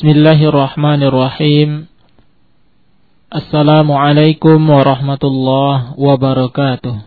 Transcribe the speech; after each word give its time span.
Bismillahirrahmanirrahim. 0.00 1.84
Assalamualaikum 3.28 4.56
warahmatullahi 4.56 5.92
wabarakatuh. 5.92 7.04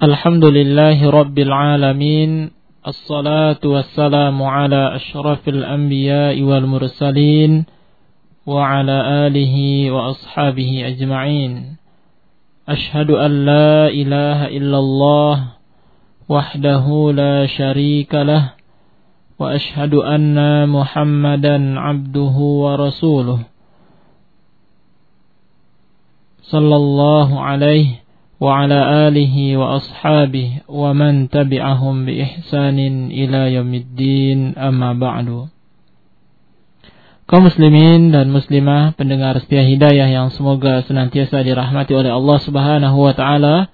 Alhamdulillahi 0.00 1.04
rabbil 1.04 1.52
alamin. 1.52 2.56
Assalatu 2.80 3.76
wassalamu 3.76 4.48
ala 4.48 4.96
ashrafil 4.96 5.68
anbiya'i 5.68 6.40
wal 6.40 6.64
mursalin 6.64 7.68
wa 8.48 8.72
ala 8.72 9.28
alihi 9.28 9.92
wa 9.92 10.16
ashabihi 10.16 10.96
ajma'in. 10.96 11.76
Ashhadu 12.64 13.20
an 13.20 13.44
la 13.44 13.92
ilaha 13.92 14.48
illallah 14.48 15.60
wahdahu 16.24 17.12
la 17.12 17.44
syarika 17.44 18.24
lah 18.24 18.56
واشهد 19.39 19.93
ان 19.93 20.37
محمدا 20.69 21.79
عبده 21.79 22.35
ورسوله 22.63 23.39
صلى 26.41 26.75
الله 26.75 27.29
عليه 27.41 27.87
وعلى 28.39 28.79
اله 29.07 29.35
واصحابه 29.57 30.49
ومن 30.69 31.29
تبعهم 31.29 31.95
باحسان 32.05 32.79
الى 33.11 33.41
يوم 33.53 33.73
الدين 33.73 34.39
اما 34.55 34.93
بعد 34.93 35.29
kaum 37.25 37.49
muslimin 37.49 38.13
dan 38.13 38.29
muslimah 38.29 38.93
pendengar 38.93 39.41
setia 39.41 39.65
hidayah 39.65 40.05
yang 40.05 40.27
semoga 40.29 40.85
senantiasa 40.85 41.41
dirahmati 41.41 41.97
oleh 41.97 42.13
Allah 42.13 42.37
Subhanahu 42.37 42.97
wa 43.01 43.13
taala 43.17 43.73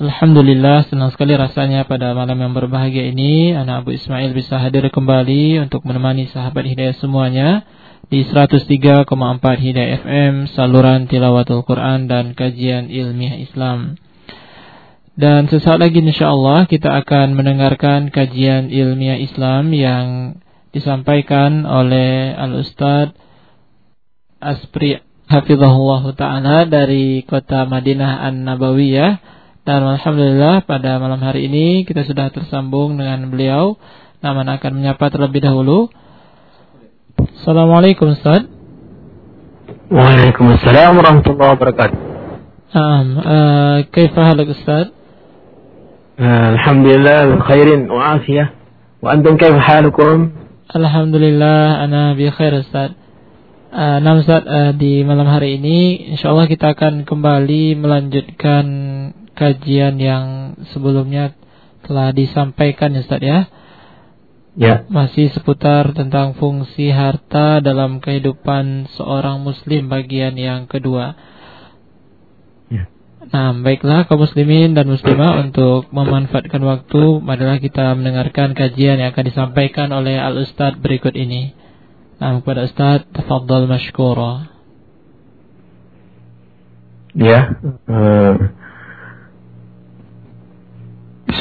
Alhamdulillah 0.00 0.88
senang 0.88 1.12
sekali 1.12 1.36
rasanya 1.36 1.84
pada 1.84 2.16
malam 2.16 2.40
yang 2.40 2.56
berbahagia 2.56 3.12
ini 3.12 3.52
anak 3.52 3.84
Abu 3.84 3.92
Ismail 3.92 4.32
bisa 4.32 4.56
hadir 4.56 4.88
kembali 4.88 5.68
untuk 5.68 5.84
menemani 5.84 6.32
sahabat 6.32 6.64
hidayah 6.64 6.96
semuanya 6.96 7.68
di 8.08 8.24
103,4 8.24 9.04
Hidayah 9.36 10.00
FM 10.00 10.34
saluran 10.56 11.12
tilawatul 11.12 11.60
Quran 11.68 12.08
dan 12.08 12.32
kajian 12.32 12.88
ilmiah 12.88 13.36
Islam. 13.36 14.00
Dan 15.12 15.52
sesaat 15.52 15.76
lagi 15.76 16.00
insyaallah 16.00 16.72
kita 16.72 16.88
akan 17.04 17.36
mendengarkan 17.36 18.08
kajian 18.08 18.72
ilmiah 18.72 19.20
Islam 19.20 19.76
yang 19.76 20.40
disampaikan 20.72 21.68
oleh 21.68 22.32
Al 22.32 22.64
Ustaz 22.64 23.12
Aspri 24.40 25.04
Hafizahullah 25.28 26.16
Ta'ala 26.16 26.64
dari 26.64 27.20
kota 27.28 27.68
Madinah 27.68 28.24
An-Nabawiyah 28.24 29.41
dan 29.62 29.86
Alhamdulillah 29.86 30.66
pada 30.66 30.98
malam 30.98 31.22
hari 31.22 31.46
ini 31.46 31.86
kita 31.86 32.02
sudah 32.02 32.34
tersambung 32.34 32.98
dengan 32.98 33.30
beliau. 33.30 33.78
Namun 34.18 34.50
akan 34.50 34.82
menyapa 34.82 35.06
terlebih 35.06 35.38
dahulu. 35.38 35.86
Assalamualaikum 37.14 38.10
Ustaz. 38.10 38.42
Waalaikumsalam 39.86 40.98
warahmatullahi 40.98 41.50
wabarakatuh. 41.54 41.98
Um, 42.74 43.06
uh, 43.22 43.22
eh, 43.22 43.78
Kaifah 43.86 44.34
halak 44.34 44.50
Ustaz? 44.50 44.90
Eh, 46.18 46.46
alhamdulillah 46.58 47.46
khairin 47.46 47.86
wa 47.86 48.18
afiyah. 48.18 48.50
Wa 48.98 49.14
antum 49.14 49.38
kaifah 49.38 49.62
halukum? 49.62 50.42
Alhamdulillah 50.74 51.86
ana 51.86 52.18
bi 52.18 52.26
khair 52.34 52.66
Ustaz. 52.66 52.98
Eh, 53.70 53.78
uh, 53.78 53.98
Namun 54.02 54.26
uh, 54.26 54.74
di 54.74 55.06
malam 55.06 55.30
hari 55.30 55.62
ini 55.62 56.10
insya 56.18 56.34
Allah 56.34 56.50
kita 56.50 56.74
akan 56.74 57.06
kembali 57.06 57.78
melanjutkan 57.78 58.66
kajian 59.42 59.98
yang 59.98 60.54
sebelumnya 60.70 61.34
telah 61.82 62.14
disampaikan 62.14 62.94
ya 62.94 63.02
Ustaz 63.02 63.18
ya. 63.18 63.38
Ya. 64.52 64.84
Masih 64.86 65.32
seputar 65.32 65.96
tentang 65.96 66.36
fungsi 66.36 66.92
harta 66.92 67.64
dalam 67.64 68.04
kehidupan 68.04 68.92
seorang 68.94 69.40
muslim 69.40 69.88
bagian 69.88 70.36
yang 70.36 70.68
kedua. 70.68 71.16
Ya. 72.68 72.84
Nah, 73.32 73.56
baiklah 73.64 74.04
kaum 74.04 74.20
muslimin 74.20 74.76
dan 74.76 74.92
muslimah 74.92 75.40
untuk 75.48 75.88
memanfaatkan 75.88 76.60
waktu, 76.68 77.24
marilah 77.24 77.64
kita 77.64 77.96
mendengarkan 77.96 78.52
kajian 78.52 79.00
yang 79.00 79.16
akan 79.16 79.24
disampaikan 79.24 79.88
oleh 79.88 80.20
Al 80.20 80.36
Ustaz 80.36 80.76
berikut 80.76 81.16
ini. 81.16 81.56
Nah, 82.20 82.38
kepada 82.44 82.68
Ustaz, 82.68 83.08
tafadhal 83.08 83.64
mashkura. 83.66 84.52
Ya. 87.16 87.56
Uh, 87.88 88.52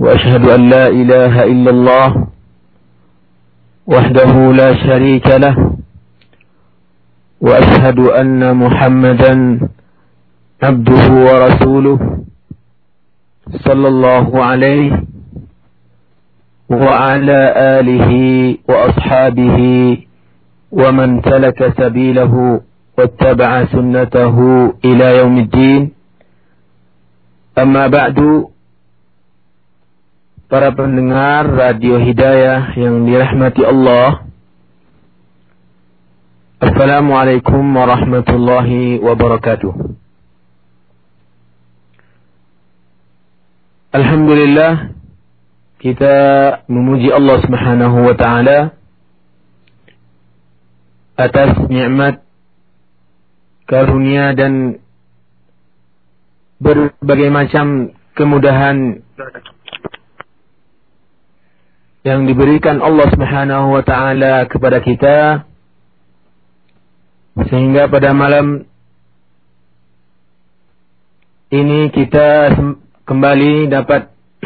وأشهد 0.00 0.44
أن 0.48 0.62
لا 0.68 0.86
إله 0.88 1.44
إلا 1.44 1.70
الله 1.70 2.08
وحده 3.86 4.32
لا 4.52 4.70
شريك 4.74 5.26
له 5.26 5.56
وأشهد 7.40 7.98
أن 7.98 8.56
محمدا 8.56 9.34
عبده 10.62 11.04
ورسوله 11.28 11.98
صلى 13.66 13.88
الله 13.88 14.44
عليه 14.44 14.90
وعلى 16.70 17.40
آله 17.80 18.12
وأصحابه 18.68 19.58
ومن 20.72 21.22
سلك 21.22 21.60
سبيله 21.80 22.60
واتبع 22.98 23.64
سنته 23.64 24.36
إلى 24.84 25.06
يوم 25.18 25.38
الدين. 25.38 25.82
أما 27.58 27.86
بعد 27.86 28.44
para 30.50 30.74
pendengar 30.74 31.46
Radio 31.46 32.02
Hidayah 32.02 32.74
yang 32.74 33.06
dirahmati 33.06 33.62
Allah. 33.62 34.26
Assalamualaikum 36.58 37.62
warahmatullahi 37.70 38.98
wabarakatuh. 38.98 39.70
Alhamdulillah 43.94 44.90
kita 45.78 46.16
memuji 46.66 47.14
Allah 47.14 47.38
Subhanahu 47.46 48.10
wa 48.10 48.14
taala 48.18 48.74
atas 51.14 51.62
nikmat 51.70 52.26
karunia 53.70 54.34
dan 54.34 54.82
berbagai 56.58 57.30
macam 57.30 57.94
kemudahan 58.18 59.06
yang 62.00 62.24
diberikan 62.24 62.80
Allah 62.80 63.12
Subhanahu 63.12 63.76
wa 63.76 63.84
taala 63.84 64.48
kepada 64.48 64.80
kita. 64.80 65.44
Sehingga 67.40 67.88
pada 67.88 68.12
malam 68.12 68.68
ini 71.50 71.90
kita 71.92 72.52
kembali 73.04 73.68
dapat 73.72 74.10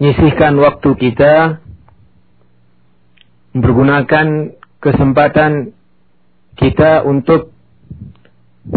menyisihkan 0.00 0.56
waktu 0.60 0.90
kita 0.98 1.60
menggunakan 3.54 4.56
kesempatan 4.78 5.72
kita 6.56 7.02
untuk 7.04 7.52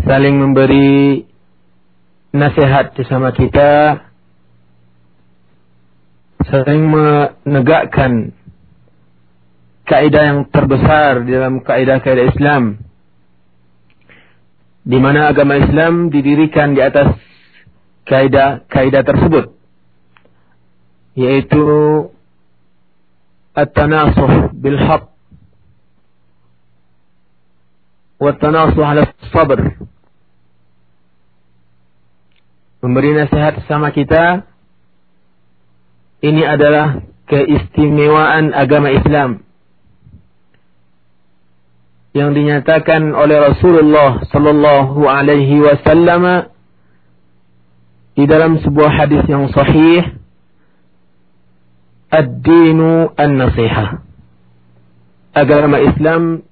saling 0.08 0.40
memberi 0.40 1.26
nasihat 2.34 2.98
bersama 2.98 3.32
kita 3.36 4.02
sering 6.48 6.90
menegakkan 6.90 8.34
kaidah 9.84 10.24
yang 10.24 10.40
terbesar 10.48 11.28
di 11.28 11.32
dalam 11.36 11.60
kaidah-kaidah 11.64 12.26
Islam. 12.32 12.64
Di 14.84 15.00
mana 15.00 15.32
agama 15.32 15.60
Islam 15.60 16.12
didirikan 16.12 16.76
di 16.76 16.84
atas 16.84 17.16
kaidah-kaidah 18.08 19.04
tersebut. 19.04 19.56
Yaitu 21.16 21.64
at-tanasuh 23.54 24.50
bil 24.58 24.80
haqq 24.82 25.14
wa 28.20 28.28
at-tanasuh 28.34 28.84
ala 28.84 29.02
sabr. 29.32 29.60
Memberi 32.84 33.16
nasihat 33.16 33.64
sama 33.72 33.96
kita 33.96 34.53
ini 36.24 36.44
adalah 36.48 37.04
keistimewaan 37.28 38.56
agama 38.56 38.96
Islam. 38.96 39.44
Yang 42.16 42.30
dinyatakan 42.40 43.12
oleh 43.12 43.38
Rasulullah 43.52 44.24
sallallahu 44.32 45.04
alaihi 45.04 45.60
wasallam 45.60 46.48
di 48.14 48.24
dalam 48.30 48.62
sebuah 48.62 48.92
hadis 48.94 49.26
yang 49.26 49.50
sahih 49.50 50.22
ad-dinu 52.14 53.10
an-nasihah 53.18 54.06
agama 55.34 55.82
Islam 55.82 56.46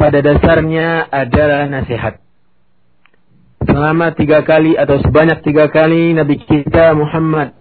pada 0.00 0.24
dasarnya 0.24 1.04
adalah 1.12 1.68
nasihat 1.68 2.21
selama 3.66 4.14
tiga 4.18 4.42
kali 4.42 4.74
atau 4.74 4.98
sebanyak 5.02 5.42
tiga 5.46 5.70
kali 5.70 6.14
Nabi 6.16 6.40
kita 6.42 6.94
Muhammad 6.96 7.54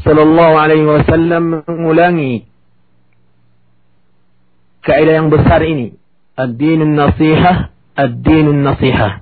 Sallallahu 0.00 0.54
Alaihi 0.56 0.88
Wasallam 0.88 1.64
mengulangi 1.68 2.48
kaidah 4.82 5.14
yang 5.22 5.28
besar 5.30 5.62
ini. 5.62 5.94
Ad-dinun 6.32 6.96
nasihah, 6.96 7.70
ad-dinun 7.92 8.64
nasihah. 8.64 9.20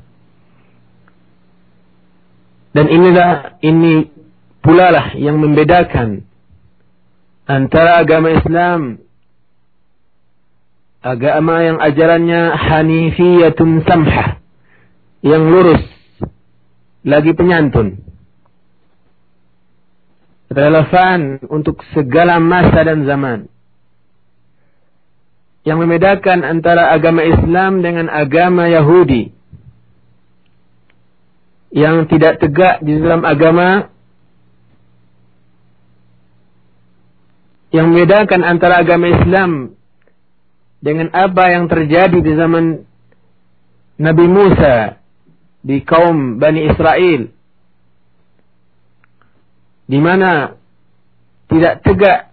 Dan 2.70 2.86
inilah 2.86 3.58
ini 3.66 4.08
pula 4.62 4.94
lah 4.94 5.06
yang 5.18 5.42
membedakan 5.42 6.22
antara 7.50 7.98
agama 7.98 8.30
Islam 8.30 9.02
agama 11.02 11.64
yang 11.64 11.82
ajarannya 11.82 12.54
hanifiyatun 12.54 13.82
samhah 13.88 14.39
yang 15.20 15.44
lurus 15.48 15.84
lagi 17.04 17.32
penyantun 17.32 18.10
relevan 20.50 21.38
untuk 21.46 21.78
segala 21.94 22.42
masa 22.42 22.82
dan 22.82 23.06
zaman. 23.06 23.46
Yang 25.62 25.78
membedakan 25.86 26.42
antara 26.42 26.90
agama 26.90 27.22
Islam 27.22 27.80
dengan 27.86 28.10
agama 28.10 28.66
Yahudi. 28.66 29.30
Yang 31.70 32.10
tidak 32.10 32.42
tegak 32.42 32.82
di 32.82 32.98
dalam 32.98 33.22
agama 33.22 33.94
yang 37.70 37.94
membedakan 37.94 38.42
antara 38.42 38.82
agama 38.82 39.06
Islam 39.06 39.78
dengan 40.82 41.14
apa 41.14 41.54
yang 41.54 41.70
terjadi 41.70 42.18
di 42.18 42.32
zaman 42.34 42.82
Nabi 44.02 44.26
Musa 44.26 44.99
di 45.60 45.84
kaum 45.84 46.40
Bani 46.40 46.66
Israel 46.68 47.28
di 49.90 49.98
mana 49.98 50.54
tidak 51.50 51.82
tegak 51.82 52.30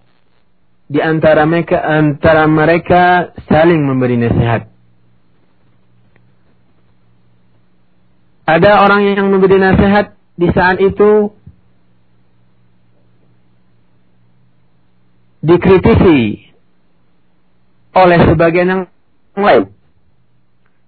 di 0.88 1.03
antara 1.03 1.44
mereka 1.44 1.83
antara 1.83 2.47
mereka 2.47 3.33
saling 3.51 3.83
memberi 3.83 4.15
nasihat. 4.15 4.71
Ada 8.47 8.79
orang 8.79 9.12
yang 9.12 9.27
memberi 9.27 9.59
nasihat 9.59 10.15
di 10.39 10.47
saat 10.56 10.80
itu 10.80 11.35
dikritisi 15.44 16.47
oleh 17.91 18.19
sebagian 18.31 18.68
yang 18.71 18.81
lain. 19.35 19.76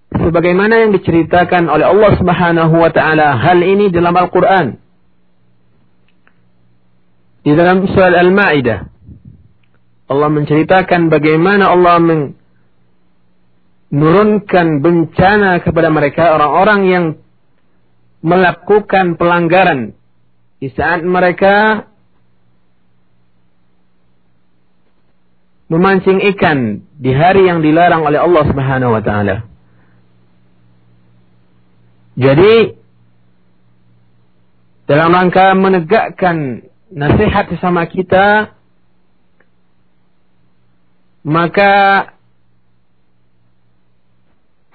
Sebagaimana 0.09 0.81
yang 0.81 0.91
diceritakan 0.97 1.69
oleh 1.69 1.85
Allah 1.85 2.11
Subhanahu 2.17 2.75
wa 2.81 2.89
taala 2.89 3.37
hal 3.37 3.61
ini 3.61 3.93
dalam 3.93 4.17
Al-Qur'an 4.17 4.81
di 7.45 7.53
dalam 7.53 7.85
surat 7.93 8.17
Al-Maidah 8.17 8.89
Allah 10.09 10.29
menceritakan 10.33 11.13
bagaimana 11.13 11.69
Allah 11.69 12.01
menurunkan 13.93 14.67
bencana 14.81 15.61
kepada 15.61 15.93
mereka 15.93 16.33
orang-orang 16.33 16.81
yang 16.89 17.05
melakukan 18.25 19.15
pelanggaran 19.15 19.93
di 20.57 20.73
saat 20.73 21.05
mereka 21.05 21.85
memancing 25.69 26.19
ikan 26.35 26.83
di 26.97 27.13
hari 27.13 27.45
yang 27.45 27.61
dilarang 27.61 28.01
oleh 28.01 28.17
Allah 28.17 28.43
Subhanahu 28.49 28.97
wa 28.97 29.01
taala. 29.05 29.48
Jadi 32.19 32.75
dalam 34.91 35.15
rangka 35.15 35.55
menegakkan 35.55 36.67
nasihat 36.91 37.47
sama 37.63 37.87
kita 37.87 38.51
maka 41.23 41.71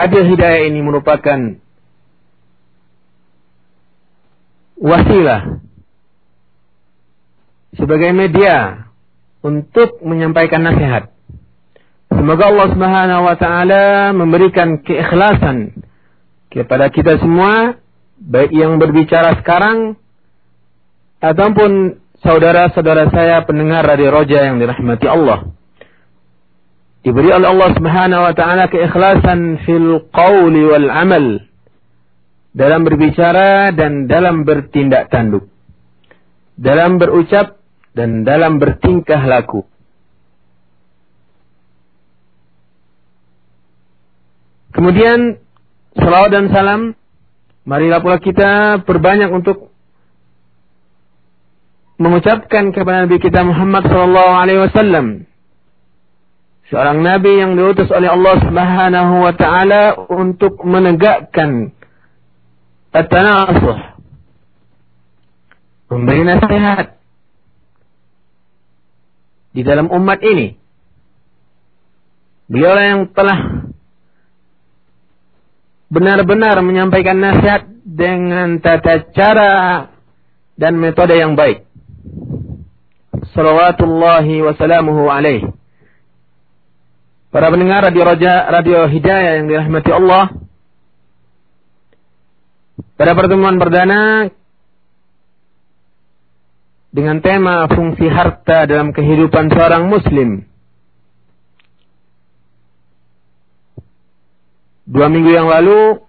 ada 0.00 0.20
hidayah 0.24 0.72
ini 0.72 0.80
merupakan 0.80 1.60
wasilah 4.80 5.60
sebagai 7.76 8.14
media 8.14 8.88
untuk 9.44 10.00
menyampaikan 10.00 10.64
nasihat. 10.64 11.12
Semoga 12.08 12.48
Allah 12.48 12.68
Subhanahu 12.72 13.22
wa 13.26 13.36
taala 13.36 13.84
memberikan 14.16 14.80
keikhlasan 14.80 15.84
kepada 16.54 16.86
kita 16.94 17.18
semua 17.18 17.82
baik 18.14 18.54
yang 18.54 18.78
berbicara 18.78 19.34
sekarang 19.42 19.98
ataupun 21.18 21.98
saudara-saudara 22.22 23.10
saya 23.10 23.42
pendengar 23.42 23.82
radio 23.82 24.14
Roja 24.14 24.46
yang 24.46 24.62
dirahmati 24.62 25.10
Allah. 25.10 25.50
Diberi 27.02 27.34
oleh 27.34 27.50
Allah 27.50 27.70
Subhanahu 27.74 28.22
wa 28.22 28.34
taala 28.38 28.70
keikhlasan 28.70 29.66
fil 29.66 30.08
qawli 30.14 30.62
wal 30.64 30.88
amal 30.88 31.42
dalam 32.54 32.86
berbicara 32.86 33.74
dan 33.74 34.06
dalam 34.06 34.46
bertindak 34.46 35.10
tanduk. 35.10 35.50
Dalam 36.54 37.02
berucap 37.02 37.58
dan 37.98 38.22
dalam 38.22 38.62
bertingkah 38.62 39.26
laku. 39.26 39.66
Kemudian 44.70 45.44
salawat 45.98 46.30
dan 46.30 46.46
salam. 46.50 46.82
Marilah 47.64 48.04
pula 48.04 48.20
kita 48.20 48.82
perbanyak 48.84 49.32
untuk 49.32 49.72
mengucapkan 51.96 52.74
kepada 52.74 53.08
Nabi 53.08 53.16
kita 53.22 53.40
Muhammad 53.46 53.88
sallallahu 53.88 54.32
alaihi 54.36 54.60
wasallam. 54.68 55.06
Seorang 56.72 57.04
nabi 57.04 57.44
yang 57.44 57.60
diutus 57.60 57.92
oleh 57.92 58.08
Allah 58.08 58.40
Subhanahu 58.40 59.14
wa 59.20 59.32
taala 59.36 59.94
untuk 60.08 60.64
menegakkan 60.64 61.76
at-tanasuh. 62.90 64.00
Memberi 65.92 66.22
nasihat. 66.24 66.86
Di 69.54 69.62
dalam 69.62 69.86
umat 69.92 70.18
ini. 70.24 70.58
Beliau 72.50 72.74
yang 72.80 73.00
telah 73.14 73.53
benar-benar 75.94 76.58
menyampaikan 76.66 77.22
nasihat 77.22 77.70
dengan 77.86 78.58
tata 78.58 79.06
cara 79.14 79.52
dan 80.58 80.74
metode 80.74 81.14
yang 81.14 81.38
baik 81.38 81.64
salawatullahi 83.34 84.44
wasalamuhu 84.44 85.10
alaih. 85.10 85.50
Para 87.34 87.50
pendengar 87.50 87.82
radio 87.82 88.02
Raja, 88.06 88.46
radio 88.46 88.86
Hidayah 88.86 89.42
yang 89.42 89.46
dirahmati 89.50 89.90
Allah. 89.90 90.24
Pada 92.94 93.10
pertemuan 93.18 93.58
perdana 93.58 94.30
dengan 96.94 97.18
tema 97.18 97.66
fungsi 97.66 98.06
harta 98.06 98.70
dalam 98.70 98.94
kehidupan 98.94 99.50
seorang 99.50 99.90
muslim. 99.90 100.46
Dua 104.84 105.08
minggu 105.08 105.32
yang 105.32 105.48
lalu 105.48 106.00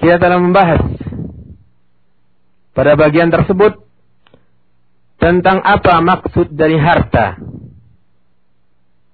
kita 0.00 0.16
telah 0.20 0.40
membahas 0.40 0.84
pada 2.76 2.96
bagian 2.96 3.28
tersebut 3.28 3.84
tentang 5.20 5.60
apa 5.60 6.00
maksud 6.00 6.52
dari 6.56 6.80
harta. 6.80 7.36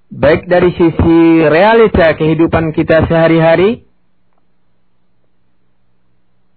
Baik 0.07 0.47
dari 0.47 0.71
sisi 0.75 1.21
realita 1.47 2.15
kehidupan 2.15 2.71
kita 2.71 3.11
sehari-hari, 3.11 3.87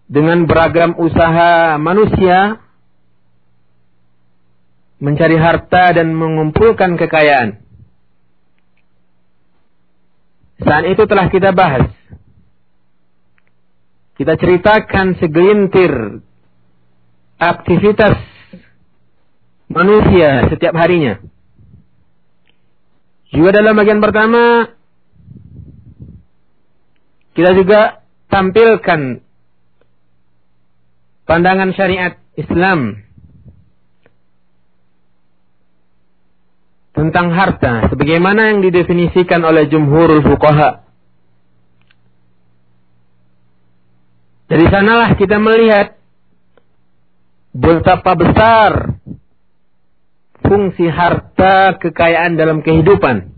dengan 0.09 0.49
beragam 0.49 0.97
usaha 0.97 1.77
manusia 1.77 2.57
mencari 4.97 5.37
harta 5.37 5.93
dan 5.93 6.11
mengumpulkan 6.17 6.97
kekayaan. 6.97 7.58
Saat 10.59 10.83
itu 10.91 11.03
telah 11.07 11.27
kita 11.31 11.55
bahas. 11.55 11.87
Kita 14.19 14.35
ceritakan 14.35 15.15
segelintir 15.15 16.19
aktivitas 17.39 18.19
manusia 19.71 20.51
setiap 20.51 20.75
harinya. 20.75 21.23
Juga 23.31 23.55
dalam 23.55 23.79
bagian 23.79 24.03
pertama 24.03 24.73
kita 27.37 27.55
juga 27.55 28.03
tampilkan 28.27 29.23
pandangan 31.23 31.71
syariat 31.71 32.19
Islam 32.35 33.08
tentang 36.99 37.31
harta 37.31 37.87
sebagaimana 37.87 38.51
yang 38.51 38.59
didefinisikan 38.59 39.39
oleh 39.47 39.71
jumhurul 39.71 40.19
fuqaha. 40.19 40.83
Dari 44.51 44.65
sanalah 44.67 45.15
kita 45.15 45.39
melihat 45.39 45.95
betapa 47.55 48.19
besar 48.19 48.99
fungsi 50.43 50.91
harta 50.91 51.79
kekayaan 51.79 52.35
dalam 52.35 52.59
kehidupan. 52.65 53.31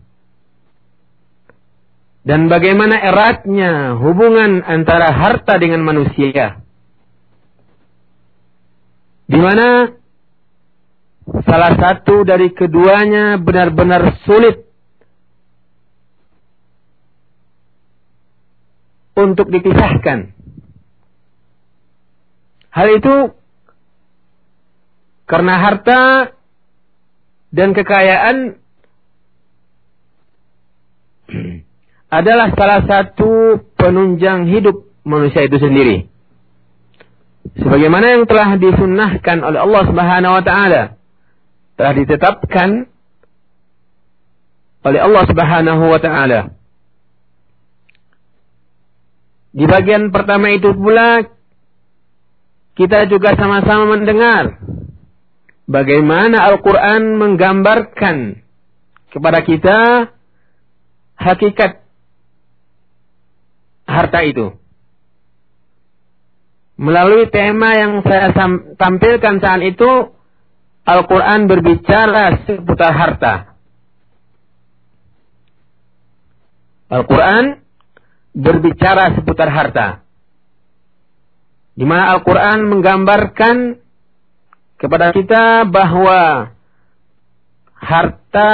Dan 2.21 2.49
bagaimana 2.49 2.97
eratnya 3.01 3.97
hubungan 3.97 4.61
antara 4.65 5.09
harta 5.13 5.57
dengan 5.57 5.85
manusia. 5.85 6.61
Di 9.25 9.39
mana 9.41 9.89
salah 11.25 11.77
satu 11.77 12.25
dari 12.25 12.49
keduanya 12.51 13.37
benar-benar 13.37 14.17
sulit 14.25 14.65
untuk 19.15 19.51
dipisahkan. 19.53 20.33
Hal 22.71 22.87
itu 22.95 23.15
karena 25.27 25.53
harta 25.59 26.01
dan 27.51 27.75
kekayaan 27.75 28.55
adalah 32.19 32.51
salah 32.55 32.81
satu 32.87 33.59
penunjang 33.75 34.47
hidup 34.47 34.87
manusia 35.03 35.43
itu 35.47 35.59
sendiri. 35.59 36.07
Sebagaimana 37.51 38.15
yang 38.15 38.23
telah 38.29 38.55
disunnahkan 38.55 39.43
oleh 39.43 39.59
Allah 39.59 39.83
Subhanahu 39.83 40.33
wa 40.39 40.43
taala, 40.45 41.00
telah 41.81 41.97
ditetapkan 41.97 42.69
oleh 44.85 44.99
Allah 45.01 45.23
Subhanahu 45.25 45.83
wa 45.89 45.97
taala. 45.97 46.53
Di 49.49 49.65
bagian 49.65 50.13
pertama 50.13 50.53
itu 50.53 50.77
pula 50.77 51.25
kita 52.77 53.09
juga 53.09 53.33
sama-sama 53.33 53.97
mendengar 53.97 54.61
bagaimana 55.65 56.53
Al-Quran 56.53 57.17
menggambarkan 57.17 58.45
kepada 59.09 59.41
kita 59.41 59.79
hakikat 61.17 61.81
harta 63.89 64.21
itu. 64.21 64.53
Melalui 66.77 67.25
tema 67.33 67.73
yang 67.73 68.05
saya 68.05 68.29
tampilkan 68.77 69.41
saat 69.41 69.61
itu, 69.65 70.20
Al-Quran 70.81 71.45
berbicara 71.45 72.41
seputar 72.45 72.93
harta. 72.93 73.33
Al-Quran 76.91 77.61
berbicara 78.35 79.15
seputar 79.15 79.47
harta. 79.47 79.87
Di 81.77 81.87
mana 81.87 82.17
Al-Quran 82.17 82.67
menggambarkan 82.67 83.79
kepada 84.81 85.13
kita 85.15 85.69
bahwa 85.69 86.51
harta 87.77 88.51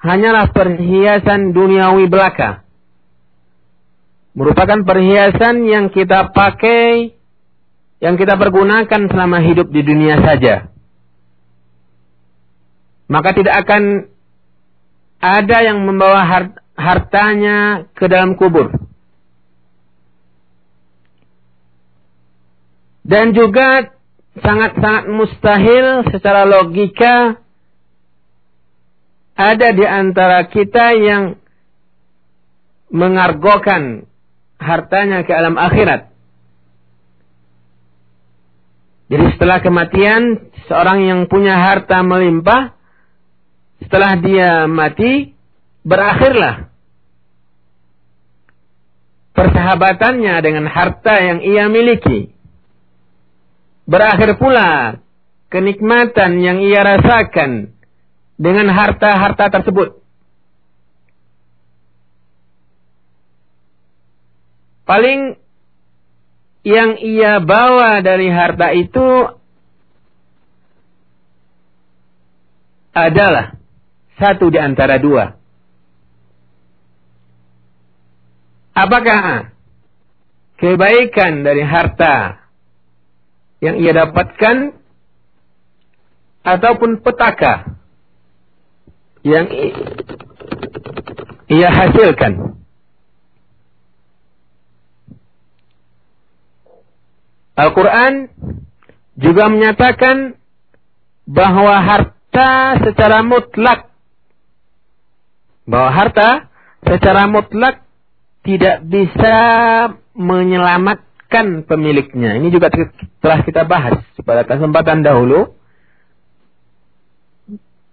hanyalah 0.00 0.50
perhiasan 0.50 1.52
duniawi 1.52 2.08
belaka. 2.08 2.66
Merupakan 4.34 4.86
perhiasan 4.86 5.66
yang 5.66 5.90
kita 5.90 6.30
pakai, 6.30 7.18
yang 8.00 8.16
kita 8.16 8.40
pergunakan 8.40 9.12
selama 9.12 9.44
hidup 9.44 9.68
di 9.68 9.84
dunia 9.84 10.18
saja. 10.24 10.72
Maka 13.12 13.36
tidak 13.36 13.54
akan 13.66 14.08
ada 15.20 15.56
yang 15.60 15.84
membawa 15.84 16.24
hartanya 16.80 17.84
ke 17.92 18.08
dalam 18.08 18.40
kubur. 18.40 18.72
Dan 23.04 23.36
juga 23.36 23.92
sangat-sangat 24.38 25.04
mustahil 25.10 26.08
secara 26.08 26.46
logika 26.46 27.42
ada 29.34 29.68
di 29.72 29.84
antara 29.84 30.46
kita 30.48 30.94
yang 30.96 31.40
mengargokan 32.92 34.06
hartanya 34.60 35.24
ke 35.24 35.32
alam 35.32 35.56
akhirat. 35.56 36.09
Jadi 39.10 39.24
setelah 39.34 39.58
kematian, 39.58 40.54
seorang 40.70 41.02
yang 41.02 41.20
punya 41.26 41.58
harta 41.58 41.98
melimpah, 42.06 42.78
setelah 43.82 44.14
dia 44.22 44.70
mati, 44.70 45.34
berakhirlah 45.82 46.70
persahabatannya 49.34 50.34
dengan 50.46 50.70
harta 50.70 51.14
yang 51.18 51.42
ia 51.42 51.66
miliki. 51.66 52.30
Berakhir 53.90 54.38
pula 54.38 55.02
kenikmatan 55.50 56.38
yang 56.38 56.62
ia 56.62 56.78
rasakan 56.78 57.74
dengan 58.38 58.70
harta-harta 58.70 59.50
tersebut. 59.58 59.98
Paling 64.86 65.39
yang 66.60 67.00
ia 67.00 67.40
bawa 67.40 68.04
dari 68.04 68.28
harta 68.28 68.68
itu 68.76 69.08
adalah 72.92 73.56
satu 74.20 74.52
di 74.52 74.58
antara 74.60 75.00
dua. 75.00 75.40
Apakah 78.76 79.52
kebaikan 80.60 81.40
dari 81.40 81.64
harta 81.64 82.44
yang 83.64 83.80
ia 83.80 83.92
dapatkan 83.96 84.76
ataupun 86.44 87.00
petaka 87.04 87.80
yang 89.24 89.48
ia 91.48 91.68
hasilkan. 91.68 92.59
Al-Quran 97.60 98.32
juga 99.20 99.52
menyatakan 99.52 100.40
bahwa 101.28 101.76
harta 101.84 102.80
secara 102.80 103.20
mutlak 103.20 103.92
bahwa 105.68 105.90
harta 105.92 106.48
secara 106.82 107.28
mutlak 107.28 107.84
tidak 108.40 108.80
bisa 108.88 109.36
menyelamat 110.16 111.04
kan 111.30 111.62
pemiliknya. 111.62 112.40
Ini 112.40 112.48
juga 112.50 112.72
telah 113.22 113.44
kita 113.46 113.62
bahas 113.68 114.02
pada 114.24 114.42
kesempatan 114.48 115.06
dahulu. 115.06 115.54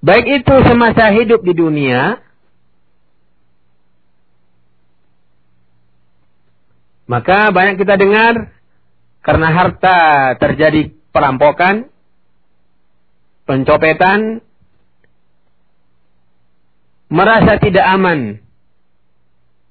Baik 0.01 0.41
itu 0.41 0.55
semasa 0.65 1.12
hidup 1.13 1.43
di 1.43 1.53
dunia, 1.53 2.21
maka 7.05 7.51
banyak 7.53 7.77
kita 7.81 7.97
dengar 8.00 8.56
karena 9.27 9.51
harta 9.51 9.98
terjadi 10.39 10.96
perampokan, 11.12 11.91
pencopetan, 13.43 14.39
merasa 17.12 17.60
tidak 17.60 17.84
aman 17.91 18.39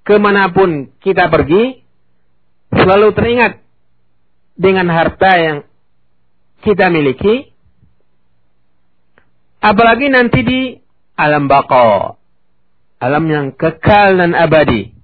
ke 0.05 0.21
mana 0.21 0.53
pun 0.53 0.93
kita 1.01 1.33
pergi, 1.33 1.81
selalu 2.69 3.17
teringat 3.17 3.65
dengan 4.61 4.93
harta 4.93 5.31
yang 5.41 5.59
kita 6.61 6.93
miliki, 6.93 7.49
apalagi 9.65 10.13
nanti 10.13 10.41
di 10.45 10.61
alam 11.17 11.49
bako, 11.49 12.21
alam 13.01 13.25
yang 13.25 13.47
kekal 13.57 14.21
dan 14.21 14.37
abadi. 14.37 14.96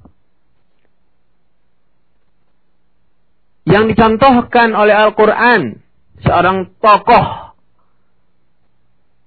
Yang 3.63 3.95
dicontohkan 3.95 4.75
oleh 4.75 4.91
Al-Quran, 4.91 5.79
seorang 6.23 6.75
tokoh 6.83 7.55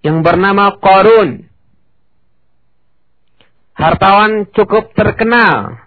yang 0.03 0.21
bernama 0.21 0.75
Korun, 0.75 1.47
hartawan 3.75 4.47
cukup 4.51 4.91
terkenal 4.91 5.85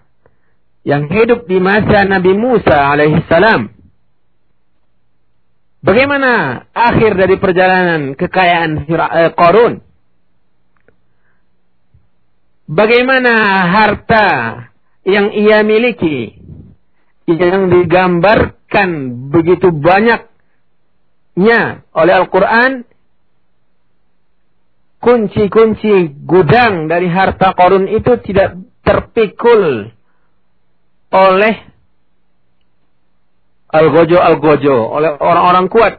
yang 0.81 1.05
hidup 1.13 1.45
di 1.45 1.61
masa 1.61 2.09
Nabi 2.09 2.33
Musa 2.33 2.73
alaihissalam. 2.73 3.69
Bagaimana 5.79 6.65
akhir 6.75 7.15
dari 7.15 7.35
perjalanan 7.39 8.17
kekayaan 8.17 8.71
eh, 8.89 9.31
Korun? 9.37 9.73
Bagaimana 12.69 13.33
harta 13.65 14.27
yang 15.07 15.33
ia 15.33 15.65
miliki 15.65 16.38
yang 17.37 17.69
digambarkan 17.69 18.89
begitu 19.29 19.69
banyaknya 19.69 20.29
oleh 21.93 22.13
Al-Quran 22.25 22.89
kunci-kunci 24.99 26.25
gudang 26.25 26.89
dari 26.91 27.07
harta 27.07 27.55
korun 27.55 27.87
itu 27.87 28.19
tidak 28.25 28.59
terpikul 28.83 29.93
oleh 31.09 31.55
al-gojo-al-gojo, 33.69 34.77
oleh 34.89 35.13
orang-orang 35.17 35.69
kuat. 35.69 35.93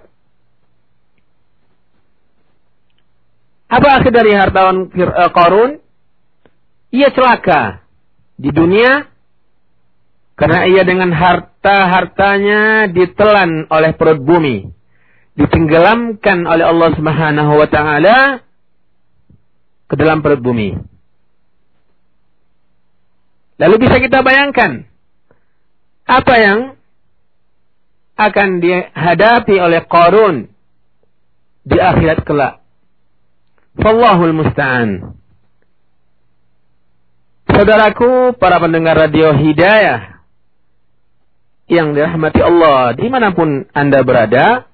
Apa 3.70 4.02
akhir 4.02 4.10
dari 4.10 4.34
korun? 5.30 5.78
Eh, 5.78 5.78
ia 6.90 7.08
celaka 7.14 7.86
di 8.34 8.50
dunia 8.50 9.06
karena 10.40 10.64
ia 10.64 10.88
dengan 10.88 11.12
harta-hartanya 11.12 12.88
ditelan 12.88 13.68
oleh 13.68 13.92
perut 13.92 14.24
bumi. 14.24 14.72
Ditenggelamkan 15.36 16.48
oleh 16.48 16.64
Allah 16.64 16.90
Subhanahu 16.96 17.52
wa 17.60 17.68
taala 17.68 18.40
ke 19.84 19.94
dalam 20.00 20.24
perut 20.24 20.40
bumi. 20.40 20.80
Lalu 23.60 23.76
bisa 23.84 24.00
kita 24.00 24.24
bayangkan 24.24 24.88
apa 26.08 26.34
yang 26.40 26.58
akan 28.16 28.48
dihadapi 28.64 29.56
oleh 29.60 29.84
Qarun 29.84 30.48
di 31.68 31.76
akhirat 31.76 32.24
kelak. 32.24 32.64
Wallahul 33.76 34.32
musta'an. 34.32 35.20
Saudaraku, 37.44 38.40
para 38.40 38.56
pendengar 38.56 38.96
radio 38.96 39.36
Hidayah 39.36 40.19
yang 41.70 41.94
dirahmati 41.94 42.42
Allah 42.42 42.98
di 42.98 43.06
mana 43.06 43.30
pun 43.30 43.62
Anda 43.70 44.02
berada, 44.02 44.66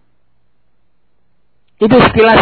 itu 1.76 1.92
sekilas 1.92 2.40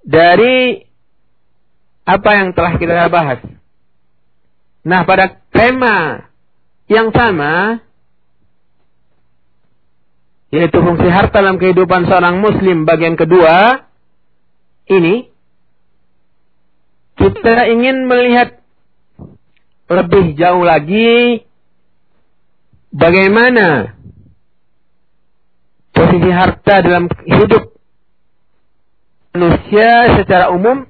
dari 0.00 0.88
apa 2.08 2.30
yang 2.40 2.56
telah 2.56 2.80
kita 2.80 3.12
bahas. 3.12 3.44
Nah, 4.86 5.02
pada 5.04 5.42
tema 5.52 6.30
yang 6.86 7.10
sama, 7.10 7.82
yaitu 10.54 10.78
fungsi 10.78 11.10
harta 11.10 11.42
dalam 11.42 11.58
kehidupan 11.58 12.06
seorang 12.06 12.38
muslim 12.38 12.86
bagian 12.86 13.18
kedua, 13.18 13.82
ini, 14.86 15.26
kita 17.18 17.66
ingin 17.74 18.06
melihat 18.06 18.62
lebih 19.86 20.34
jauh 20.34 20.66
lagi 20.66 21.46
bagaimana 22.90 23.94
posisi 25.94 26.30
harta 26.30 26.74
dalam 26.82 27.06
hidup 27.24 27.72
manusia 29.36 30.16
secara 30.20 30.52
umum 30.52 30.84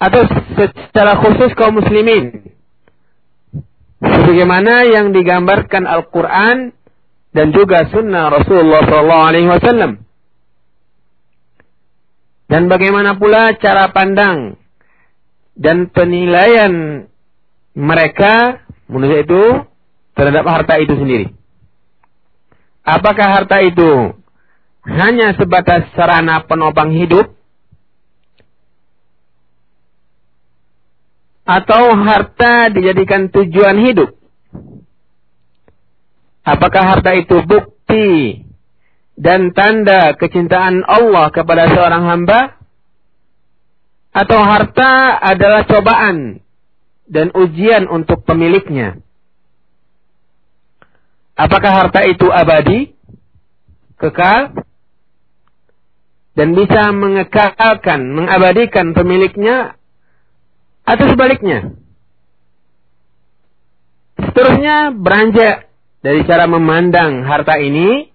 atau 0.00 0.20
secara 0.56 1.20
khusus 1.20 1.52
kaum 1.58 1.76
muslimin. 1.76 2.48
Sebagaimana 4.00 4.88
yang 4.88 5.12
digambarkan 5.12 5.84
Al-Quran 5.84 6.72
dan 7.36 7.46
juga 7.52 7.84
sunnah 7.92 8.32
Rasulullah 8.32 8.80
SAW. 8.88 10.00
Dan 12.48 12.62
bagaimana 12.66 13.20
pula 13.20 13.54
cara 13.60 13.92
pandang 13.92 14.56
dan 15.54 15.92
penilaian 15.92 17.06
mereka 17.80 18.60
manusia 18.92 19.24
itu 19.24 19.42
terhadap 20.12 20.44
harta 20.44 20.76
itu 20.76 20.92
sendiri. 21.00 21.26
Apakah 22.84 23.40
harta 23.40 23.64
itu 23.64 24.20
hanya 24.84 25.32
sebatas 25.40 25.88
sarana 25.96 26.44
penopang 26.44 26.92
hidup 26.92 27.32
atau 31.48 31.96
harta 31.96 32.68
dijadikan 32.68 33.32
tujuan 33.32 33.80
hidup? 33.80 34.12
Apakah 36.44 36.82
harta 36.96 37.16
itu 37.16 37.40
bukti 37.44 38.42
dan 39.16 39.52
tanda 39.56 40.16
kecintaan 40.20 40.84
Allah 40.84 41.32
kepada 41.32 41.68
seorang 41.72 42.04
hamba? 42.04 42.60
Atau 44.10 44.42
harta 44.42 45.22
adalah 45.22 45.70
cobaan 45.70 46.42
dan 47.10 47.34
ujian 47.34 47.90
untuk 47.90 48.22
pemiliknya? 48.22 49.02
Apakah 51.34 51.72
harta 51.84 52.06
itu 52.06 52.30
abadi, 52.30 52.94
kekal, 53.98 54.54
dan 56.38 56.48
bisa 56.54 56.94
mengekalkan, 56.94 58.00
mengabadikan 58.14 58.94
pemiliknya 58.94 59.74
atau 60.86 61.04
sebaliknya. 61.10 61.74
Seterusnya 64.20 64.94
beranjak 64.94 65.72
dari 66.00 66.24
cara 66.24 66.44
memandang 66.48 67.24
harta 67.24 67.56
ini, 67.56 68.08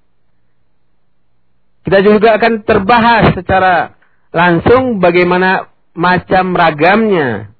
kita 1.85 2.01
juga 2.01 2.37
akan 2.41 2.65
terbahas 2.65 3.37
secara 3.37 3.93
langsung 4.33 4.97
bagaimana 4.97 5.69
macam 5.93 6.57
ragamnya 6.57 7.54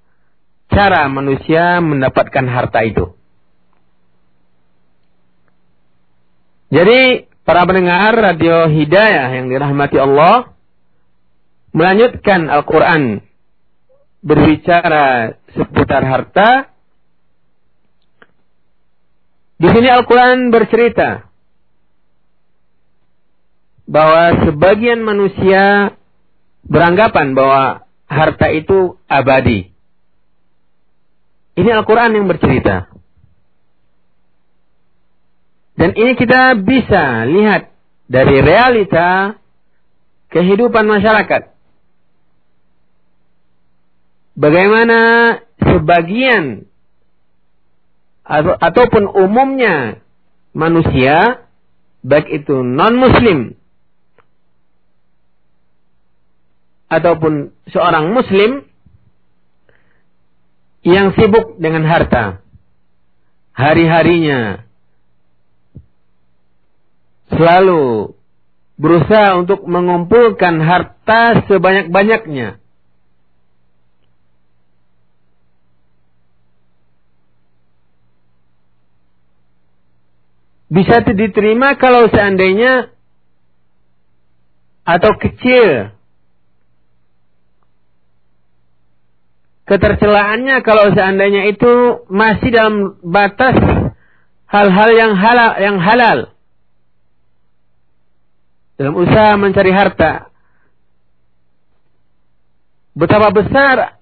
cara 0.76 1.08
manusia 1.08 1.80
mendapatkan 1.80 2.46
harta 2.52 2.84
itu. 2.84 3.16
Jadi 6.68 7.32
para 7.48 7.64
pendengar 7.64 8.12
radio 8.12 8.68
Hidayah 8.68 9.32
yang 9.40 9.48
dirahmati 9.48 9.96
Allah 9.96 10.52
melanjutkan 11.72 12.52
Al-Quran 12.52 13.24
berbicara 14.26 15.38
seputar 15.56 16.04
harta. 16.04 16.50
Di 19.56 19.72
sini 19.72 19.88
Al-Quran 19.88 20.52
bercerita 20.52 21.32
bahwa 23.88 24.50
sebagian 24.50 25.00
manusia 25.06 25.96
beranggapan 26.66 27.38
bahwa 27.38 27.86
harta 28.10 28.50
itu 28.52 28.98
abadi. 29.06 29.75
Ini 31.56 31.70
Al-Quran 31.72 32.12
yang 32.20 32.28
bercerita. 32.28 32.92
Dan 35.76 35.92
ini 35.96 36.16
kita 36.16 36.56
bisa 36.60 37.28
lihat 37.28 37.72
dari 38.08 38.40
realita 38.40 39.40
kehidupan 40.32 40.88
masyarakat. 40.88 41.52
Bagaimana 44.36 45.00
sebagian 45.64 46.68
atau, 48.28 48.56
ataupun 48.60 49.04
umumnya 49.16 50.04
manusia, 50.52 51.48
baik 52.04 52.28
itu 52.32 52.64
non-muslim 52.64 53.56
ataupun 56.92 57.52
seorang 57.72 58.14
muslim 58.14 58.68
yang 60.86 61.18
sibuk 61.18 61.58
dengan 61.58 61.82
harta. 61.90 62.46
Hari-harinya 63.58 64.62
selalu 67.34 68.14
berusaha 68.78 69.42
untuk 69.42 69.66
mengumpulkan 69.66 70.62
harta 70.62 71.48
sebanyak-banyaknya. 71.50 72.62
Bisa 80.70 81.02
diterima 81.08 81.80
kalau 81.80 82.12
seandainya 82.12 82.92
atau 84.84 85.18
kecil 85.18 85.95
ketercelaannya 89.66 90.62
kalau 90.62 90.94
seandainya 90.94 91.50
itu 91.50 92.06
masih 92.10 92.50
dalam 92.54 93.02
batas 93.02 93.58
hal-hal 94.46 94.90
yang 94.94 95.14
halal 95.18 95.52
yang 95.58 95.78
halal 95.82 96.20
dalam 98.78 98.96
usaha 98.96 99.40
mencari 99.40 99.72
harta. 99.74 100.30
Betapa 102.96 103.34
besar 103.36 104.00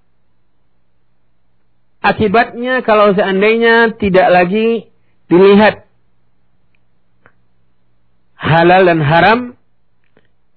akibatnya 2.04 2.86
kalau 2.86 3.16
seandainya 3.18 3.98
tidak 3.98 4.28
lagi 4.30 4.92
dilihat 5.32 5.88
halal 8.38 8.82
dan 8.86 9.00
haram 9.02 9.40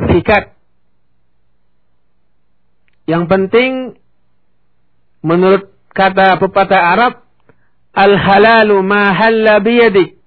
sikat. 0.03 0.53
Yang 3.07 3.25
penting 3.31 3.73
menurut 5.25 5.73
kata 5.93 6.37
pepatah 6.37 6.83
Arab 6.97 7.13
al-halalu 7.97 8.77
ma 8.85 9.17
halla 9.17 9.61
biyadik. 9.65 10.21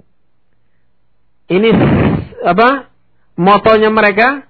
Ini 1.49 1.69
apa? 2.45 2.89
Motonya 3.39 3.88
mereka 3.93 4.49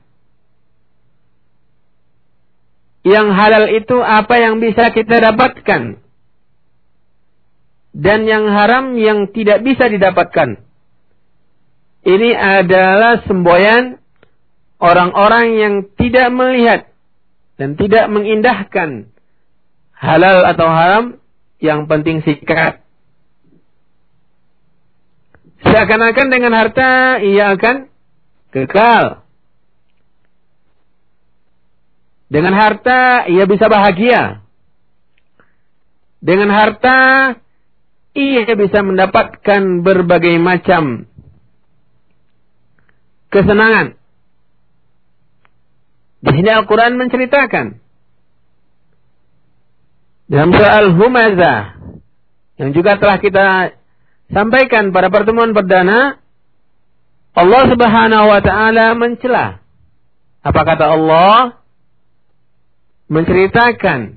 yang 3.05 3.31
halal 3.31 3.71
itu 3.71 3.95
apa 4.01 4.35
yang 4.41 4.59
bisa 4.59 4.91
kita 4.91 5.21
dapatkan 5.23 6.01
dan 7.95 8.19
yang 8.27 8.49
haram 8.49 8.97
yang 8.97 9.29
tidak 9.31 9.61
bisa 9.61 9.87
didapatkan. 9.87 10.61
Ini 11.99 12.29
adalah 12.33 13.27
semboyan 13.27 13.99
orang-orang 14.79 15.47
yang 15.59 15.75
tidak 15.99 16.31
melihat 16.31 16.81
dan 17.59 17.75
tidak 17.75 18.07
mengindahkan 18.07 19.11
halal 19.99 20.47
atau 20.47 20.67
haram, 20.71 21.05
yang 21.59 21.85
penting 21.91 22.23
sikat. 22.23 22.79
Seakan-akan 25.59 26.27
dengan 26.31 26.55
harta 26.55 27.19
ia 27.19 27.51
akan 27.51 27.91
kekal. 28.55 29.27
Dengan 32.31 32.55
harta 32.55 33.27
ia 33.27 33.43
bisa 33.43 33.67
bahagia. 33.67 34.39
Dengan 36.23 36.47
harta 36.55 36.97
ia 38.15 38.47
bisa 38.55 38.79
mendapatkan 38.79 39.83
berbagai 39.83 40.39
macam 40.39 41.11
kesenangan. 43.35 43.99
Di 46.19 46.31
sini 46.35 46.49
Al-Quran 46.51 46.99
menceritakan 46.99 47.78
dalam 50.29 50.53
surah 50.53 50.73
Al-Humazah 50.85 51.59
yang 52.61 52.69
juga 52.77 53.01
telah 53.01 53.17
kita 53.17 53.47
sampaikan 54.29 54.93
pada 54.93 55.09
pertemuan 55.09 55.57
perdana 55.57 56.21
Allah 57.33 57.63
Subhanahu 57.65 58.25
wa 58.29 58.41
taala 58.45 58.93
mencela. 58.93 59.65
Apa 60.45 60.61
kata 60.63 60.85
Allah? 60.85 61.59
Menceritakan 63.09 64.13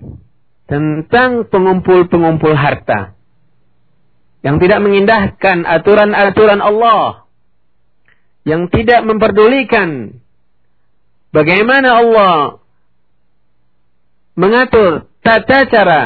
tentang 0.69 1.49
pengumpul-pengumpul 1.49 2.53
harta 2.53 3.17
yang 4.45 4.61
tidak 4.61 4.85
mengindahkan 4.85 5.65
aturan-aturan 5.65 6.61
Allah 6.61 7.25
yang 8.45 8.69
tidak 8.69 9.01
memperdulikan 9.07 10.21
bagaimana 11.33 12.05
Allah 12.05 12.37
mengatur 14.37 15.12
tata 15.23 15.67
cara 15.71 16.03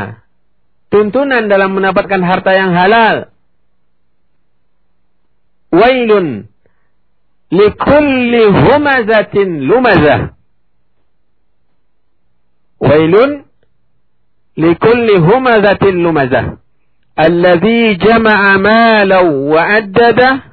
tuntunan 0.92 1.48
dalam 1.50 1.74
mendapatkan 1.74 2.22
harta 2.22 2.52
yang 2.54 2.72
halal. 2.72 3.32
Wailun 5.72 6.46
likulli 7.50 8.42
humazatin 8.48 9.66
lumazah. 9.66 10.36
Wailun 12.80 13.44
likulli 14.56 15.16
humazatin 15.20 16.00
lumazah. 16.00 16.60
Alladhi 17.16 17.96
jama'a 17.96 18.60
malau 18.60 19.48
wa'addada 19.52 20.52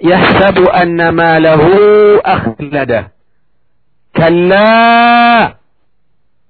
yahsabu 0.00 0.68
anna 0.68 1.08
malahu 1.12 2.20
akhlada. 2.20 3.16
Kalla 4.12 5.61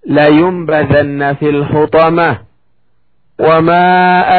لينبذن 0.06 1.34
في 1.34 1.48
الحطمة. 1.50 2.38
وما 3.40 3.88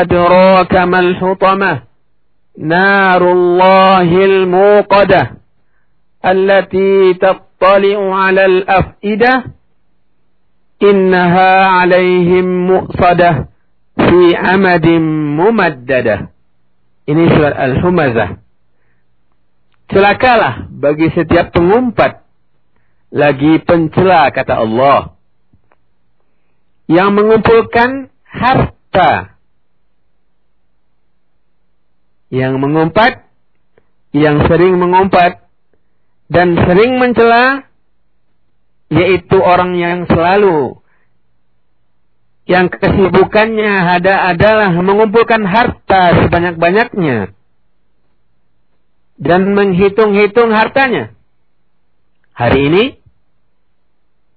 أدراك 0.01 0.73
ما 0.75 0.99
الحطمة؟ 0.99 1.81
نار 2.57 3.31
الله 3.31 4.25
الموقدة 4.25 5.31
التي 6.25 7.13
تطلع 7.13 8.15
على 8.15 8.45
الأفئدة. 8.45 9.43
إنها 10.83 11.65
عليهم 11.65 12.67
مؤصدة 12.67 13.47
في 13.95 14.35
عمد 14.35 14.87
ممددة. 15.39 16.17
Ini 17.03 17.23
surat 17.35 17.55
Al-Humazah. 17.59 18.39
Celakalah 19.91 20.71
bagi 20.71 21.11
setiap 21.11 21.51
pengumpat. 21.51 22.23
Lagi 23.11 23.59
pencela 23.63 24.31
kata 24.31 24.59
Allah. 24.59 25.12
Yang 26.87 27.15
mengumpulkan 27.15 28.11
harta. 28.27 29.37
Yang 32.33 32.53
mengumpat, 32.57 33.29
yang 34.13 34.41
sering 34.49 34.81
mengumpat, 34.81 35.45
dan 36.33 36.57
sering 36.65 36.97
mencela, 36.97 37.69
yaitu 38.89 39.37
orang 39.37 39.77
yang 39.77 40.09
selalu 40.09 40.83
yang 42.43 42.67
kesibukannya 42.67 43.71
ada 43.71 44.35
adalah 44.35 44.75
mengumpulkan 44.75 45.47
harta 45.47 46.27
sebanyak-banyaknya 46.27 47.31
dan 49.15 49.41
menghitung-hitung 49.55 50.51
hartanya. 50.51 51.15
Hari 52.35 52.59
ini 52.67 52.83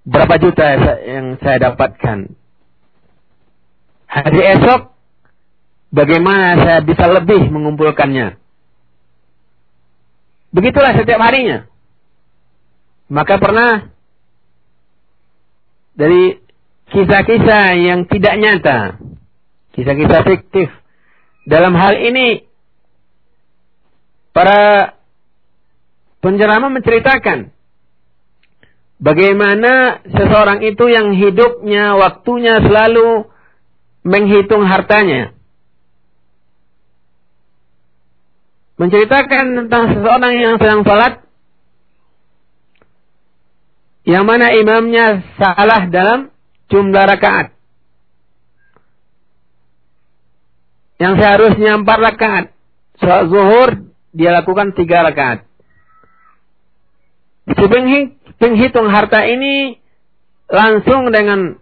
berapa 0.06 0.34
juta 0.38 0.66
yang 1.02 1.36
saya 1.42 1.58
dapatkan. 1.70 2.30
Hari 4.06 4.40
esok, 4.54 4.94
bagaimana 5.90 6.62
saya 6.62 6.78
bisa 6.86 7.10
lebih 7.10 7.50
mengumpulkannya. 7.50 8.38
Begitulah 10.54 10.94
setiap 10.94 11.20
harinya. 11.20 11.66
Maka 13.10 13.36
pernah 13.42 13.90
dari 15.98 16.38
kisah-kisah 16.94 17.74
yang 17.76 18.06
tidak 18.06 18.34
nyata, 18.38 18.78
kisah-kisah 19.74 20.22
fiktif. 20.22 20.70
Dalam 21.46 21.74
hal 21.74 21.98
ini, 21.98 22.46
para 24.30 24.94
penceramah 26.22 26.70
menceritakan 26.70 27.55
Bagaimana 28.96 30.00
seseorang 30.08 30.64
itu 30.64 30.88
yang 30.88 31.12
hidupnya, 31.12 32.00
waktunya 32.00 32.64
selalu 32.64 33.28
menghitung 34.08 34.64
hartanya. 34.64 35.36
Menceritakan 38.80 39.44
tentang 39.64 39.84
seseorang 39.92 40.34
yang 40.40 40.54
sedang 40.56 40.80
salat, 40.84 41.24
yang 44.08 44.24
mana 44.24 44.52
imamnya 44.56 45.24
salah 45.36 45.88
dalam 45.92 46.32
jumlah 46.72 47.04
rakaat. 47.04 47.52
Yang 50.96 51.14
seharusnya 51.20 51.76
empat 51.76 51.98
rakaat. 52.00 52.46
Salat 52.96 53.28
zuhur, 53.28 53.92
dia 54.16 54.32
lakukan 54.32 54.72
tiga 54.72 55.04
rakaat. 55.04 55.44
Si 57.46 57.64
penghitung 58.36 58.88
harta 58.92 59.24
ini 59.24 59.80
langsung 60.46 61.10
dengan 61.10 61.58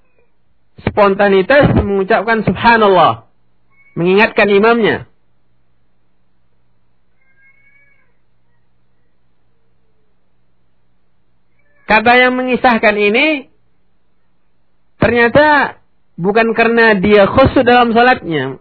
spontanitas 0.83 1.75
mengucapkan 1.79 2.43
subhanallah. 2.43 3.31
Mengingatkan 3.95 4.51
imamnya. 4.51 5.07
Kata 11.85 12.13
yang 12.17 12.35
mengisahkan 12.35 12.97
ini 12.97 13.53
ternyata 14.99 15.79
bukan 16.17 16.57
karena 16.57 16.99
dia 16.99 17.29
khusus 17.31 17.63
dalam 17.63 17.95
salatnya. 17.95 18.59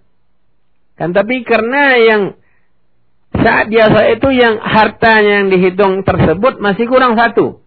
Kan 1.02 1.18
tapi 1.18 1.42
karena 1.42 1.98
yang 1.98 2.22
saat 3.34 3.74
dia 3.74 3.90
saat 3.90 4.22
itu 4.22 4.30
yang 4.38 4.62
hartanya 4.62 5.42
yang 5.42 5.48
dihitung 5.50 6.06
tersebut 6.06 6.62
masih 6.62 6.86
kurang 6.86 7.18
satu 7.18 7.63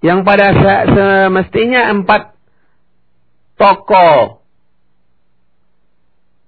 yang 0.00 0.24
pada 0.24 0.52
semestinya 0.56 1.92
empat 1.92 2.32
toko 3.60 4.40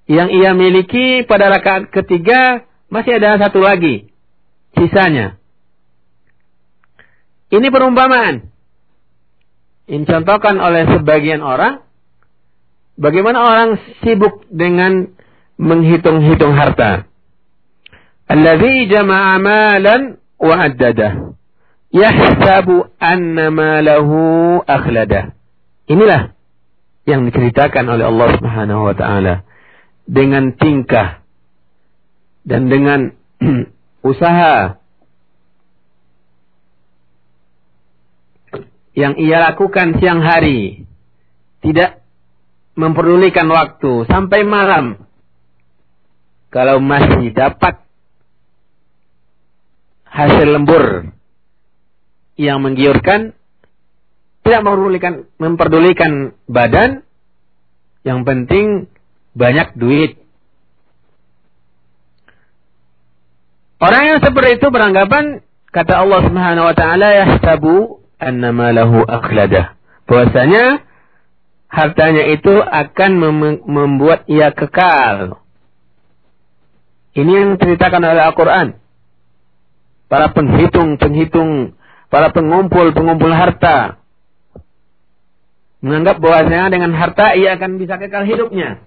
yang 0.09 0.33
ia 0.33 0.57
miliki 0.57 1.25
pada 1.29 1.53
rakaat 1.53 1.93
ketiga 1.93 2.65
masih 2.93 3.17
ada 3.21 3.41
satu 3.41 3.61
lagi 3.61 4.13
sisanya. 4.77 5.41
Ini 7.53 7.69
perumpamaan. 7.69 8.49
Ini 9.85 10.05
contohkan 10.09 10.57
oleh 10.57 10.89
sebagian 10.89 11.45
orang. 11.45 11.85
Bagaimana 12.97 13.45
orang 13.45 13.69
sibuk 14.01 14.49
dengan 14.49 15.13
menghitung-hitung 15.61 16.57
harta. 16.57 17.09
Alladhi 18.29 18.89
jama'a 18.89 19.37
malan 19.37 20.17
wa 20.41 20.55
addadah. 20.65 21.37
Yahsabu 21.93 22.89
anna 22.97 23.53
malahu 23.53 24.65
akhladah. 24.65 25.37
Inilah 25.93 26.33
yang 27.05 27.29
diceritakan 27.29 27.85
oleh 27.85 28.09
Allah 28.09 28.29
Subhanahu 28.41 28.81
wa 28.89 28.95
taala 28.97 29.45
dengan 30.09 30.57
tingkah 30.57 31.21
dan 32.49 32.73
dengan 32.73 33.13
usaha 34.11 34.81
yang 38.97 39.21
ia 39.21 39.53
lakukan 39.53 40.01
siang 40.01 40.25
hari 40.25 40.89
tidak 41.61 42.01
memperdulikan 42.73 43.53
waktu 43.53 44.09
sampai 44.09 44.49
malam. 44.49 45.05
Kalau 46.53 46.85
masih 46.85 47.33
dapat 47.33 47.81
hasil 50.05 50.49
lembur 50.53 51.09
yang 52.43 52.61
menggiurkan, 52.67 53.39
tidak 54.43 54.61
memperdulikan, 54.67 55.15
memperdulikan 55.39 56.13
badan, 56.51 57.07
yang 58.03 58.27
penting 58.27 58.91
banyak 59.39 59.79
duit. 59.79 60.19
Orang 63.83 64.03
yang 64.07 64.19
seperti 64.23 64.63
itu 64.63 64.67
beranggapan 64.71 65.43
kata 65.75 66.07
Allah 66.07 66.21
Subhanahu 66.27 66.69
wa 66.71 66.75
taala 66.75 67.09
yahsabu 67.19 68.03
annama 68.19 68.71
lahu 68.71 69.03
akhladah. 69.03 69.75
Bahwasanya 70.07 70.87
hartanya 71.67 72.25
itu 72.31 72.53
akan 72.63 73.11
mem 73.19 73.39
membuat 73.67 74.29
ia 74.31 74.55
kekal. 74.55 75.43
Ini 77.13 77.31
yang 77.33 77.49
diceritakan 77.57 78.03
oleh 78.07 78.23
Al-Quran. 78.25 78.69
Para 80.09 80.33
penghitung-penghitung, 80.33 81.77
para 82.13 82.29
pengumpul-pengumpul 82.37 83.33
harta. 83.33 84.05
Menganggap 85.81 86.21
bahwasanya 86.21 86.69
dengan 86.69 86.93
harta 86.93 87.33
ia 87.33 87.57
akan 87.57 87.81
bisa 87.81 87.97
kekal 87.97 88.29
hidupnya. 88.29 88.85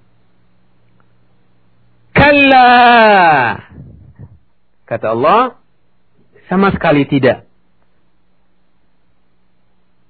Kalla. 2.13 2.69
Kata 4.85 5.07
Allah, 5.17 5.57
sama 6.45 6.69
sekali 6.69 7.09
tidak. 7.09 7.49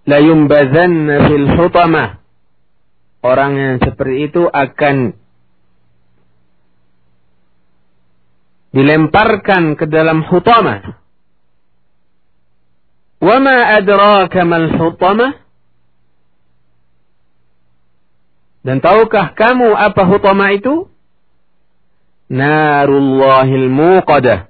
La 0.06 0.20
yumbazanna 0.22 1.32
fil 1.32 1.48
hutamah 1.56 2.22
orang 3.26 3.52
yang 3.58 3.76
seperti 3.82 4.30
itu 4.30 4.46
akan 4.46 5.18
dilemparkan 8.76 9.80
ke 9.80 9.90
dalam 9.90 10.22
hutamah. 10.28 11.05
Wama 13.20 13.56
adraka 13.80 14.44
mal 14.44 14.68
hutamah? 14.76 15.34
Dan 18.66 18.82
tahukah 18.82 19.38
kamu 19.38 19.78
apa 19.78 20.02
hutamah 20.10 20.50
itu? 20.58 20.90
Narullahil 22.32 23.70
muqadah. 23.70 24.50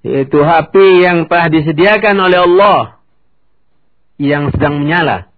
Yaitu 0.00 0.40
api 0.40 1.04
yang 1.04 1.28
telah 1.28 1.52
disediakan 1.52 2.16
oleh 2.24 2.40
Allah. 2.40 2.80
Yang 4.16 4.56
sedang 4.56 4.80
menyala 4.80 5.30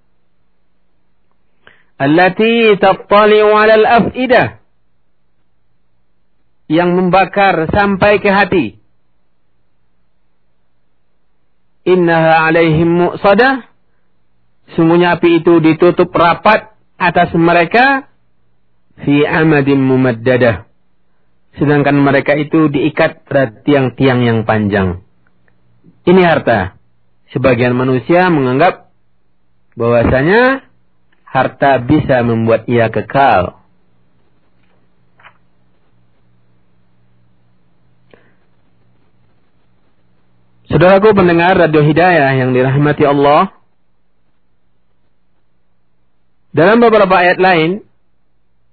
allati 2.02 2.74
tattali'u 2.83 3.50
'ala 3.55 3.74
al-af'idah 3.78 4.46
yang 6.72 6.96
membakar 6.98 7.68
sampai 7.70 8.18
ke 8.18 8.31
hati. 8.33 8.82
Innaha 11.83 12.47
'alaihim 12.47 12.88
mu'sadah 12.88 13.73
Sungguhnya 14.73 15.21
api 15.21 15.45
itu 15.45 15.61
ditutup 15.61 16.09
rapat 16.16 16.73
atas 16.97 17.35
mereka 17.37 18.09
fi 19.05 19.27
amadin 19.27 19.83
mumaddadah. 19.83 20.64
Sedangkan 21.61 22.01
mereka 22.01 22.33
itu 22.33 22.73
diikat 22.73 23.29
pada 23.29 23.53
tiang-tiang 23.53 24.25
yang 24.25 24.38
panjang. 24.49 25.05
Ini 26.09 26.23
harta. 26.25 26.81
Sebagian 27.37 27.77
manusia 27.77 28.33
menganggap 28.33 28.92
bahwasanya 29.77 30.64
harta 31.29 31.81
bisa 31.85 32.25
membuat 32.25 32.64
ia 32.68 32.88
kekal. 32.88 33.62
Saudaraku 40.73 41.13
pendengar 41.13 41.53
Radio 41.53 41.85
Hidayah 41.85 42.33
yang 42.33 42.57
dirahmati 42.57 43.05
Allah. 43.05 43.53
Dalam 46.49 46.81
beberapa 46.81 47.13
ayat 47.13 47.37
lain, 47.37 47.85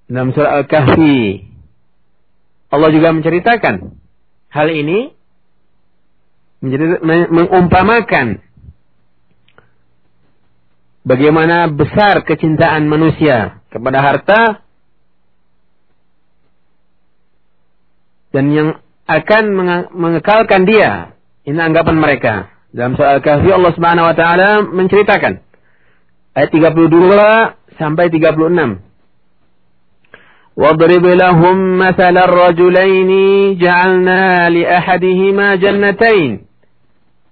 dalam 0.08 0.32
surah 0.32 0.64
Al-Kahfi, 0.64 1.44
Allah 2.72 2.90
juga 2.96 3.12
menceritakan 3.12 4.00
hal 4.48 4.68
ini, 4.72 5.12
mengumpamakan 7.36 8.48
bagaimana 11.04 11.68
besar 11.68 12.24
kecintaan 12.24 12.88
manusia 12.88 13.60
kepada 13.76 14.00
harta 14.00 14.64
dan 18.32 18.56
yang 18.56 18.70
akan 19.04 19.44
mengekalkan 19.92 20.64
dia. 20.64 21.19
Ini 21.50 21.58
anggapan 21.58 21.98
mereka. 21.98 22.34
Dalam 22.70 22.94
soal 22.94 23.26
kahfi 23.26 23.50
Allah 23.50 23.74
Subhanahu 23.74 24.06
wa 24.06 24.14
taala 24.14 24.62
menceritakan 24.62 25.42
ayat 26.38 26.50
32 26.54 27.82
sampai 27.82 28.06
36. 28.14 28.86
واضرب 30.60 31.06
لهم 31.06 31.78
مثل 31.80 32.16
الرجلين 32.18 33.12
جعلنا 33.58 34.50
لأحدهما 34.50 35.56
جنتين 35.56 36.32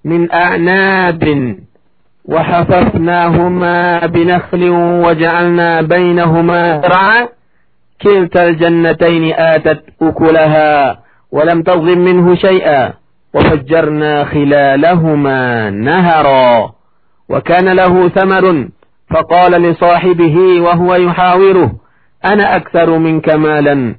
من 0.05 0.31
أعناب 0.31 1.23
وحففناهما 2.25 4.05
بنخل 4.05 4.63
وجعلنا 5.03 5.81
بينهما 5.81 6.81
زرعا 6.81 7.27
كلتا 8.01 8.47
الجنتين 8.47 9.33
آتت 9.33 9.83
أكلها 10.01 10.99
ولم 11.31 11.59
تظلم 11.61 11.99
منه 11.99 12.35
شيئا 12.35 12.93
وفجرنا 13.35 14.25
خلالهما 14.25 15.69
نهرا 15.69 16.71
وكان 17.29 17.69
له 17.69 18.09
ثمر 18.09 18.67
فقال 19.09 19.51
لصاحبه 19.51 20.61
وهو 20.61 20.95
يحاوره 20.95 21.71
أنا 22.25 22.55
أكثر 22.55 22.97
منك 22.97 23.29
مالا 23.29 23.95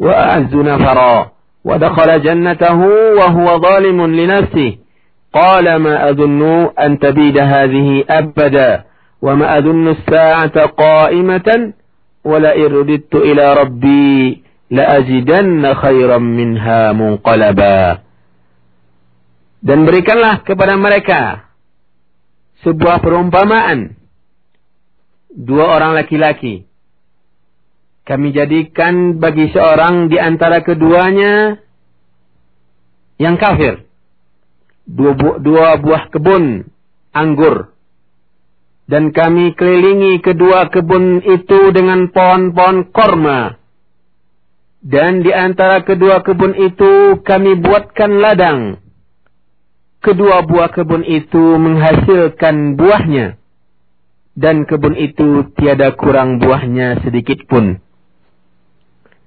وأعز 0.00 0.54
نفرا. 0.54 1.30
ودخل 1.64 2.22
جنته 2.22 2.80
وهو 3.18 3.60
ظالم 3.60 4.06
لنفسه. 4.06 4.76
قال 5.34 5.76
ما 5.76 6.10
أظن 6.10 6.70
أن 6.78 6.98
تبيد 6.98 7.38
هذه 7.38 8.04
أبدا 8.10 8.84
وما 9.22 9.58
أظن 9.58 9.88
الساعة 9.88 10.66
قائمة 10.66 11.72
ولئن 12.24 12.64
رددت 12.64 13.14
إلى 13.14 13.54
ربي 13.54 14.42
لأجدن 14.70 15.74
خيرا 15.74 16.18
منها 16.18 16.92
منقلبا. 16.92 17.98
Dan 19.58 19.84
berikanlah 19.86 20.46
kepada 20.46 20.78
mereka 20.78 21.50
sebuah 22.62 23.02
perumpamaan. 23.02 23.98
Dua 25.28 25.76
orang 25.78 25.94
laki-laki. 25.98 26.66
Kami 28.06 28.32
jadikan 28.32 29.20
bagi 29.20 29.52
seorang 29.52 30.08
di 30.08 30.16
antara 30.16 30.64
keduanya 30.64 31.60
yang 33.20 33.36
kafir 33.36 33.88
dua, 34.88 35.12
bu 35.12 35.30
dua 35.44 35.76
buah 35.76 36.08
kebun 36.08 36.64
anggur. 37.12 37.76
Dan 38.88 39.12
kami 39.12 39.52
kelilingi 39.52 40.24
kedua 40.24 40.72
kebun 40.72 41.20
itu 41.20 41.76
dengan 41.76 42.08
pohon-pohon 42.08 42.88
korma. 42.88 43.60
Dan 44.80 45.20
di 45.20 45.28
antara 45.28 45.84
kedua 45.84 46.24
kebun 46.24 46.56
itu 46.56 47.20
kami 47.20 47.60
buatkan 47.60 48.16
ladang. 48.16 48.80
Kedua 50.08 50.40
buah 50.40 50.72
kebun 50.72 51.04
itu 51.04 51.60
menghasilkan 51.60 52.80
buahnya. 52.80 53.36
Dan 54.32 54.64
kebun 54.64 54.96
itu 54.96 55.52
tiada 55.52 55.92
kurang 55.92 56.40
buahnya 56.40 57.04
sedikit 57.04 57.44
pun. 57.44 57.76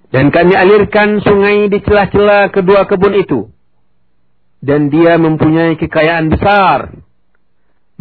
Dan 0.10 0.34
kami 0.34 0.58
alirkan 0.58 1.22
sungai 1.22 1.70
di 1.70 1.86
celah-celah 1.86 2.50
kedua 2.50 2.90
kebun 2.90 3.14
itu 3.14 3.54
dan 4.62 4.94
dia 4.94 5.18
mempunyai 5.18 5.76
kekayaan 5.76 6.30
besar. 6.30 7.02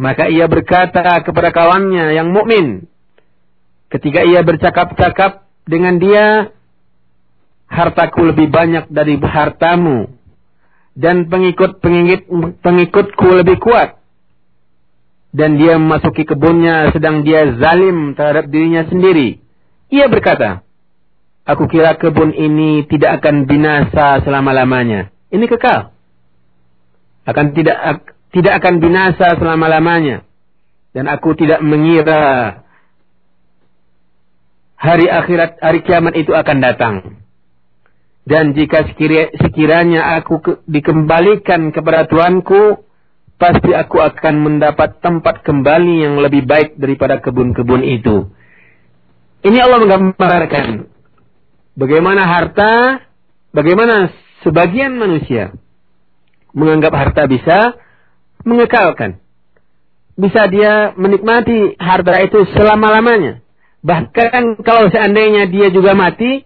Maka 0.01 0.29
ia 0.29 0.49
berkata 0.49 1.21
kepada 1.21 1.53
kawannya 1.53 2.17
yang 2.17 2.33
mukmin 2.33 2.89
ketika 3.93 4.25
ia 4.25 4.41
bercakap-cakap 4.41 5.45
dengan 5.69 6.01
dia, 6.01 6.49
hartaku 7.69 8.33
lebih 8.33 8.49
banyak 8.49 8.89
dari 8.89 9.19
hartamu 9.21 10.20
dan 10.95 11.31
pengikut-pengikut 11.31 12.59
pengikutku 12.59 13.27
lebih 13.31 13.57
kuat 13.63 14.01
dan 15.31 15.55
dia 15.55 15.79
memasuki 15.79 16.27
kebunnya 16.27 16.91
sedang 16.91 17.23
dia 17.23 17.55
zalim 17.55 18.13
terhadap 18.19 18.51
dirinya 18.51 18.83
sendiri. 18.91 19.39
Ia 19.87 20.11
berkata, 20.11 20.63
Aku 21.41 21.65
kira 21.65 21.97
kebun 21.97 22.37
ini 22.37 22.85
tidak 22.85 23.23
akan 23.23 23.49
binasa 23.49 24.21
selama-lamanya. 24.21 25.09
Ini 25.33 25.45
kekal. 25.49 25.89
Akan 27.25 27.57
tidak 27.57 28.05
tidak 28.29 28.53
akan 28.61 28.77
binasa 28.77 29.35
selama-lamanya. 29.41 30.23
Dan 30.91 31.07
aku 31.07 31.33
tidak 31.33 31.63
mengira 31.63 32.61
hari 34.75 35.07
akhirat, 35.07 35.57
hari 35.63 35.79
kiamat 35.81 36.13
itu 36.19 36.35
akan 36.35 36.57
datang. 36.59 36.95
Dan 38.21 38.53
jika 38.53 38.85
sekiranya 38.85 40.21
aku 40.21 40.61
dikembalikan 40.69 41.73
kepada 41.73 42.05
Tuanku, 42.05 42.85
pasti 43.41 43.73
aku 43.73 43.97
akan 43.97 44.35
mendapat 44.45 45.01
tempat 45.01 45.41
kembali 45.41 46.05
yang 46.05 46.21
lebih 46.21 46.45
baik 46.45 46.77
daripada 46.77 47.17
kebun-kebun 47.17 47.81
itu. 47.81 48.29
Ini 49.41 49.57
Allah 49.65 49.79
menggambarkan 49.81 50.85
bagaimana 51.73 52.21
harta, 52.29 53.01
bagaimana 53.49 54.13
sebagian 54.45 54.93
manusia 54.93 55.57
menganggap 56.53 56.93
harta 56.93 57.25
bisa 57.25 57.73
mengekalkan. 58.45 59.17
Bisa 60.13 60.45
dia 60.45 60.93
menikmati 60.93 61.73
harta 61.81 62.21
itu 62.21 62.45
selama-lamanya. 62.53 63.41
Bahkan 63.81 64.61
kalau 64.61 64.93
seandainya 64.93 65.49
dia 65.49 65.73
juga 65.73 65.97
mati, 65.97 66.45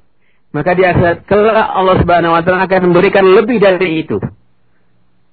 maka 0.56 0.72
dia 0.72 0.96
kelak 1.28 1.68
Allah 1.76 2.00
Subhanahu 2.00 2.32
wa 2.32 2.40
taala 2.40 2.64
akan 2.64 2.96
memberikan 2.96 3.28
lebih 3.28 3.60
dari 3.60 4.08
itu. 4.08 4.24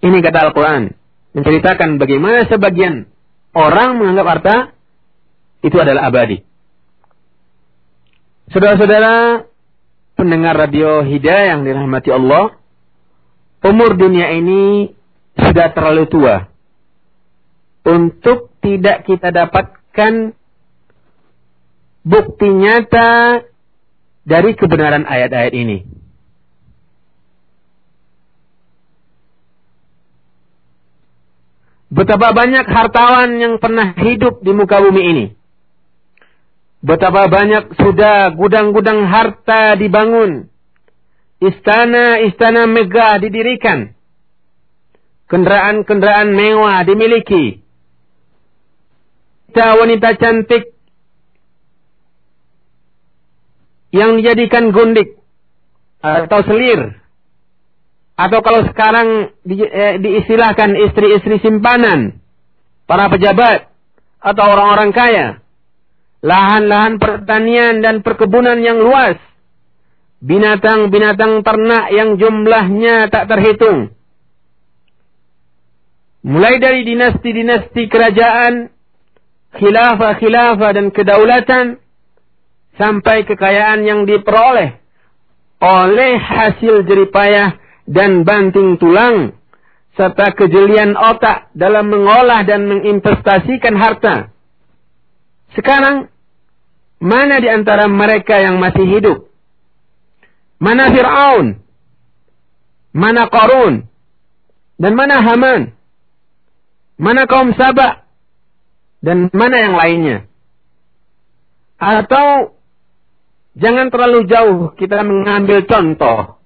Ini 0.02 0.18
kata 0.18 0.50
Al-Qur'an 0.50 0.90
menceritakan 1.30 2.02
bagaimana 2.02 2.42
sebagian 2.50 3.06
orang 3.54 4.02
menganggap 4.02 4.26
harta 4.26 4.56
itu 5.62 5.78
adalah 5.78 6.10
abadi. 6.10 6.42
Saudara-saudara 8.50 9.46
pendengar 10.18 10.58
radio 10.58 11.06
Hidayah 11.06 11.54
yang 11.54 11.62
dirahmati 11.62 12.10
Allah, 12.10 12.58
umur 13.62 13.94
dunia 13.94 14.34
ini 14.34 14.90
sudah 15.38 15.70
terlalu 15.70 16.10
tua 16.10 16.50
untuk 17.86 18.50
tidak 18.58 19.06
kita 19.06 19.30
dapatkan 19.30 20.34
bukti 22.02 22.48
nyata 22.50 23.46
dari 24.22 24.54
kebenaran 24.54 25.06
ayat-ayat 25.06 25.54
ini. 25.54 25.78
Betapa 31.92 32.32
banyak 32.32 32.64
hartawan 32.64 33.36
yang 33.36 33.54
pernah 33.60 33.92
hidup 33.92 34.40
di 34.40 34.52
muka 34.56 34.80
bumi 34.80 35.02
ini. 35.12 35.26
Betapa 36.80 37.28
banyak 37.28 37.76
sudah 37.76 38.32
gudang-gudang 38.32 39.04
harta 39.06 39.76
dibangun. 39.76 40.48
Istana-istana 41.38 42.64
megah 42.64 43.20
didirikan. 43.20 43.92
Kendaraan-kendaraan 45.28 46.32
mewah 46.32 46.80
dimiliki. 46.88 47.60
Wanita 49.52 50.16
cantik 50.16 50.72
yang 53.92 54.18
dijadikan 54.18 54.72
gundik 54.72 55.20
atau 56.02 56.40
selir 56.48 57.02
atau 58.22 58.38
kalau 58.44 58.62
sekarang 58.68 59.32
di, 59.42 59.64
eh, 59.64 59.96
diistilahkan 59.98 60.76
istri-istri 60.88 61.40
simpanan, 61.40 62.20
para 62.84 63.08
pejabat, 63.08 63.72
atau 64.22 64.44
orang-orang 64.46 64.90
kaya, 64.94 65.26
lahan-lahan 66.22 67.02
pertanian 67.02 67.82
dan 67.82 68.04
perkebunan 68.06 68.62
yang 68.62 68.78
luas, 68.78 69.18
binatang-binatang 70.22 71.42
ternak 71.42 71.90
yang 71.90 72.14
jumlahnya 72.14 73.10
tak 73.10 73.26
terhitung. 73.26 73.90
Mulai 76.22 76.62
dari 76.62 76.86
dinasti-dinasti 76.86 77.90
kerajaan, 77.90 78.70
khilafah-khilafah 79.58 80.70
dan 80.70 80.94
kedaulatan, 80.94 81.81
sampai 82.76 83.28
kekayaan 83.28 83.84
yang 83.84 84.08
diperoleh 84.08 84.80
oleh 85.62 86.12
hasil 86.18 86.82
jeripayah 86.88 87.60
dan 87.86 88.26
banting 88.26 88.80
tulang 88.80 89.36
serta 89.92 90.32
kejelian 90.32 90.96
otak 90.96 91.52
dalam 91.52 91.92
mengolah 91.92 92.42
dan 92.48 92.64
menginvestasikan 92.64 93.76
harta. 93.76 94.32
Sekarang, 95.52 96.08
mana 96.96 97.36
di 97.38 97.48
antara 97.52 97.86
mereka 97.92 98.40
yang 98.40 98.56
masih 98.56 98.88
hidup? 98.88 99.18
Mana 100.56 100.88
Fir'aun? 100.88 101.60
Mana 102.96 103.28
Qarun? 103.28 103.84
Dan 104.80 104.92
mana 104.96 105.20
Haman? 105.20 105.76
Mana 106.96 107.28
kaum 107.28 107.52
Sabah? 107.52 108.06
Dan 109.02 109.28
mana 109.34 109.56
yang 109.58 109.74
lainnya? 109.76 110.18
Atau 111.76 112.51
jangan 113.56 113.92
terlalu 113.92 114.28
jauh 114.28 114.72
kita 114.76 115.04
mengambil 115.04 115.64
contoh 115.68 116.42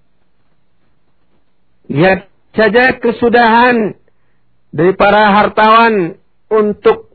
Lihat 1.86 2.26
saja 2.54 2.98
kesudahan 2.98 3.94
dari 4.74 4.92
para 4.98 5.30
hartawan 5.30 6.18
untuk 6.50 7.14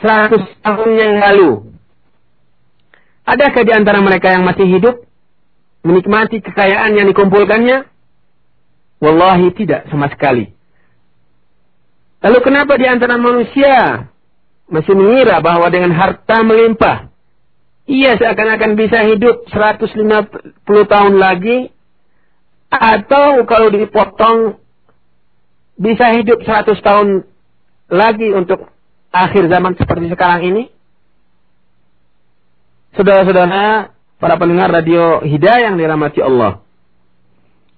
seratus 0.00 0.44
tahun 0.60 0.90
yang 0.92 1.14
lalu. 1.22 1.50
Adakah 3.22 3.62
di 3.64 3.72
antara 3.72 4.02
mereka 4.02 4.34
yang 4.34 4.44
masih 4.44 4.66
hidup 4.66 4.96
menikmati 5.86 6.42
kekayaan 6.42 7.00
yang 7.00 7.08
dikumpulkannya? 7.08 7.88
Wallahi 9.02 9.48
tidak 9.56 9.88
sama 9.88 10.12
sekali. 10.12 10.52
Lalu 12.22 12.38
kenapa 12.44 12.78
di 12.78 12.86
antara 12.86 13.18
manusia 13.18 14.06
masih 14.72 14.96
mengira 14.96 15.44
bahwa 15.44 15.68
dengan 15.68 15.92
harta 15.92 16.40
melimpah 16.40 17.12
ia 17.84 18.16
seakan-akan 18.16 18.72
bisa 18.78 19.04
hidup 19.04 19.44
150 19.52 20.00
tahun 20.64 21.14
lagi 21.20 21.68
atau 22.72 23.44
kalau 23.44 23.68
dipotong 23.68 24.56
bisa 25.76 26.16
hidup 26.16 26.40
100 26.40 26.78
tahun 26.80 27.08
lagi 27.92 28.32
untuk 28.32 28.72
akhir 29.12 29.52
zaman 29.52 29.76
seperti 29.76 30.08
sekarang 30.08 30.40
ini? 30.48 30.62
Saudara-saudara, 32.96 33.92
para 34.16 34.34
pendengar 34.40 34.72
radio 34.72 35.20
Hidayah 35.20 35.72
yang 35.72 35.76
dirahmati 35.76 36.20
Allah. 36.24 36.64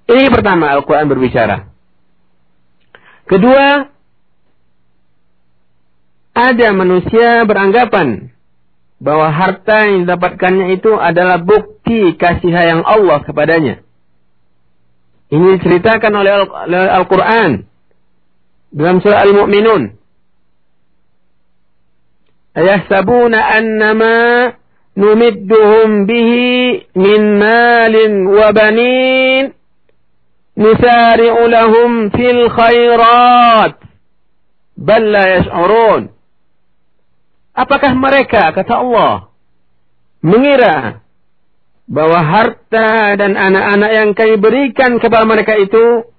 Ini 0.04 0.28
pertama 0.28 0.68
Al-Quran 0.74 1.08
berbicara. 1.08 1.70
Kedua, 3.24 3.88
ada 6.34 6.68
manusia 6.74 7.46
beranggapan 7.46 8.34
bahwa 8.98 9.30
harta 9.30 9.86
yang 9.86 10.06
didapatkannya 10.06 10.74
itu 10.74 10.90
adalah 10.98 11.38
bukti 11.38 12.18
kasih 12.18 12.50
sayang 12.50 12.82
Allah 12.82 13.22
kepadanya. 13.22 13.84
Ini 15.30 15.58
diceritakan 15.58 16.12
oleh 16.14 16.32
Al-Quran 16.94 17.66
dalam 18.74 18.98
surah 19.02 19.22
Al-Mu'minun. 19.24 19.82
Ayahsabuna 22.54 23.38
annama 23.38 24.54
numidduhum 24.94 26.06
bihi 26.06 26.86
min 26.94 27.20
malin 27.42 28.30
wa 28.30 28.54
banin 28.54 29.58
nusari'u 30.54 31.50
lahum 31.50 32.14
fil 32.14 32.46
khairat 32.46 33.74
bal 34.78 35.02
la 35.02 35.24
yash'urun 35.34 36.13
Apakah 37.54 37.94
mereka, 37.94 38.50
kata 38.50 38.82
Allah, 38.82 39.30
mengira 40.18 41.06
bahwa 41.86 42.18
harta 42.18 43.14
dan 43.14 43.38
anak-anak 43.38 43.90
yang 43.94 44.10
kami 44.18 44.34
berikan 44.42 44.98
kepada 44.98 45.22
mereka 45.22 45.54
itu 45.54 46.10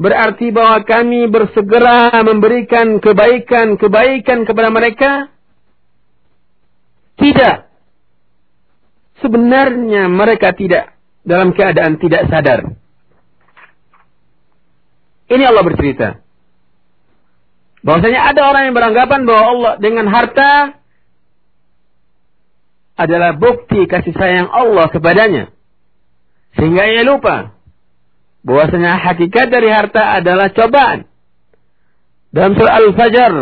berarti 0.00 0.48
bahwa 0.48 0.80
kami 0.88 1.28
bersegera 1.28 2.24
memberikan 2.24 3.04
kebaikan-kebaikan 3.04 4.48
kepada 4.48 4.68
mereka? 4.72 5.12
Tidak. 7.20 7.56
Sebenarnya 9.20 10.08
mereka 10.08 10.56
tidak 10.56 10.96
dalam 11.20 11.52
keadaan 11.52 12.00
tidak 12.00 12.32
sadar. 12.32 12.80
Ini 15.28 15.44
Allah 15.52 15.64
bercerita. 15.64 16.23
Bahwasanya 17.84 18.20
ada 18.32 18.40
orang 18.48 18.62
yang 18.72 18.74
beranggapan 18.74 19.20
bahwa 19.28 19.44
Allah 19.44 19.72
dengan 19.76 20.08
harta 20.08 20.80
adalah 22.96 23.36
bukti 23.36 23.84
kasih 23.84 24.16
sayang 24.16 24.48
Allah 24.48 24.88
kepadanya. 24.88 25.52
Sehingga 26.56 26.88
ia 26.88 27.04
lupa 27.04 27.52
bahwasanya 28.40 29.04
hakikat 29.04 29.52
dari 29.52 29.68
harta 29.68 30.16
adalah 30.16 30.48
cobaan. 30.48 31.04
Dalam 32.32 32.56
surah 32.56 32.74
Al-Fajr 32.82 33.34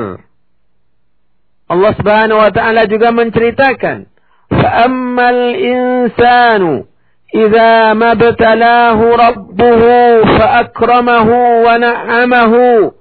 Allah 1.72 1.93
Subhanahu 1.97 2.40
wa 2.43 2.53
taala 2.53 2.84
juga 2.84 3.14
menceritakan, 3.14 4.11
"Fa'ammal 4.53 5.57
insanu 5.57 6.84
idza 7.32 7.97
mabtalahu 7.97 9.05
rabbuhu 9.16 9.93
fa'akramahu 10.36 11.64
wa 11.64 11.74
na'amahu 11.80 12.93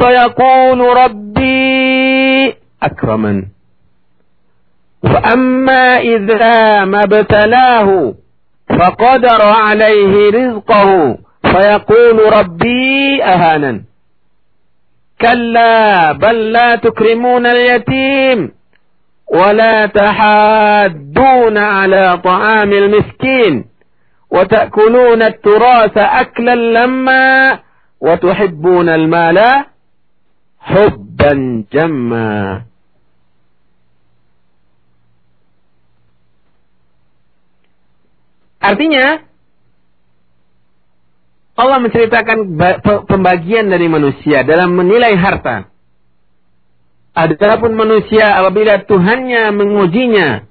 fayaqulu 0.00 0.94
rabbi 0.94 2.54
akraman." 2.80 3.56
وأما 5.04 5.98
إذا 5.98 6.84
ما 6.84 7.04
ابتلاه 7.04 8.14
فقدر 8.68 9.42
عليه 9.42 10.30
رزقه 10.30 11.18
فيقول 11.42 12.32
ربي 12.38 13.24
أهانا 13.24 13.80
كلا 15.20 16.12
بل 16.12 16.52
لا 16.52 16.76
تكرمون 16.76 17.46
اليتيم 17.46 18.52
ولا 19.32 19.86
تحادون 19.86 21.58
على 21.58 22.20
طعام 22.24 22.72
المسكين 22.72 23.64
وتأكلون 24.30 25.22
التراث 25.22 25.98
أكلا 25.98 26.54
لما 26.54 27.58
وتحبون 28.00 28.88
المال 28.88 29.38
hubban 30.66 31.64
jamma 31.70 32.66
Artinya 38.66 39.22
Allah 41.56 41.78
menceritakan 41.80 42.38
pembagian 43.06 43.70
dari 43.70 43.86
manusia 43.86 44.42
dalam 44.42 44.74
menilai 44.74 45.14
harta. 45.14 45.70
Adapun 47.16 47.72
manusia 47.78 48.28
apabila 48.36 48.84
Tuhannya 48.84 49.54
mengujinya 49.54 50.44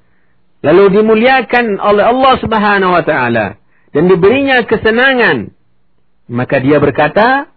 lalu 0.65 0.97
dimuliakan 0.97 1.77
oleh 1.77 2.03
Allah 2.09 2.33
Subhanahu 2.41 2.89
wa 2.89 3.03
taala 3.05 3.61
dan 3.93 4.09
diberinya 4.09 4.65
kesenangan 4.65 5.53
maka 6.25 6.57
dia 6.57 6.81
berkata 6.81 7.53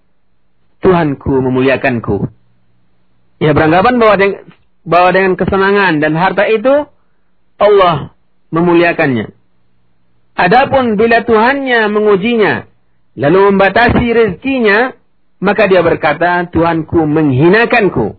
Tuhanku 0.85 1.41
memuliakanku 1.41 2.29
Ya 3.39 3.55
beranggapan 3.55 3.95
bahwa 4.03 4.15
dengan, 4.19 4.41
bahwa 4.83 5.11
dengan 5.15 5.33
kesenangan 5.39 5.93
dan 6.03 6.13
harta 6.19 6.45
itu 6.51 6.91
Allah 7.59 8.15
memuliakannya. 8.51 9.35
Adapun 10.39 10.95
bila 10.95 11.27
Tuhannya 11.27 11.91
mengujinya, 11.91 12.71
lalu 13.19 13.51
membatasi 13.51 14.07
rezekinya, 14.15 14.95
maka 15.43 15.67
dia 15.67 15.83
berkata, 15.83 16.47
Tuhanku 16.51 17.03
menghinakanku. 17.07 18.19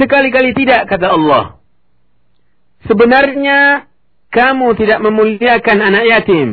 Sekali-kali 0.00 0.56
tidak, 0.56 0.88
kata 0.88 1.12
Allah. 1.12 1.60
Sebenarnya, 2.88 3.90
kamu 4.32 4.78
tidak 4.80 5.04
memuliakan 5.04 5.78
anak 5.84 6.04
yatim. 6.08 6.48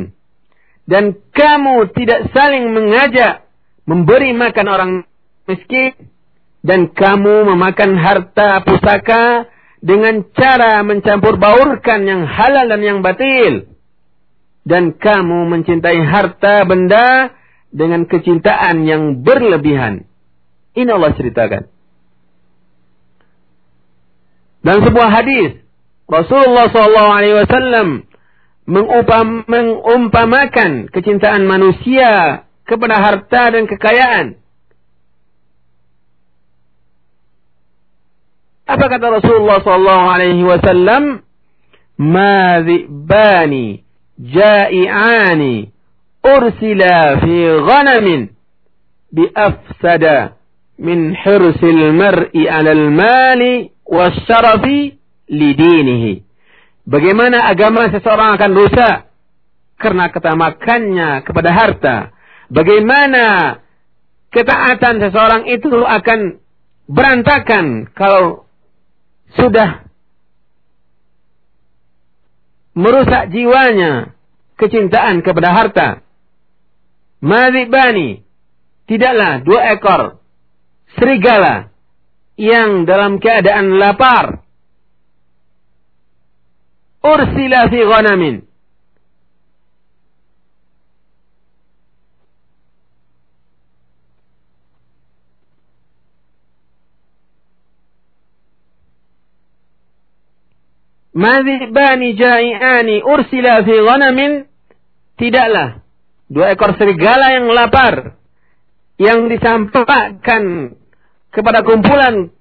Dan 0.88 1.16
kamu 1.32 1.92
tidak 1.96 2.32
saling 2.32 2.72
mengajak 2.72 3.44
memberi 3.84 4.32
makan 4.36 4.66
orang 4.68 4.90
miskin. 5.48 5.96
Dan 6.68 6.92
kamu 6.92 7.48
memakan 7.48 7.96
harta 7.96 8.60
pusaka 8.60 9.48
dengan 9.80 10.26
cara 10.36 10.84
mencampur 10.84 11.40
baurkan 11.40 12.04
yang 12.04 12.28
halal 12.28 12.68
dan 12.68 12.82
yang 12.84 12.98
batil 13.00 13.78
dan 14.68 14.92
kamu 14.92 15.48
mencintai 15.48 15.96
harta 16.04 16.68
benda 16.68 17.32
dengan 17.72 18.04
kecintaan 18.04 18.84
yang 18.84 19.24
berlebihan. 19.24 20.04
Ini 20.76 20.92
Allah 20.92 21.16
ceritakan. 21.16 21.62
Dan 24.60 24.76
sebuah 24.84 25.08
hadis 25.08 25.64
Rasulullah 26.04 26.68
SAW 26.68 28.04
mengumpam, 28.68 29.48
mengumpamakan 29.48 30.92
kecintaan 30.92 31.48
manusia 31.48 32.44
kepada 32.68 33.00
harta 33.00 33.42
dan 33.56 33.64
kekayaan. 33.64 34.36
Apa 38.68 38.84
kata 38.92 39.06
Rasulullah 39.08 39.64
sallallahu 39.64 40.06
alaihi 40.12 40.44
wasallam? 40.44 41.24
Ma 41.98 42.60
dhibani 42.60 43.80
ja'i'ani 44.20 45.72
ursila 46.20 47.18
fi 47.24 47.36
ghanamin 47.64 48.20
bi 49.08 49.24
afsada 49.32 50.36
min 50.76 51.16
hirsil 51.16 51.96
mar'i 51.96 52.44
'ala 52.44 52.70
al-mali 52.76 53.72
wasyarafi 53.88 55.00
lidinihi. 55.32 56.22
Bagaimana 56.84 57.48
agama 57.48 57.88
seseorang 57.88 58.36
akan 58.36 58.52
rusak 58.52 58.96
karena 59.80 60.12
ketamakannya 60.12 61.24
kepada 61.24 61.50
harta? 61.56 61.96
Bagaimana 62.52 63.58
ketaatan 64.28 65.00
seseorang 65.08 65.48
itu 65.48 65.72
akan 65.72 66.40
berantakan 66.88 67.92
kalau 67.92 68.47
sudah 69.36 69.84
merusak 72.78 73.28
jiwanya 73.34 74.16
kecintaan 74.56 75.20
kepada 75.20 75.50
harta. 75.52 75.88
Madibani 77.18 78.22
tidaklah 78.86 79.42
dua 79.42 79.74
ekor 79.74 80.22
serigala 80.96 81.74
yang 82.38 82.86
dalam 82.88 83.18
keadaan 83.20 83.76
lapar. 83.76 84.46
Ursila 87.02 87.68
fi 87.68 87.78
ghanamin 87.82 88.47
Madhibani 101.14 102.14
ja'iani 102.16 103.02
ursila 103.02 103.64
fi 103.64 103.74
ghanamin? 103.80 104.32
Tidaklah. 105.18 105.82
Dua 106.28 106.52
ekor 106.52 106.76
serigala 106.76 107.32
yang 107.32 107.48
lapar 107.48 108.20
yang 109.00 109.30
disampaikan 109.32 110.74
kepada 111.32 111.64
kumpulan 111.64 112.34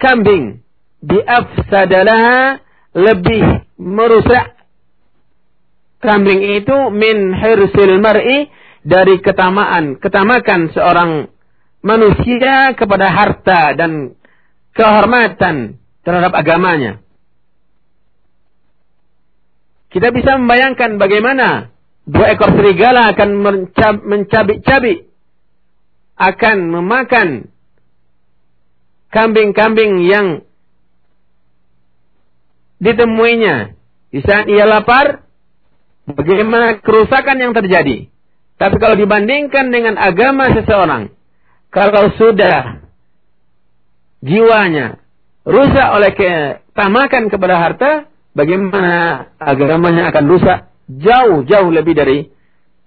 kambing 0.00 0.64
biafsadalah 1.04 2.58
lebih 2.96 3.68
merusak 3.76 4.56
kambing 6.00 6.40
itu 6.58 6.88
min 6.90 7.36
hirsil 7.36 8.00
mar'i 8.00 8.48
dari 8.80 9.20
ketamaan 9.20 10.00
ketamakan 10.00 10.72
seorang 10.72 11.28
manusia 11.84 12.72
kepada 12.72 13.12
harta 13.12 13.76
dan 13.76 14.16
kehormatan 14.72 15.76
terhadap 16.00 16.32
agamanya 16.32 17.04
kita 19.90 20.14
bisa 20.14 20.38
membayangkan 20.38 21.02
bagaimana 21.02 21.74
dua 22.06 22.34
ekor 22.34 22.54
serigala 22.54 23.10
akan 23.10 23.30
mencabik-cabik, 24.06 25.10
akan 26.14 26.56
memakan 26.70 27.28
kambing-kambing 29.10 30.06
yang 30.06 30.46
ditemuinya. 32.78 33.76
Di 34.10 34.18
saat 34.26 34.50
ia 34.50 34.66
lapar, 34.66 35.22
bagaimana 36.06 36.82
kerusakan 36.82 37.38
yang 37.38 37.52
terjadi. 37.54 38.10
Tapi 38.58 38.76
kalau 38.82 38.98
dibandingkan 38.98 39.70
dengan 39.70 39.94
agama 39.94 40.50
seseorang, 40.50 41.14
kalau 41.70 42.10
sudah 42.18 42.82
jiwanya 44.20 45.00
rusak 45.46 45.88
oleh 45.94 46.10
ketamakan 46.12 47.30
kepada 47.30 47.56
harta, 47.56 48.09
bagaimana 48.34 49.26
agamanya 49.38 50.10
akan 50.14 50.24
rusak 50.30 50.58
jauh-jauh 50.90 51.70
lebih 51.70 51.94
dari 51.94 52.18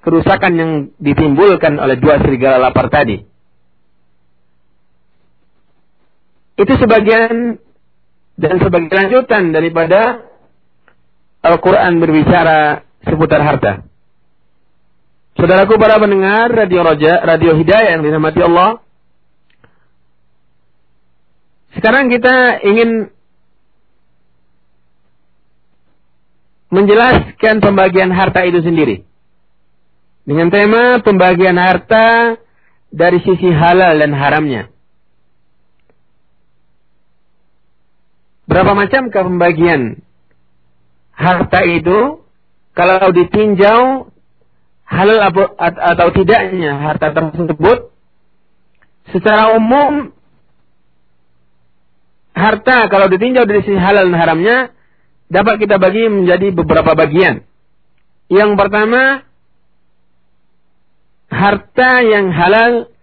kerusakan 0.03 0.53
yang 0.59 0.71
ditimbulkan 0.99 1.79
oleh 1.79 1.95
dua 1.95 2.19
serigala 2.19 2.59
lapar 2.59 2.91
tadi. 2.91 3.23
Itu 6.53 6.73
sebagian 6.77 7.57
dan 8.37 8.55
sebagai 8.61 8.91
lanjutan 8.91 9.55
daripada 9.55 10.29
Al-Quran 11.43 11.99
berbicara 11.99 12.83
seputar 13.03 13.41
harta. 13.43 13.83
Saudaraku 15.33 15.75
para 15.81 15.97
pendengar 15.97 16.53
Radio 16.53 16.85
Roja, 16.85 17.19
Radio 17.25 17.57
Hidayah 17.57 17.97
yang 17.97 18.03
dirahmati 18.05 18.39
Allah. 18.45 18.79
Sekarang 21.73 22.07
kita 22.13 22.61
ingin 22.61 23.09
menjelaskan 26.73 27.61
pembagian 27.61 28.09
harta 28.09 28.41
itu 28.49 28.65
sendiri. 28.65 29.05
Dengan 30.25 30.49
tema 30.49 30.97
pembagian 31.05 31.53
harta 31.61 32.41
dari 32.89 33.21
sisi 33.21 33.53
halal 33.53 34.01
dan 34.01 34.11
haramnya. 34.17 34.73
Berapa 38.49 38.73
macam 38.73 39.13
pembagian 39.13 40.01
harta 41.13 41.61
itu? 41.69 42.25
Kalau 42.73 43.13
ditinjau 43.13 44.09
halal 44.89 45.19
atau 45.61 46.07
tidaknya 46.09 46.73
harta 46.81 47.13
tersebut 47.13 47.93
secara 49.13 49.53
umum 49.53 50.09
harta 52.33 52.89
kalau 52.89 53.05
ditinjau 53.13 53.45
dari 53.45 53.61
sisi 53.61 53.77
halal 53.77 54.09
dan 54.09 54.17
haramnya 54.17 54.57
dapat 55.33 55.65
kita 55.65 55.81
bagi 55.81 56.05
menjadi 56.05 56.53
beberapa 56.53 56.93
bagian. 56.93 57.41
Yang 58.29 58.51
pertama, 58.53 59.25
harta 61.33 61.91
yang 62.05 62.29
halal 62.29 62.93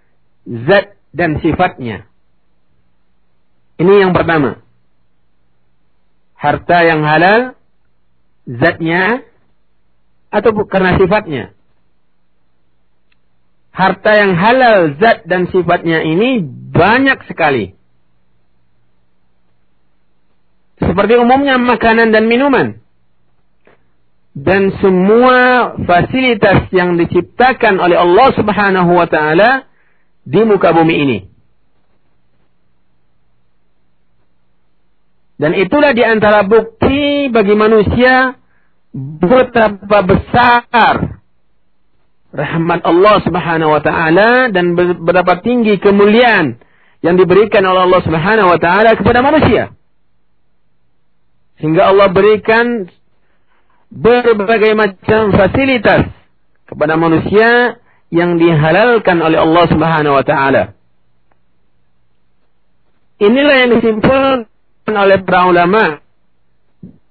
zat 0.47 0.95
dan 1.11 1.43
sifatnya. 1.43 2.07
Ini 3.83 4.07
yang 4.07 4.13
pertama. 4.15 4.63
Harta 6.39 6.79
yang 6.87 7.03
halal 7.03 7.59
zatnya 8.47 9.27
atau 10.31 10.55
karena 10.71 10.97
sifatnya. 10.97 11.45
Harta 13.75 14.13
yang 14.15 14.33
halal 14.39 14.95
zat 15.03 15.27
dan 15.27 15.51
sifatnya 15.51 16.01
ini 16.07 16.41
banyak 16.71 17.27
sekali. 17.27 17.80
Seperti 20.81 21.15
umumnya 21.21 21.61
makanan 21.61 22.11
dan 22.11 22.25
minuman. 22.27 22.81
Dan 24.31 24.73
semua 24.81 25.75
fasilitas 25.85 26.71
yang 26.73 26.97
diciptakan 26.97 27.77
oleh 27.83 27.99
Allah 27.99 28.29
subhanahu 28.33 28.91
wa 28.95 29.05
ta'ala 29.05 29.69
di 30.25 30.41
muka 30.47 30.73
bumi 30.73 30.95
ini. 30.97 31.19
Dan 35.41 35.57
itulah 35.57 35.97
di 35.97 36.05
antara 36.05 36.45
bukti 36.45 37.33
bagi 37.33 37.57
manusia 37.57 38.37
betapa 38.93 40.05
besar 40.05 41.21
rahmat 42.31 42.81
Allah 42.85 43.17
Subhanahu 43.25 43.73
wa 43.73 43.83
taala 43.83 44.53
dan 44.53 44.77
betapa 44.77 45.41
tinggi 45.41 45.81
kemuliaan 45.81 46.61
yang 47.01 47.17
diberikan 47.17 47.65
oleh 47.65 47.89
Allah 47.89 48.03
Subhanahu 48.05 48.53
wa 48.53 48.59
taala 48.61 48.95
kepada 49.01 49.25
manusia. 49.25 49.73
Sehingga 51.61 51.93
Allah 51.93 52.09
berikan 52.09 52.89
berbagai 53.93 54.73
macam 54.73 55.37
fasilitas 55.37 56.09
kepada 56.65 56.97
manusia 56.97 57.77
yang 58.09 58.41
dihalalkan 58.41 59.21
oleh 59.21 59.39
Allah 59.39 59.65
Subhanahu 59.69 60.15
wa 60.17 60.25
taala. 60.25 60.75
Inilah 63.21 63.57
yang 63.61 63.71
disimpulkan 63.77 64.95
oleh 64.97 65.21
para 65.21 65.53
ulama 65.53 66.01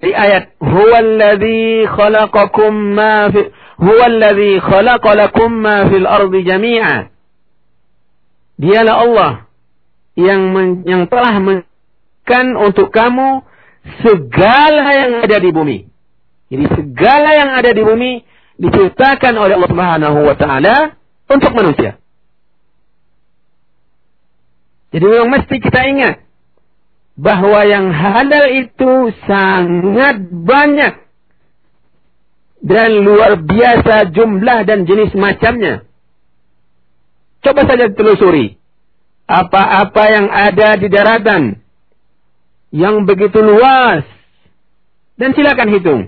di 0.01 0.09
ayat 0.09 0.57
huwallazi 0.57 1.85
khalaqakum 1.85 2.73
ma 2.97 3.29
fi 3.29 3.53
huwallazi 3.77 4.57
khalaqa 4.57 5.09
lakum 5.13 5.51
ma 5.61 5.85
fil 5.91 6.07
ardi 6.09 6.39
jami'a. 6.41 7.13
Dialah 8.59 8.95
Allah 9.05 9.31
yang 10.19 10.51
men, 10.51 10.83
yang 10.83 11.07
telah 11.07 11.37
memberikan 11.39 12.45
untuk 12.59 12.91
kamu 12.91 13.45
segala 14.03 14.88
yang 14.95 15.11
ada 15.25 15.38
di 15.39 15.49
bumi. 15.49 15.80
Jadi 16.49 16.65
segala 16.73 17.30
yang 17.38 17.49
ada 17.53 17.71
di 17.71 17.84
bumi 17.86 18.11
diciptakan 18.59 19.34
oleh 19.38 19.53
Allah 19.55 19.71
Subhanahu 19.71 20.19
wa 20.25 20.36
taala 20.36 20.75
untuk 21.30 21.51
manusia. 21.53 22.01
Jadi 24.89 25.05
memang 25.05 25.30
mesti 25.38 25.55
kita 25.61 25.82
ingat 25.86 26.15
bahwa 27.13 27.61
yang 27.67 27.93
halal 27.93 28.45
itu 28.57 29.13
sangat 29.30 30.17
banyak 30.34 30.93
dan 32.59 32.89
luar 33.05 33.39
biasa 33.39 34.09
jumlah 34.11 34.59
dan 34.65 34.89
jenis 34.89 35.13
macamnya. 35.13 35.86
Coba 37.39 37.63
saja 37.69 37.88
telusuri 37.93 38.59
apa-apa 39.30 40.03
yang 40.09 40.27
ada 40.27 40.75
di 40.82 40.88
daratan 40.89 41.59
yang 42.70 43.05
begitu 43.05 43.39
luas. 43.41 44.05
Dan 45.20 45.36
silakan 45.36 45.70
hitung. 45.76 46.01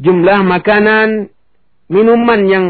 Jumlah 0.00 0.40
makanan, 0.46 1.28
minuman 1.90 2.40
yang 2.48 2.64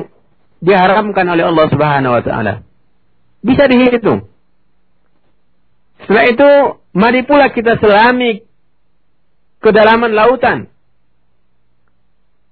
diharamkan 0.58 1.28
oleh 1.28 1.44
Allah 1.46 1.66
Subhanahu 1.70 2.16
wa 2.18 2.22
taala. 2.24 2.54
Bisa 3.44 3.70
dihitung. 3.70 4.26
Setelah 6.02 6.24
itu, 6.26 6.50
mari 6.96 7.22
pula 7.22 7.54
kita 7.54 7.78
selami 7.78 8.42
kedalaman 9.62 10.14
lautan. 10.14 10.66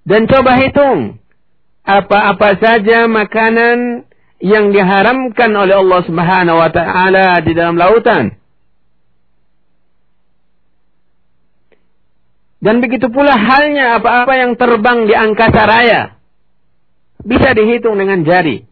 Dan 0.07 0.31
coba 0.31 0.55
hitung 0.63 1.19
apa-apa 1.83 2.63
saja 2.63 3.11
makanan 3.11 4.07
yang 4.39 4.71
diharamkan 4.71 5.51
oleh 5.51 5.83
Allah 5.83 6.01
Subhanahu 6.07 6.59
wa 6.63 6.71
taala 6.71 7.43
di 7.43 7.53
dalam 7.59 7.75
lautan. 7.75 8.39
Dan 12.57 12.81
begitu 12.81 13.13
pula 13.13 13.37
halnya 13.37 14.01
apa-apa 14.01 14.33
yang 14.37 14.57
terbang 14.57 15.05
di 15.05 15.15
angkasa 15.15 15.63
raya. 15.69 16.03
Bisa 17.21 17.53
dihitung 17.53 18.01
dengan 18.01 18.25
jari. 18.25 18.65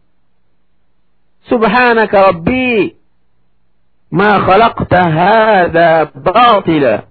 Subhanaka 1.45 2.33
Rabbi 2.33 2.97
ma 4.09 4.41
khalaqta 4.41 5.01
hadha 5.05 5.89
batila. 6.09 7.05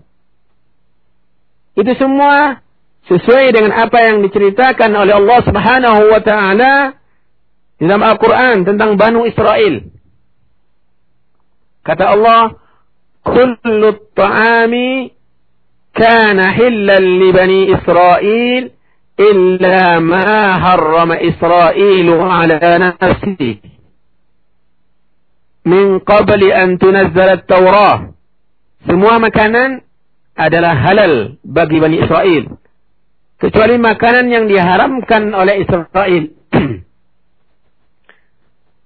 Itu 1.79 1.93
semua 1.99 2.65
sesuai 3.07 3.55
dengan 3.55 3.73
apa 3.75 3.99
yang 4.03 4.25
diceritakan 4.25 4.91
oleh 4.95 5.15
Allah 5.15 5.41
Subhanahu 5.45 6.01
wa 6.11 6.21
taala 6.25 6.75
di 7.79 7.85
dalam 7.85 8.03
Al-Qur'an 8.03 8.65
tentang 8.65 8.97
Banu 8.97 9.29
Israel. 9.29 9.93
Kata 11.85 12.17
Allah, 12.17 12.57
"Kullu 13.27 14.09
ta'ami 14.17 15.13
كان 15.94 16.40
حلا 16.42 17.00
لبني 17.00 17.76
إسرائيل 17.76 18.72
إلا 19.20 20.00
ما 20.00 20.60
حرم 20.64 21.12
إسرائيل 21.12 22.08
على 22.22 22.60
نفسه 22.86 23.58
من 25.66 26.00
قبل 26.00 26.42
أن 26.52 26.78
تنزل 26.80 27.30
التوراة 27.30 28.00
semua 28.80 29.20
makanan 29.20 29.84
adalah 30.40 30.72
halal 30.72 31.36
bagi 31.44 31.84
Bani 31.84 32.00
Israel 32.00 32.56
kecuali 33.44 33.76
makanan 33.76 34.32
yang 34.32 34.48
diharamkan 34.48 35.36
oleh 35.36 35.68
Israel 35.68 36.24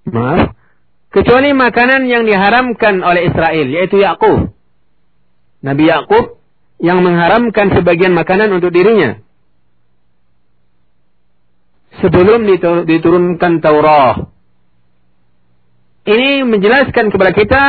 maaf 0.09 0.57
kecuali 1.13 1.53
makanan 1.53 2.09
yang 2.09 2.25
diharamkan 2.25 3.05
oleh 3.05 3.29
Israel 3.29 3.67
yaitu 3.69 4.01
Yakub 4.01 4.49
Nabi 5.61 5.93
Yakub 5.93 6.36
yang 6.78 7.02
mengharamkan 7.02 7.74
sebagian 7.74 8.14
makanan 8.14 8.54
untuk 8.54 8.70
dirinya. 8.70 9.18
Sebelum 11.98 12.46
diturunkan 12.86 13.58
Taurat. 13.58 14.30
Ini 16.06 16.46
menjelaskan 16.46 17.10
kepada 17.10 17.34
kita 17.34 17.62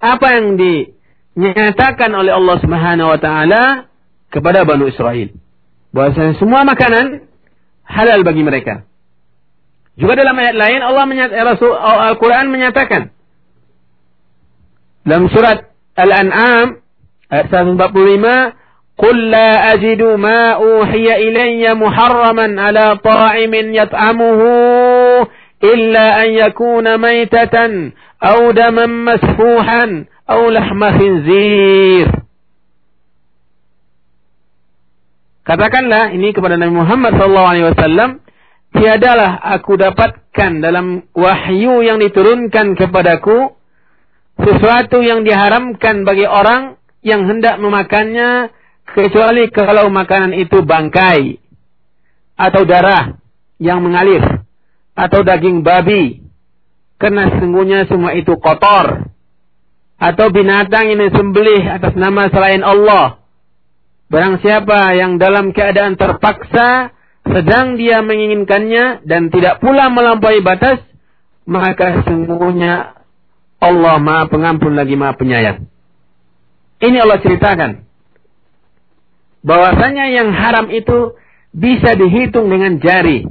apa 0.00 0.26
yang 0.34 0.56
dinyatakan 0.56 2.10
oleh 2.10 2.32
Allah 2.32 2.56
Subhanahu 2.58 3.12
wa 3.12 3.20
taala 3.20 3.86
kepada 4.32 4.64
Bani 4.64 4.88
Israel. 4.88 5.36
Bahwasanya 5.94 6.34
semua 6.40 6.66
makanan 6.66 7.28
halal 7.86 8.24
bagi 8.24 8.42
mereka. 8.42 8.88
Juga 9.94 10.18
dalam 10.18 10.34
ayat 10.34 10.56
lain 10.58 10.80
Allah 10.82 11.04
menyatakan 11.06 11.44
Al-Qur'an 12.10 12.50
menyatakan 12.50 13.14
dalam 15.06 15.30
surat 15.30 15.70
Al-An'am 15.94 16.82
145 17.33 18.53
قل 18.99 19.31
لا 19.31 19.73
أجد 19.73 20.01
ما 20.01 20.51
أوحي 20.51 21.07
إلي 21.15 21.73
محرما 21.73 22.61
على 22.61 22.99
طاعم 23.03 23.53
يطعمه 23.53 24.41
إلا 25.63 26.23
أن 26.23 26.29
يكون 26.29 26.97
ميتة 26.97 27.55
أو 28.23 28.51
دما 28.51 28.85
مسفوحا 28.85 30.05
أو 30.29 30.49
لحم 30.49 30.81
خنزير 30.99 32.07
Katakanlah 35.49 36.13
ini 36.13 36.29
kepada 36.29 36.61
Nabi 36.61 36.77
Muhammad 36.77 37.17
SAW, 37.17 38.21
tiadalah 38.69 39.41
aku 39.57 39.81
dapatkan 39.81 40.61
dalam 40.61 41.09
wahyu 41.17 41.81
yang 41.81 41.97
diturunkan 41.97 42.77
kepadaku 42.77 43.57
sesuatu 44.37 45.01
yang 45.01 45.25
diharamkan 45.25 46.05
bagi 46.05 46.29
orang 46.29 46.77
yang 47.04 47.28
hendak 47.28 47.60
memakannya 47.60 48.48
kecuali 48.96 49.52
kalau 49.52 49.92
makanan 49.92 50.32
itu 50.32 50.64
bangkai 50.64 51.38
atau 52.34 52.64
darah 52.64 53.20
yang 53.60 53.84
mengalir 53.84 54.42
atau 54.96 55.20
daging 55.20 55.60
babi. 55.60 56.24
Karena 56.96 57.28
sesungguhnya 57.28 57.84
semua 57.84 58.16
itu 58.16 58.32
kotor. 58.40 59.12
Atau 60.00 60.32
binatang 60.32 60.90
ini 60.90 61.12
sembelih 61.12 61.62
atas 61.68 61.94
nama 61.94 62.26
selain 62.32 62.64
Allah. 62.64 63.20
Barang 64.08 64.40
siapa 64.40 64.96
yang 64.96 65.20
dalam 65.20 65.52
keadaan 65.52 66.00
terpaksa 66.00 66.96
sedang 67.24 67.80
dia 67.80 68.04
menginginkannya 68.04 69.04
dan 69.04 69.32
tidak 69.32 69.60
pula 69.64 69.88
melampaui 69.88 70.44
batas 70.44 70.80
maka 71.48 72.04
sesungguhnya 72.04 73.00
Allah 73.64 73.96
Maha 73.96 74.28
Pengampun 74.28 74.76
lagi 74.76 74.92
Maha 74.92 75.16
Penyayang 75.16 75.73
ini 76.84 76.96
Allah 77.00 77.20
ceritakan 77.20 77.84
bahwasanya 79.44 80.08
yang 80.08 80.32
haram 80.32 80.72
itu 80.72 81.16
bisa 81.54 81.94
dihitung 81.94 82.50
dengan 82.50 82.80
jari. 82.80 83.28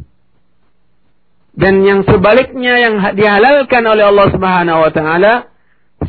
Dan 1.54 1.86
yang 1.86 2.01
sebaliknya 2.06 2.82
yang 2.82 2.95
dihalalkan 3.14 3.84
oleh 3.86 4.10
Allah 4.10 4.28
Subhanahu 4.34 4.80
wa 4.89 4.91
taala 4.93 5.34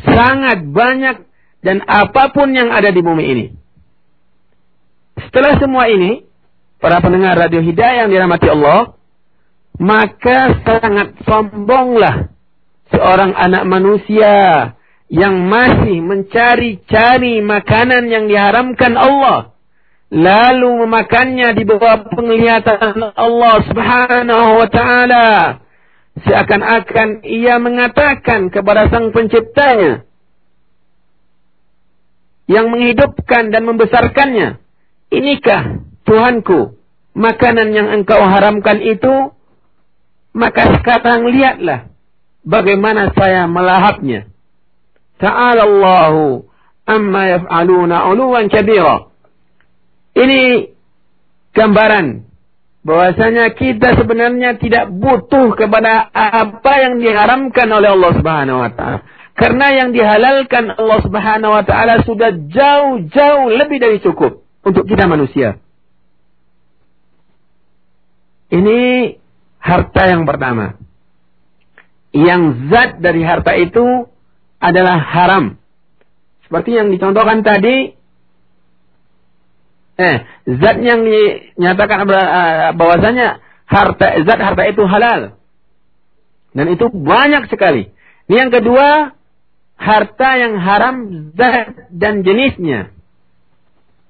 sangat 0.01 0.65
banyak 0.65 1.21
dan 1.61 1.85
apa 1.85 2.33
pun 2.33 2.49
yang 2.53 2.73
ada 2.73 2.89
di 2.89 3.01
bumi 3.01 3.25
ini. 3.29 3.45
Setelah 5.29 5.61
semua 5.61 5.85
ini, 5.89 6.25
para 6.81 6.97
pendengar 6.97 7.37
radio 7.37 7.61
Hidayah 7.61 8.05
yang 8.05 8.09
dirahmati 8.09 8.47
Allah, 8.49 8.97
maka 9.77 10.65
sangat 10.65 11.13
sombonglah 11.29 12.33
seorang 12.89 13.37
anak 13.37 13.63
manusia 13.69 14.33
yang 15.11 15.45
masih 15.45 16.01
mencari-cari 16.01 17.41
makanan 17.45 18.09
yang 18.09 18.25
diharamkan 18.25 18.97
Allah 18.97 19.53
lalu 20.09 20.85
memakannya 20.85 21.53
di 21.53 21.63
bawah 21.65 22.09
penglihatan 22.09 23.13
Allah 23.13 23.55
Subhanahu 23.69 24.49
wa 24.61 24.67
taala 24.69 25.27
seakan-akan 26.25 27.21
ia 27.27 27.61
mengatakan 27.61 28.49
kepada 28.49 28.89
sang 28.89 29.11
penciptanya 29.11 30.07
yang 32.45 32.69
menghidupkan 32.69 33.49
dan 33.49 33.65
membesarkannya 33.65 34.61
inikah 35.09 35.81
Tuhanku 36.05 36.77
makanan 37.17 37.73
yang 37.73 37.87
engkau 37.89 38.21
haramkan 38.21 38.83
itu? 38.85 39.33
Maka 40.35 40.77
sekarang 40.77 41.31
lihatlah 41.31 41.87
bagaimana 42.43 43.15
saya 43.15 43.47
melahapnya 43.47 44.27
ta'ala 45.21 45.61
Allahu 45.63 46.45
amma 46.85 47.23
yaf'aluna 47.39 48.09
'uluwan 48.09 48.51
kabira 48.51 49.09
ini 50.15 50.71
gambaran 51.55 52.25
bahwasanya 52.85 53.57
kita 53.57 53.97
sebenarnya 53.97 54.61
tidak 54.61 54.93
butuh 54.93 55.57
kepada 55.57 56.05
apa 56.13 56.73
yang 56.85 57.01
diharamkan 57.01 57.65
oleh 57.73 57.89
Allah 57.97 58.11
Subhanahu 58.13 58.61
wa 58.61 58.69
taala. 58.69 58.99
Karena 59.35 59.67
yang 59.73 59.89
dihalalkan 59.91 60.69
Allah 60.77 60.99
Subhanahu 61.01 61.51
wa 61.51 61.63
taala 61.65 62.05
sudah 62.05 62.31
jauh-jauh 62.31 63.51
lebih 63.57 63.81
dari 63.81 63.97
cukup 63.99 64.45
untuk 64.61 64.85
kita 64.85 65.09
manusia. 65.09 65.59
Ini 68.53 68.79
harta 69.57 70.03
yang 70.05 70.23
pertama. 70.29 70.77
Yang 72.15 72.71
zat 72.71 73.03
dari 73.03 73.25
harta 73.25 73.57
itu 73.59 74.07
adalah 74.59 74.97
haram. 74.97 75.57
Seperti 76.45 76.77
yang 76.77 76.93
dicontohkan 76.93 77.41
tadi, 77.41 77.95
Eh, 79.95 80.17
zat 80.59 80.77
yang 80.83 81.07
dinyatakan 81.07 82.03
eh, 82.03 82.69
bahwasanya 82.75 83.39
harta 83.63 84.07
zat 84.27 84.39
harta 84.43 84.63
itu 84.67 84.83
halal. 84.83 85.39
Dan 86.51 86.67
itu 86.75 86.91
banyak 86.91 87.47
sekali. 87.47 87.95
Ini 88.27 88.35
yang 88.47 88.51
kedua, 88.51 89.15
harta 89.79 90.29
yang 90.35 90.59
haram 90.59 90.95
zat 91.31 91.87
dan 91.95 92.27
jenisnya. 92.27 92.91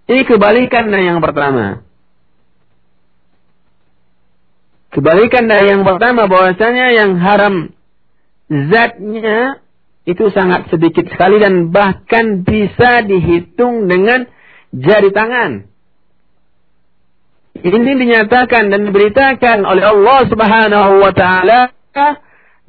Ini 0.09 0.25
kebalikan 0.25 0.89
dari 0.89 1.05
yang 1.05 1.21
pertama. 1.21 1.85
Kebalikan 4.89 5.45
dari 5.45 5.69
yang 5.69 5.85
pertama 5.85 6.25
bahwasanya 6.25 6.97
yang 6.97 7.21
haram 7.21 7.77
zatnya 8.49 9.61
itu 10.06 10.30
sangat 10.30 10.70
sedikit 10.70 11.10
sekali 11.10 11.41
dan 11.41 11.74
bahkan 11.74 12.45
bisa 12.45 13.01
dihitung 13.01 13.89
dengan 13.89 14.30
jari 14.70 15.10
tangan. 15.10 15.66
Ini 17.56 17.91
dinyatakan 17.97 18.70
dan 18.70 18.86
diberitakan 18.86 19.66
oleh 19.66 19.82
Allah 19.82 20.20
Subhanahu 20.30 20.91
wa 21.01 21.12
taala 21.16 21.74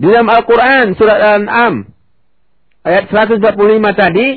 di 0.00 0.06
dalam 0.08 0.28
Al-Qur'an 0.30 0.96
surat 0.96 1.18
Al-An'am 1.20 1.92
ayat 2.86 3.10
145 3.12 3.42
tadi 3.92 4.28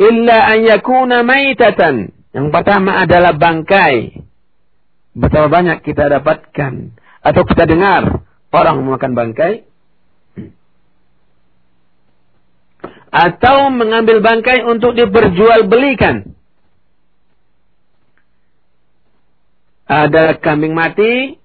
illa 0.00 0.38
an 0.48 0.58
yakuna 0.64 1.26
maitatan. 1.26 2.16
Yang 2.32 2.48
pertama 2.48 3.04
adalah 3.04 3.36
bangkai. 3.36 4.24
Betapa 5.12 5.52
banyak 5.52 5.84
kita 5.84 6.08
dapatkan 6.08 6.96
atau 7.20 7.42
kita 7.44 7.68
dengar 7.68 8.24
orang 8.48 8.80
memakan 8.80 9.12
bangkai 9.12 9.68
atau 13.12 13.68
mengambil 13.68 14.24
bangkai 14.24 14.64
untuk 14.64 14.96
diperjualbelikan. 14.96 16.32
ada 19.92 20.40
kambing 20.40 20.72
mati, 20.72 21.36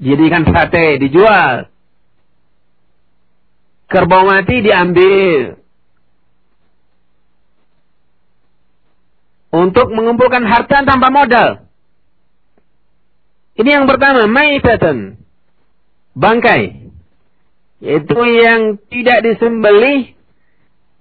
jadikan 0.00 0.48
sate, 0.48 0.96
dijual. 0.96 1.68
Kerbau 3.86 4.24
mati 4.26 4.64
diambil. 4.64 5.60
Untuk 9.52 9.88
mengumpulkan 9.94 10.42
harta 10.42 10.82
tanpa 10.84 11.08
modal. 11.12 11.70
Ini 13.56 13.80
yang 13.80 13.86
pertama, 13.88 14.28
maitatan. 14.28 15.16
Bangkai. 16.12 16.85
Yaitu 17.80 18.16
yang 18.16 18.80
tidak 18.88 19.18
disembelih 19.20 20.16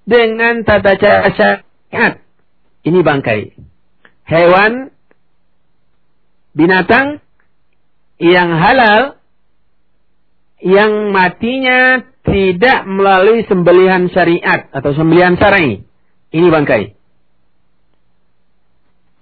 dengan 0.03 0.67
tata 0.67 0.95
cara 0.99 1.29
syariat. 1.33 2.13
Ini 2.85 2.99
bangkai. 3.01 3.57
Hewan 4.25 4.93
binatang 6.53 7.19
yang 8.21 8.49
halal 8.55 9.19
yang 10.63 11.11
matinya 11.11 12.05
tidak 12.25 12.87
melalui 12.89 13.45
sembelihan 13.45 14.09
syariat 14.09 14.71
atau 14.71 14.91
sembelihan 14.97 15.37
syar'i. 15.37 15.85
Ini 16.33 16.47
bangkai. 16.49 16.95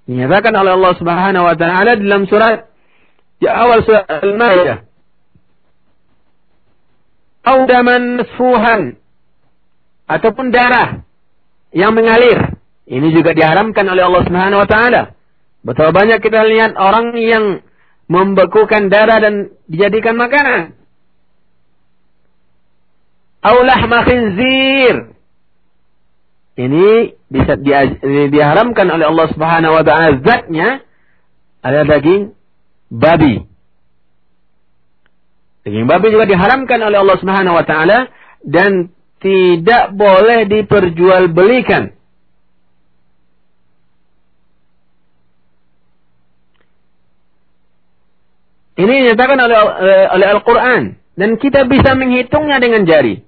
Dinyatakan 0.07 0.53
oleh 0.55 0.71
Allah 0.75 0.93
Subhanahu 0.99 1.45
wa 1.47 1.55
taala 1.55 1.95
dalam 1.95 2.27
surat 2.27 2.67
di 3.39 3.47
awal 3.47 3.83
surat 3.87 4.07
Al-Maidah. 4.07 4.87
Audaman 7.43 8.23
masfuhan 8.23 8.95
ataupun 10.07 10.51
darah 10.51 11.03
yang 11.75 11.91
mengalir. 11.91 12.55
Ini 12.83 13.07
juga 13.15 13.31
diharamkan 13.35 13.83
oleh 13.87 14.03
Allah 14.03 14.23
Subhanahu 14.27 14.61
wa 14.63 14.69
taala. 14.69 15.03
Betapa 15.63 15.91
banyak 15.95 16.19
kita 16.19 16.43
lihat 16.43 16.75
orang 16.75 17.15
yang 17.15 17.63
membekukan 18.11 18.91
darah 18.91 19.19
dan 19.23 19.55
dijadikan 19.67 20.19
makanan. 20.19 20.75
Aulah 23.43 23.79
khinzir. 24.07 25.15
Ini 26.53 27.17
bisa 27.27 27.57
di, 27.57 27.71
diharamkan 28.29 28.87
oleh 28.87 29.09
Allah 29.09 29.27
Subhanahu 29.33 29.73
wa 29.73 29.83
taala 29.83 30.21
zatnya 30.21 30.85
ada 31.63 31.81
daging 31.87 32.35
babi. 32.91 33.52
Daging 35.63 35.87
babi 35.87 36.11
juga 36.11 36.27
diharamkan 36.27 36.79
oleh 36.83 36.99
Allah 36.99 37.17
Subhanahu 37.23 37.55
wa 37.55 37.63
taala 37.63 38.11
dan 38.43 38.91
tidak 39.23 39.95
boleh 39.95 40.43
diperjualbelikan. 40.51 41.95
Ini 48.73 48.93
dinyatakan 49.05 49.37
oleh, 49.39 49.57
eh, 49.79 50.05
oleh 50.11 50.27
Al-Quran. 50.33 50.83
Dan 51.13 51.37
kita 51.37 51.69
bisa 51.69 51.93
menghitungnya 51.93 52.57
dengan 52.57 52.89
jari. 52.89 53.21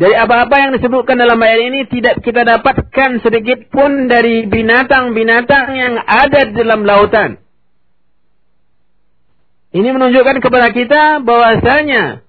Dari 0.00 0.16
apa-apa 0.16 0.56
yang 0.62 0.70
disebutkan 0.78 1.18
dalam 1.18 1.36
ayat 1.36 1.60
ini 1.60 1.80
tidak 1.90 2.24
kita 2.24 2.46
dapatkan 2.46 3.20
sedikit 3.20 3.68
pun 3.68 4.08
dari 4.08 4.48
binatang-binatang 4.48 5.66
yang 5.76 5.94
ada 6.00 6.48
di 6.48 6.54
dalam 6.56 6.88
lautan. 6.88 7.36
Ini 9.70 9.88
menunjukkan 9.94 10.42
kepada 10.42 10.74
kita 10.74 11.22
bahwasanya 11.22 12.26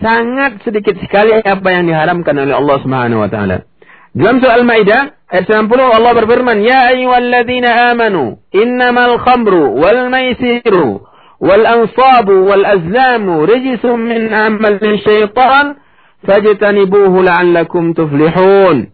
sangat 0.00 0.64
sedikit 0.64 0.96
sekali 0.96 1.36
apa 1.36 1.68
yang 1.68 1.84
diharamkan 1.84 2.32
oleh 2.32 2.56
Allah 2.56 2.76
Subhanahu 2.80 3.20
wa 3.20 3.28
taala. 3.28 3.68
Dalam 4.16 4.40
surah 4.40 4.58
Al-Maidah 4.58 5.00
ayat 5.28 5.44
90 5.44 5.70
Allah 5.76 6.12
berfirman, 6.16 6.64
"Ya 6.64 6.88
ayyuhalladzina 6.96 7.94
amanu, 7.94 8.40
innamal 8.50 9.20
khamru 9.20 9.76
wal 9.76 10.08
maisiru 10.08 11.04
wal 11.36 11.64
ansabu 11.68 12.48
wal 12.48 12.64
azlamu 12.64 13.44
rijsum 13.44 14.00
min 14.00 14.32
amali 14.32 15.04
syaitan 15.04 15.78
fajtanibuhu 16.24 17.20
la'allakum 17.20 17.92
tuflihun." 17.92 18.88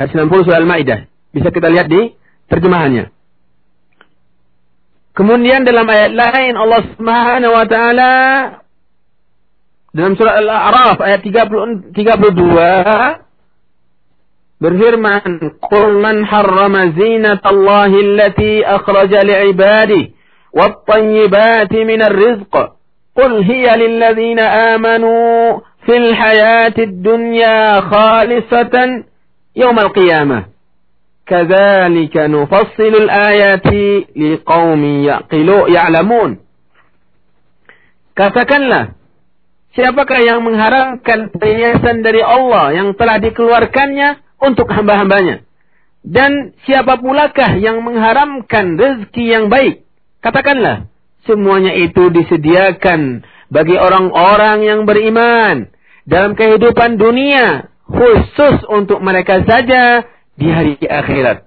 Ayat 0.00 0.08
90 0.08 0.40
surah 0.48 0.58
Al-Maidah. 0.64 1.06
Bisa 1.36 1.52
kita 1.52 1.68
lihat 1.68 1.86
di 1.86 2.16
terjemahannya. 2.48 3.12
Kemudian 5.14 5.62
dalam 5.62 5.86
ayat 5.86 6.10
lain 6.10 6.58
Allah 6.58 6.82
Subhanahu 6.90 7.54
wa 7.54 7.66
taala 7.70 8.12
dalam 9.94 10.18
surah 10.18 10.42
Al-A'raf 10.42 10.98
ayat 10.98 11.22
30, 11.22 11.94
32 11.94 13.22
berfirman 14.58 15.54
qul 15.62 16.02
man 16.02 16.26
harrama 16.26 16.90
zinatallahi 16.98 17.98
allati 18.02 18.66
akhraja 18.66 19.22
li'ibadihi 19.22 20.10
wat-tayyibati 20.50 21.86
minar 21.86 22.14
rizq 22.14 22.54
qul 23.14 23.32
hiya 23.46 23.78
lilladzina 23.78 24.74
amanu 24.74 25.62
fil 25.86 26.10
hayatid 26.10 27.02
dunya 27.06 27.82
khalisatan 27.86 29.06
yawmal 29.54 29.94
qiyamah 29.94 30.53
kadzalika 31.24 32.28
nufassilul 32.28 33.08
ayati 33.10 34.12
liqaumin 34.12 35.04
yaqilu 35.04 35.68
ya'lamun 35.72 36.44
Katakanlah 38.14 38.94
siapakah 39.74 40.22
yang 40.22 40.46
mengharamkan 40.46 41.34
perhiasan 41.34 42.06
dari 42.06 42.22
Allah 42.22 42.70
yang 42.70 42.94
telah 42.94 43.18
dikeluarkannya 43.18 44.22
untuk 44.38 44.70
hamba-hambanya. 44.70 45.42
Dan 46.04 46.54
siapa 46.62 47.02
pulakah 47.02 47.58
yang 47.58 47.82
mengharamkan 47.82 48.78
rezeki 48.78 49.24
yang 49.24 49.44
baik? 49.50 49.82
Katakanlah, 50.22 50.86
semuanya 51.26 51.74
itu 51.74 52.12
disediakan 52.12 53.26
bagi 53.50 53.74
orang-orang 53.74 54.62
yang 54.62 54.80
beriman 54.86 55.74
dalam 56.06 56.38
kehidupan 56.38 57.00
dunia, 57.00 57.72
khusus 57.88 58.62
untuk 58.70 59.02
mereka 59.02 59.42
saja 59.42 60.06
di 60.34 60.48
hari 60.50 60.74
akhirat. 60.78 61.46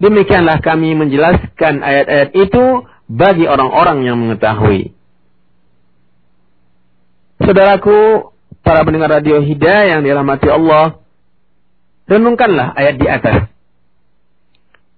Demikianlah 0.00 0.64
kami 0.64 0.96
menjelaskan 0.96 1.84
ayat-ayat 1.84 2.30
itu 2.32 2.64
bagi 3.10 3.44
orang-orang 3.44 4.06
yang 4.06 4.16
mengetahui. 4.16 4.96
Saudaraku, 7.40 8.30
para 8.64 8.84
pendengar 8.84 9.20
radio 9.20 9.40
Hidayah 9.40 9.98
yang 9.98 10.02
dirahmati 10.04 10.48
Allah, 10.48 11.00
Renungkanlah 12.10 12.74
ayat 12.74 12.98
di 12.98 13.06
atas. 13.06 13.46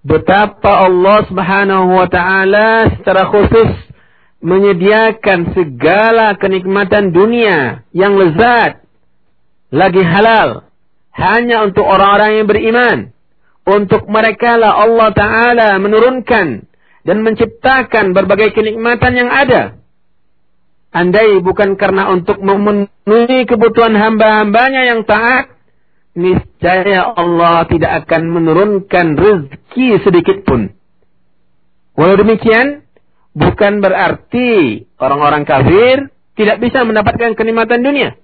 Betapa 0.01 0.89
Allah 0.89 1.21
Subhanahu 1.29 1.93
wa 1.93 2.09
taala 2.09 2.89
secara 2.97 3.29
khusus 3.29 3.69
menyediakan 4.41 5.53
segala 5.53 6.33
kenikmatan 6.41 7.13
dunia 7.13 7.85
yang 7.93 8.17
lezat 8.17 8.81
lagi 9.69 10.01
halal 10.01 10.65
hanya 11.13 11.69
untuk 11.69 11.85
orang-orang 11.85 12.41
yang 12.41 12.47
beriman. 12.49 12.97
Untuk 13.63 14.11
mereka 14.11 14.59
lah 14.59 14.83
Allah 14.83 15.09
taala 15.15 15.69
menurunkan 15.79 16.67
dan 17.07 17.17
menciptakan 17.23 18.11
berbagai 18.11 18.51
kenikmatan 18.51 19.13
yang 19.15 19.29
ada. 19.31 19.79
Andai 20.93 21.41
bukan 21.41 21.79
karena 21.79 22.11
untuk 22.11 22.37
memenuhi 22.43 23.49
kebutuhan 23.49 23.97
hamba-hambanya 23.97 24.93
yang 24.93 25.01
taat, 25.07 25.49
niscaya 26.13 27.17
Allah 27.17 27.65
tidak 27.65 28.05
akan 28.05 28.29
menurunkan 28.29 29.17
rezeki 29.17 30.05
sedikit 30.05 30.45
pun. 30.45 30.75
Walau 31.97 32.19
demikian, 32.19 32.85
bukan 33.33 33.81
berarti 33.81 34.83
orang-orang 35.01 35.47
kafir 35.49 36.13
tidak 36.37 36.61
bisa 36.61 36.85
mendapatkan 36.85 37.33
kenikmatan 37.33 37.81
dunia. 37.81 38.19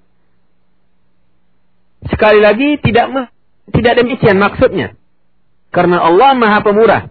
Sekali 2.06 2.44
lagi 2.44 2.78
tidak 2.86 3.34
tidak 3.74 3.94
demikian 3.98 4.38
maksudnya. 4.38 4.99
Karena 5.70 6.02
Allah 6.02 6.34
Maha 6.34 6.60
Pemurah. 6.66 7.04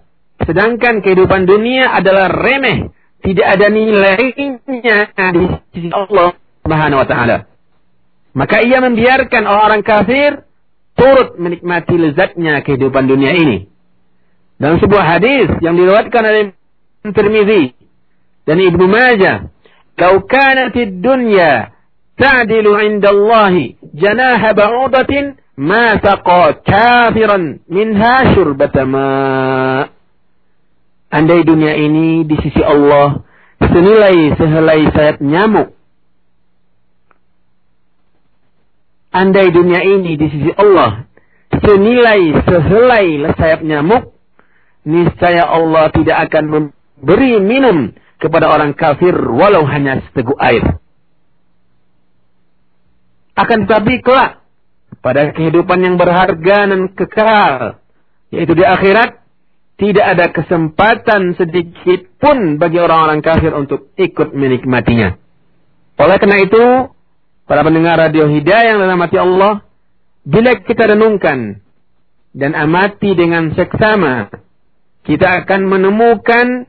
Sedangkan 0.43 1.03
kehidupan 1.03 1.47
dunia 1.47 1.95
adalah 1.95 2.31
remeh, 2.31 2.91
tidak 3.23 3.47
ada 3.59 3.67
nilainya 3.71 5.11
di 5.35 5.43
sisi 5.75 5.91
Allah 5.91 6.35
Subhanahu 6.63 7.03
wa 7.03 7.09
taala. 7.09 7.37
Maka 8.39 8.63
ia 8.63 8.79
membiarkan 8.79 9.43
orang-orang 9.51 9.83
kafir 9.83 10.31
turut 10.95 11.39
menikmati 11.39 11.95
lezatnya 11.99 12.63
kehidupan 12.63 13.11
dunia 13.11 13.35
ini. 13.35 13.67
Dalam 14.59 14.79
sebuah 14.83 15.05
hadis 15.07 15.49
yang 15.63 15.79
diriwayatkan 15.79 16.23
oleh 16.23 16.43
Tirmizi 17.15 17.75
dan 18.43 18.59
Ibnu 18.59 18.85
Majah, 18.91 19.51
"Lau 19.99 20.23
kanatid 20.27 20.99
dunya 20.99 21.75
ta'dilu 22.19 22.75
'inda 22.79 23.15
Allah 23.15 23.55
janaha 23.95 24.49
ba'udatin 24.55 25.39
ma 25.59 25.99
kafiran 26.63 27.59
minha 27.67 28.15
syurbata 28.33 28.87
ma." 28.87 29.09
Andai 31.09 31.43
dunia 31.43 31.75
ini 31.75 32.23
di 32.29 32.37
sisi 32.39 32.63
Allah 32.63 33.25
senilai 33.59 34.39
sehelai 34.39 34.81
sayap 34.93 35.19
nyamuk, 35.25 35.75
andai 39.11 39.49
dunia 39.51 39.83
ini 39.83 40.15
di 40.15 40.27
sisi 40.31 40.53
Allah 40.55 41.09
senilai 41.49 42.45
sehelai 42.45 43.07
sayap 43.35 43.65
nyamuk, 43.65 44.15
niscaya 44.85 45.49
Allah 45.49 45.91
tidak 45.97 46.29
akan 46.29 46.45
memberi 46.47 47.41
minum 47.41 47.97
kepada 48.21 48.53
orang 48.53 48.77
kafir 48.77 49.15
walau 49.15 49.65
hanya 49.65 50.05
seteguk 50.11 50.37
air. 50.39 50.79
Akan 53.39 53.65
tetapi 53.65 54.03
kelak 54.03 54.43
pada 54.99 55.31
kehidupan 55.31 55.79
yang 55.83 55.95
berharga 55.97 56.69
dan 56.69 56.91
kekal, 56.93 57.81
yaitu 58.35 58.53
di 58.55 58.65
akhirat, 58.67 59.23
tidak 59.79 60.07
ada 60.19 60.27
kesempatan 60.35 61.39
sedikit 61.39 62.11
pun 62.19 62.59
bagi 62.59 62.83
orang-orang 62.83 63.23
kafir 63.23 63.55
untuk 63.55 63.95
ikut 63.95 64.35
menikmatinya. 64.35 65.15
Oleh 65.99 66.19
karena 66.19 66.39
itu, 66.43 66.65
para 67.47 67.63
pendengar 67.63 67.99
radio 67.99 68.27
hidayah 68.27 68.75
yang 68.75 68.83
dirahmati 68.83 69.17
Allah, 69.19 69.63
bila 70.27 70.59
kita 70.63 70.95
renungkan 70.95 71.63
dan 72.35 72.59
amati 72.59 73.15
dengan 73.15 73.55
seksama, 73.55 74.31
kita 75.07 75.47
akan 75.47 75.61
menemukan 75.67 76.67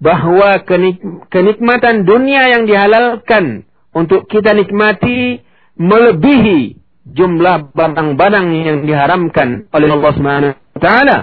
bahwa 0.00 0.64
kenik 0.64 1.00
kenikmatan 1.28 2.08
dunia 2.08 2.48
yang 2.56 2.64
dihalalkan 2.64 3.68
untuk 3.92 4.28
kita 4.32 4.56
nikmati 4.56 5.44
melebihi 5.76 6.79
jumlah 7.08 7.72
barang-barang 7.72 8.46
yang 8.52 8.78
diharamkan 8.84 9.70
oleh 9.72 9.88
Allah 9.88 10.12
Subhanahu 10.14 10.52
wa 10.54 10.80
taala. 10.80 11.18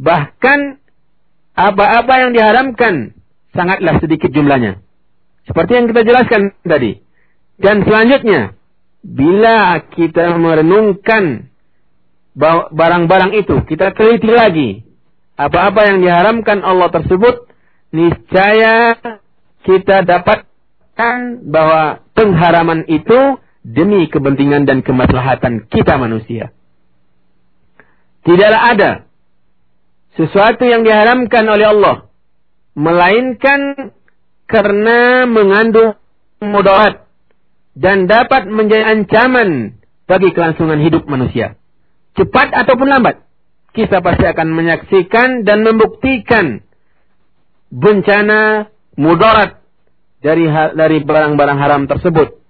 Bahkan 0.00 0.58
apa-apa 1.54 2.14
yang 2.18 2.30
diharamkan 2.34 3.14
sangatlah 3.54 4.02
sedikit 4.02 4.32
jumlahnya. 4.34 4.82
Seperti 5.46 5.72
yang 5.76 5.86
kita 5.92 6.02
jelaskan 6.02 6.56
tadi. 6.66 7.04
Dan 7.54 7.86
selanjutnya, 7.86 8.58
bila 9.04 9.78
kita 9.94 10.34
merenungkan 10.40 11.52
barang-barang 12.74 13.32
itu, 13.38 13.62
kita 13.68 13.94
teliti 13.94 14.32
lagi 14.32 14.70
apa-apa 15.38 15.80
yang 15.86 15.98
diharamkan 16.02 16.62
Allah 16.66 16.90
tersebut, 16.90 17.46
niscaya 17.94 18.98
kita 19.62 20.02
dapatkan 20.02 21.46
bahwa 21.46 22.02
pengharaman 22.14 22.86
itu 22.90 23.38
demi 23.64 24.06
kepentingan 24.12 24.68
dan 24.68 24.84
kemaslahatan 24.84 25.66
kita 25.72 25.96
manusia. 25.96 26.52
Tidaklah 28.24 28.62
ada 28.76 28.90
sesuatu 30.14 30.62
yang 30.68 30.84
diharamkan 30.84 31.44
oleh 31.48 31.66
Allah 31.72 31.96
melainkan 32.76 33.90
karena 34.44 35.24
mengandung 35.24 35.96
mudarat 36.44 37.08
dan 37.74 38.06
dapat 38.06 38.46
menjadi 38.46 38.84
ancaman 38.86 39.80
bagi 40.04 40.30
kelangsungan 40.36 40.78
hidup 40.84 41.08
manusia. 41.08 41.56
Cepat 42.14 42.54
ataupun 42.54 42.86
lambat, 42.86 43.26
kita 43.74 43.98
pasti 44.04 44.22
akan 44.28 44.48
menyaksikan 44.54 45.42
dan 45.42 45.66
membuktikan 45.66 46.62
bencana 47.74 48.70
mudarat 48.94 49.58
dari 50.22 50.46
dari 50.78 51.02
barang-barang 51.02 51.58
haram 51.58 51.82
tersebut. 51.90 52.43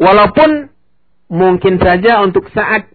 Walaupun 0.00 0.72
mungkin 1.28 1.76
saja 1.76 2.24
untuk 2.24 2.48
saat 2.56 2.88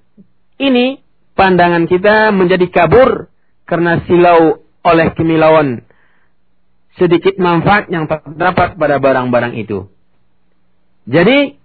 ini 0.57 0.99
pandangan 1.37 1.85
kita 1.85 2.33
menjadi 2.33 2.65
kabur 2.73 3.29
karena 3.69 4.01
silau 4.09 4.65
oleh 4.81 5.13
kemilauan 5.13 5.85
sedikit 6.97 7.37
manfaat 7.37 7.91
yang 7.93 8.09
terdapat 8.09 8.73
pada 8.79 8.97
barang-barang 8.97 9.53
itu. 9.53 9.85
Jadi 11.05 11.61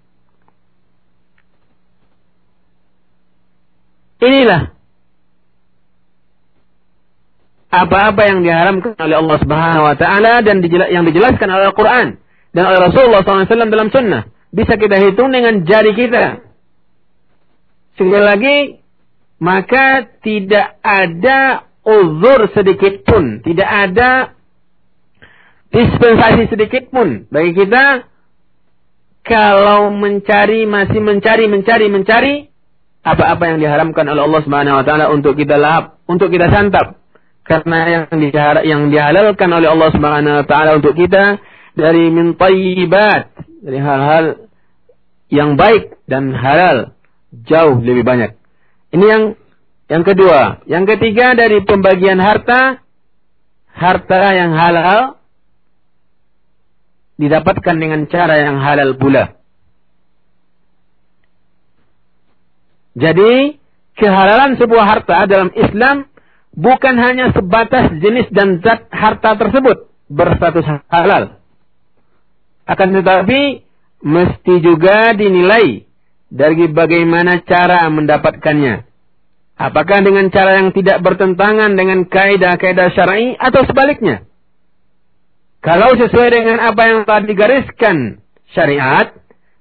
Inilah 4.21 4.69
apa-apa 7.71 8.21
yang 8.29 8.45
diharamkan 8.45 8.93
oleh 8.99 9.17
Allah 9.17 9.37
Subhanahu 9.41 9.83
wa 9.87 9.95
taala 9.97 10.45
dan 10.45 10.61
yang 10.91 11.07
dijelaskan 11.09 11.49
oleh 11.49 11.73
Al-Qur'an 11.73 12.21
dan 12.53 12.63
oleh 12.67 12.79
Rasulullah 12.85 13.25
SAW 13.25 13.47
dalam 13.47 13.89
sunnah. 13.89 14.29
Bisa 14.51 14.75
kita 14.75 14.99
hitung 14.99 15.31
dengan 15.31 15.63
jari 15.63 15.95
kita. 15.95 16.43
Sekali 17.95 18.23
lagi, 18.23 18.57
maka 19.39 20.05
tidak 20.21 20.79
ada 20.83 21.65
uzur 21.87 22.51
sedikit 22.53 23.07
pun, 23.07 23.41
tidak 23.41 23.67
ada 23.67 24.35
dispensasi 25.71 26.51
sedikit 26.51 26.91
pun 26.91 27.31
bagi 27.31 27.55
kita 27.55 28.05
kalau 29.23 29.87
mencari 29.95 30.67
masih 30.67 30.99
mencari 30.99 31.47
mencari 31.47 31.85
mencari 31.87 32.33
apa-apa 33.01 33.43
yang 33.55 33.57
diharamkan 33.63 34.05
oleh 34.05 34.21
Allah 34.27 34.41
Subhanahu 34.45 34.77
wa 34.77 34.85
taala 34.85 35.09
untuk 35.09 35.33
kita 35.39 35.57
lahap, 35.57 36.03
untuk 36.05 36.29
kita 36.29 36.51
santap 36.51 37.01
karena 37.47 38.05
yang 38.05 38.05
yang 38.61 38.81
dihalalkan 38.93 39.49
oleh 39.49 39.71
Allah 39.71 39.89
Subhanahu 39.95 40.35
wa 40.43 40.45
taala 40.45 40.77
untuk 40.77 40.93
kita 40.93 41.39
dari 41.73 42.11
min 42.11 42.35
tayyibat, 42.35 43.31
dari 43.63 43.79
hal-hal 43.79 44.25
yang 45.31 45.55
baik 45.55 45.95
dan 46.05 46.35
halal 46.35 46.95
jauh 47.31 47.79
lebih 47.79 48.03
banyak. 48.03 48.35
Ini 48.91 49.05
yang 49.07 49.23
yang 49.91 50.03
kedua, 50.07 50.63
yang 50.67 50.87
ketiga 50.87 51.35
dari 51.35 51.63
pembagian 51.63 52.19
harta 52.19 52.79
harta 53.71 54.21
yang 54.35 54.51
halal 54.55 55.19
didapatkan 57.19 57.75
dengan 57.75 58.07
cara 58.07 58.39
yang 58.39 58.59
halal 58.59 58.95
pula. 58.95 59.35
Jadi, 62.91 63.55
kehalalan 63.95 64.59
sebuah 64.59 64.83
harta 64.83 65.23
dalam 65.27 65.51
Islam 65.55 66.11
bukan 66.51 66.95
hanya 66.99 67.31
sebatas 67.31 67.95
jenis 68.03 68.27
dan 68.35 68.59
zat 68.59 68.91
harta 68.91 69.39
tersebut 69.39 69.87
berstatus 70.11 70.67
halal. 70.91 71.40
Akan 72.71 72.95
tetapi 72.95 73.67
mesti 73.99 74.53
juga 74.63 75.11
dinilai 75.11 75.83
dari 76.31 76.71
bagaimana 76.71 77.43
cara 77.43 77.83
mendapatkannya. 77.91 78.87
Apakah 79.59 79.99
dengan 80.01 80.31
cara 80.31 80.63
yang 80.63 80.71
tidak 80.71 81.03
bertentangan 81.03 81.75
dengan 81.75 82.07
kaidah-kaidah 82.07 82.95
syar'i 82.95 83.35
atau 83.35 83.67
sebaliknya? 83.67 84.23
Kalau 85.61 85.93
sesuai 85.93 86.29
dengan 86.33 86.57
apa 86.63 86.81
yang 86.89 86.99
telah 87.05 87.21
digariskan 87.27 88.23
syariat, 88.55 89.13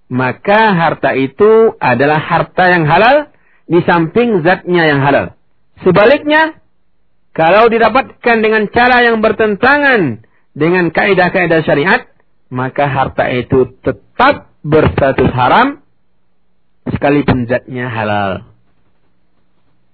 maka 0.08 0.72
harta 0.72 1.12
itu 1.12 1.76
adalah 1.76 2.16
harta 2.16 2.64
yang 2.72 2.88
halal 2.88 3.28
di 3.68 3.84
samping 3.84 4.40
zatnya 4.40 4.88
yang 4.88 5.04
halal. 5.04 5.36
Sebaliknya, 5.84 6.56
kalau 7.36 7.68
didapatkan 7.68 8.36
dengan 8.40 8.72
cara 8.72 9.04
yang 9.04 9.20
bertentangan 9.20 10.24
dengan 10.56 10.88
kaidah-kaidah 10.88 11.60
syariat, 11.68 12.08
maka 12.50 12.90
harta 12.90 13.30
itu 13.30 13.78
tetap 13.80 14.50
berstatus 14.60 15.30
haram 15.32 15.80
sekalipun 16.90 17.46
zatnya 17.46 17.88
halal. 17.88 18.50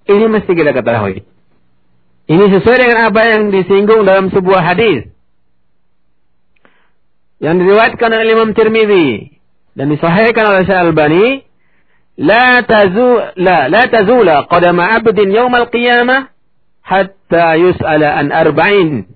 Ini 0.08 0.26
mesti 0.32 0.50
kita 0.50 0.72
ketahui. 0.72 1.22
Ini 2.26 2.44
sesuai 2.58 2.78
dengan 2.80 2.98
apa 3.06 3.20
yang 3.22 3.54
disinggung 3.54 4.02
dalam 4.02 4.34
sebuah 4.34 4.62
hadis 4.64 5.06
yang 7.38 7.60
diriwayatkan 7.60 8.10
oleh 8.10 8.32
Imam 8.32 8.50
Tirmidzi 8.56 9.38
dan 9.76 9.92
disahihkan 9.92 10.44
oleh 10.48 10.62
Syekh 10.64 10.80
Albani, 10.88 11.26
la 12.16 12.64
tazu 12.64 13.36
la 13.36 13.68
la 13.68 13.82
tazula 13.92 14.48
qadama 14.48 14.88
'abdin 14.88 15.28
yawm 15.30 15.52
al-qiyamah 15.52 16.32
hatta 16.80 17.60
yus'ala 17.60 18.08
an 18.16 18.32
arba'in. 18.32 19.15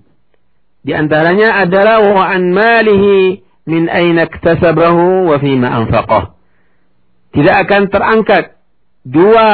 Di 0.81 0.97
antaranya 0.97 1.61
adalah 1.61 2.01
wa 2.01 2.25
an 2.25 2.53
malihi 2.53 3.45
min 3.69 3.85
aina 3.85 4.25
iktasabahu 4.25 5.29
wa 5.29 5.37
fima 5.37 5.69
anfaqah. 5.69 6.33
Tidak 7.31 7.55
akan 7.63 7.81
terangkat 7.93 8.59
dua 9.05 9.49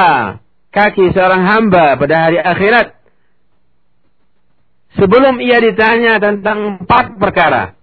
kaki 0.72 1.12
seorang 1.12 1.44
hamba 1.46 2.00
pada 2.00 2.16
hari 2.28 2.40
akhirat 2.40 2.98
sebelum 4.98 5.44
ia 5.44 5.62
ditanya 5.62 6.18
tentang 6.18 6.82
empat 6.84 7.22
perkara. 7.22 7.78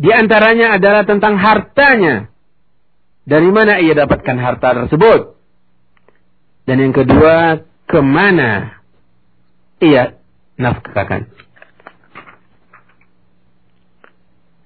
Di 0.00 0.10
antaranya 0.12 0.80
adalah 0.80 1.04
tentang 1.04 1.36
hartanya. 1.36 2.32
Dari 3.28 3.52
mana 3.52 3.78
ia 3.84 3.92
dapatkan 3.92 4.36
harta 4.40 4.68
tersebut? 4.84 5.36
Dan 6.64 6.76
yang 6.80 6.94
kedua, 6.96 7.62
ke 7.84 8.00
mana 8.00 8.80
ia 9.76 10.16
nafkahkan. 10.56 11.28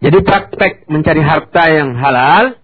Jadi 0.05 0.19
praktek 0.21 0.85
mencari 0.93 1.25
harta 1.25 1.65
yang 1.73 1.97
halal 1.97 2.61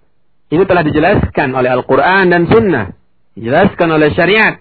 ini 0.52 0.62
telah 0.68 0.84
dijelaskan 0.84 1.56
oleh 1.56 1.72
Al-Quran 1.72 2.28
dan 2.28 2.44
Sunnah. 2.44 2.92
Dijelaskan 3.32 3.88
oleh 3.96 4.12
syariat. 4.12 4.60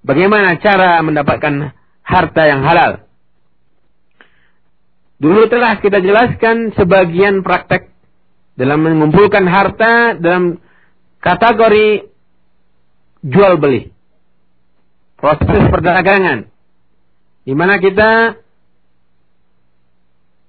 Bagaimana 0.00 0.56
cara 0.56 0.96
mendapatkan 1.04 1.76
harta 2.00 2.42
yang 2.48 2.64
halal. 2.64 3.04
Dulu 5.20 5.52
telah 5.52 5.76
kita 5.84 6.00
jelaskan 6.00 6.72
sebagian 6.72 7.44
praktek 7.44 7.92
dalam 8.56 8.80
mengumpulkan 8.80 9.44
harta 9.44 10.16
dalam 10.16 10.56
kategori 11.20 12.08
jual 13.20 13.60
beli 13.60 13.92
proses 15.16 15.62
perdagangan 15.72 16.46
di 17.42 17.52
mana 17.56 17.80
kita 17.80 18.38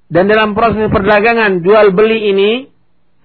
dan 0.08 0.32
dalam 0.32 0.56
proses 0.56 0.88
perdagangan 0.88 1.60
jual 1.64 1.92
beli 1.92 2.32
ini 2.32 2.52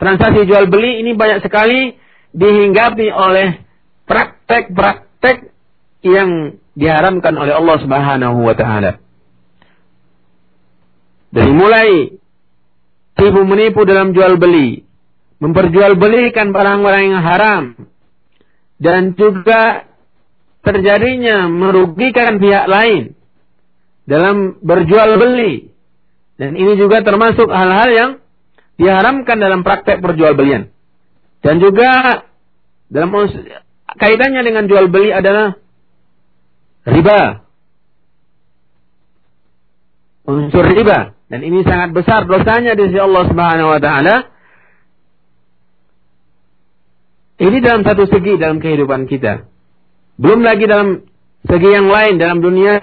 transaksi 0.03 0.47
jual 0.51 0.67
beli 0.67 0.99
ini 1.07 1.15
banyak 1.15 1.47
sekali 1.47 1.95
dihinggapi 2.35 3.07
oleh 3.13 3.63
praktek-praktek 4.07 5.55
yang 6.03 6.59
diharamkan 6.75 7.39
oleh 7.39 7.55
Allah 7.55 7.77
Subhanahu 7.79 8.39
wa 8.43 8.55
taala. 8.59 8.99
Dari 11.33 11.53
mulai 11.53 12.13
tipu 13.17 13.41
menipu 13.47 13.87
dalam 13.89 14.13
jual 14.13 14.37
beli, 14.37 14.85
memperjualbelikan 15.41 16.53
barang-barang 16.53 17.05
yang 17.09 17.23
haram 17.25 17.65
dan 18.83 19.15
juga 19.17 19.87
terjadinya 20.67 21.47
merugikan 21.47 22.39
pihak 22.43 22.67
lain 22.69 23.15
dalam 24.05 24.59
berjual 24.61 25.17
beli. 25.17 25.72
Dan 26.41 26.57
ini 26.57 26.77
juga 26.81 27.05
termasuk 27.05 27.49
hal-hal 27.49 27.91
yang 27.93 28.11
diharamkan 28.81 29.37
dalam 29.39 29.61
praktek 29.63 30.01
perjualbelian. 30.01 30.73
Dan 31.43 31.59
juga 31.59 32.23
dalam 32.89 33.11
kaitannya 33.99 34.43
dengan 34.45 34.65
jual 34.71 34.89
beli 34.89 35.11
adalah 35.13 35.59
riba. 36.89 37.45
Unsur 40.23 40.65
riba. 40.71 41.19
Dan 41.33 41.41
ini 41.43 41.65
sangat 41.65 41.97
besar 41.97 42.29
dosanya 42.29 42.77
di 42.77 42.93
sisi 42.93 43.01
Allah 43.01 43.25
Subhanahu 43.25 43.73
wa 43.73 43.81
taala. 43.81 44.17
Ini 47.43 47.59
dalam 47.59 47.83
satu 47.83 48.07
segi 48.07 48.39
dalam 48.39 48.63
kehidupan 48.63 49.11
kita. 49.11 49.49
Belum 50.21 50.45
lagi 50.47 50.69
dalam 50.69 51.03
segi 51.43 51.69
yang 51.73 51.91
lain 51.91 52.21
dalam 52.21 52.39
dunia 52.39 52.79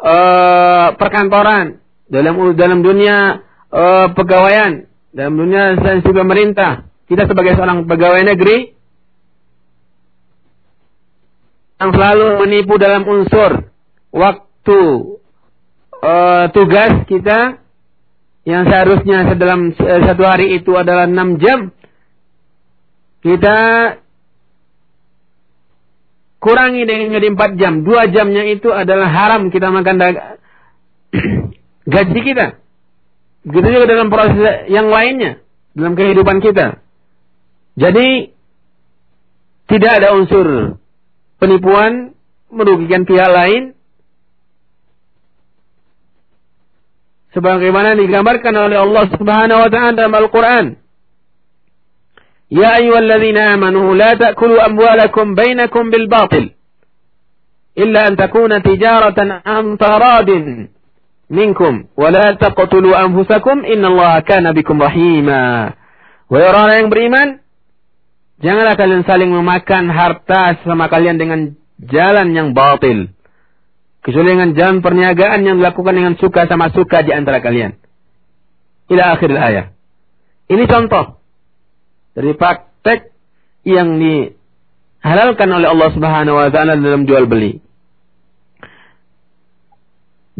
uh, 0.00 0.88
perkantoran, 0.96 1.82
dalam 2.10 2.58
dalam 2.58 2.82
dunia 2.82 3.40
uh, 3.70 4.10
pegawaian, 4.12 4.90
dalam 5.14 5.34
dunia 5.38 5.78
instansi 5.78 6.10
pemerintah. 6.10 6.90
Kita 7.06 7.26
sebagai 7.26 7.58
seorang 7.58 7.90
pegawai 7.90 8.22
negeri 8.22 8.70
yang 11.80 11.90
selalu 11.90 12.26
menipu 12.44 12.78
dalam 12.78 13.02
unsur 13.08 13.66
waktu 14.14 14.80
uh, 16.04 16.44
tugas 16.54 17.08
kita 17.10 17.58
yang 18.46 18.68
seharusnya 18.68 19.32
dalam 19.34 19.74
satu 19.74 20.22
hari 20.22 20.60
itu 20.60 20.76
adalah 20.76 21.10
enam 21.10 21.40
jam 21.40 21.74
kita 23.20 23.58
kurangi 26.40 26.88
dengan 26.88 27.12
jadi 27.20 27.26
empat 27.36 27.50
jam. 27.60 27.84
Dua 27.84 28.08
jamnya 28.08 28.48
itu 28.48 28.72
adalah 28.72 29.12
haram 29.12 29.52
kita 29.52 29.68
makan 29.68 29.96
gaji 31.90 32.20
kita. 32.22 32.46
Begitu 33.44 33.68
juga 33.74 33.86
dalam 33.90 34.08
proses 34.12 34.70
yang 34.70 34.86
lainnya. 34.88 35.42
Dalam 35.74 35.98
kehidupan 35.98 36.38
kita. 36.38 36.82
Jadi, 37.78 38.34
tidak 39.70 39.92
ada 40.02 40.14
unsur 40.18 40.78
penipuan, 41.38 42.14
merugikan 42.50 43.06
pihak 43.06 43.30
lain. 43.30 43.74
Sebagaimana 47.30 47.94
digambarkan 47.94 48.54
oleh 48.58 48.78
Allah 48.82 49.04
Subhanahu 49.14 49.62
wa 49.62 49.70
taala 49.70 49.94
dalam 49.94 50.14
Al-Qur'an. 50.18 50.66
Ya 52.50 52.82
ayyuhalladzina 52.82 53.54
amanu 53.54 53.94
la 53.94 54.18
ta'kulu 54.18 54.58
amwalakum 54.58 55.38
bainakum 55.38 55.94
bil 55.94 56.10
batil 56.10 56.50
illa 57.78 58.10
an 58.10 58.18
takuna 58.18 58.58
tijaratan 58.58 59.30
an 59.44 59.78
taradin 59.78 60.74
minkum 61.30 61.88
wa 61.94 62.10
la 62.10 62.34
taqtulu 62.36 62.90
anfusakum 62.92 63.62
innallaha 63.62 64.20
kana 64.26 64.50
bikum 64.50 64.76
rahima. 64.76 65.72
Wahai 66.26 66.46
orang 66.46 66.66
yang 66.74 66.90
beriman, 66.90 67.28
janganlah 68.42 68.74
kalian 68.74 69.02
saling 69.06 69.30
memakan 69.30 69.90
harta 69.90 70.58
sama 70.66 70.90
kalian 70.90 71.16
dengan 71.16 71.54
jalan 71.78 72.34
yang 72.34 72.48
batil. 72.52 73.14
Kecuali 74.00 74.32
dengan 74.32 74.50
jalan 74.56 74.80
perniagaan 74.80 75.44
yang 75.44 75.56
dilakukan 75.60 75.94
dengan 75.94 76.14
suka 76.18 76.48
sama 76.48 76.72
suka 76.72 77.04
di 77.04 77.12
antara 77.12 77.38
kalian. 77.44 77.76
Ila 78.90 79.14
akhir 79.14 79.30
ayat. 79.30 79.66
Ini 80.50 80.64
contoh 80.66 81.20
dari 82.16 82.34
praktek 82.34 83.14
yang 83.62 84.00
dihalalkan 84.02 85.46
oleh 85.52 85.68
Allah 85.70 85.90
Subhanahu 85.94 86.36
wa 86.40 86.48
taala 86.50 86.74
dalam 86.74 87.06
jual 87.06 87.30
beli. 87.30 87.69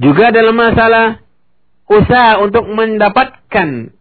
Juga 0.01 0.33
dalam 0.33 0.57
masalah 0.57 1.21
usaha 1.85 2.41
untuk 2.41 2.65
mendapatkan 2.73 3.93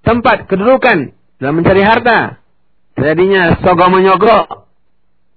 tempat 0.00 0.36
kedudukan 0.48 1.12
dalam 1.36 1.54
mencari 1.60 1.84
harta. 1.84 2.40
Terjadinya 2.96 3.60
sogok 3.60 3.88
menyogok. 3.92 4.64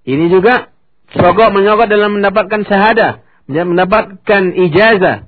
Ini 0.08 0.26
juga 0.32 0.72
sogok 1.12 1.52
menyogok 1.52 1.92
dalam 1.92 2.20
mendapatkan 2.20 2.64
syahadah, 2.64 3.24
mendapatkan 3.48 4.44
ijazah. 4.56 5.28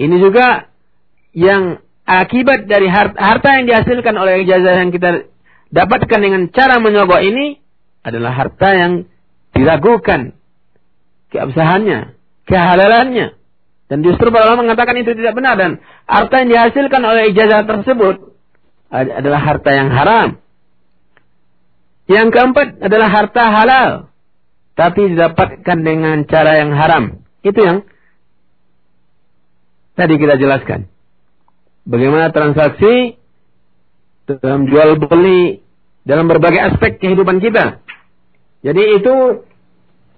Ini 0.00 0.16
juga 0.16 0.72
yang 1.36 1.80
akibat 2.08 2.68
dari 2.68 2.88
harta 2.88 3.48
yang 3.60 3.68
dihasilkan 3.68 4.16
oleh 4.16 4.48
ijazah 4.48 4.80
yang 4.80 4.90
kita 4.92 5.28
dapatkan 5.72 6.20
dengan 6.20 6.48
cara 6.52 6.80
menyogok 6.80 7.20
ini 7.20 7.60
adalah 8.04 8.32
harta 8.32 8.68
yang 8.76 8.92
diragukan 9.56 10.36
keabsahannya, 11.32 12.14
kehalalannya. 12.46 13.34
Dan 13.88 13.98
justru 14.04 14.32
para 14.32 14.48
ulama 14.48 14.72
mengatakan 14.72 14.96
itu 15.00 15.12
tidak 15.12 15.36
benar 15.36 15.56
dan 15.56 15.80
harta 16.08 16.34
yang 16.40 16.48
dihasilkan 16.48 17.02
oleh 17.04 17.32
ijazah 17.32 17.64
tersebut 17.68 18.36
adalah 18.92 19.40
harta 19.40 19.70
yang 19.72 19.88
haram. 19.92 20.28
Yang 22.08 22.28
keempat 22.32 22.68
adalah 22.80 23.08
harta 23.08 23.42
halal 23.52 23.90
tapi 24.72 25.12
didapatkan 25.12 25.78
dengan 25.84 26.24
cara 26.24 26.60
yang 26.60 26.72
haram. 26.72 27.24
Itu 27.44 27.60
yang 27.60 27.84
tadi 29.96 30.14
kita 30.16 30.40
jelaskan. 30.40 30.88
Bagaimana 31.84 32.32
transaksi 32.32 33.20
dalam 34.24 34.70
jual 34.70 34.96
beli 35.02 35.60
dalam 36.08 36.30
berbagai 36.30 36.72
aspek 36.72 36.96
kehidupan 36.96 37.44
kita. 37.44 37.82
Jadi 38.62 38.82
itu 39.02 39.44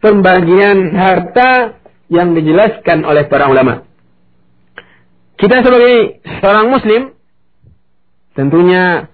pembagian 0.04 0.92
harta 0.92 1.80
yang 2.12 2.36
dijelaskan 2.36 3.08
oleh 3.08 3.24
para 3.24 3.48
ulama. 3.48 3.88
Kita 5.40 5.64
sebagai 5.64 6.20
seorang 6.44 6.68
muslim 6.68 7.02
tentunya 8.36 9.08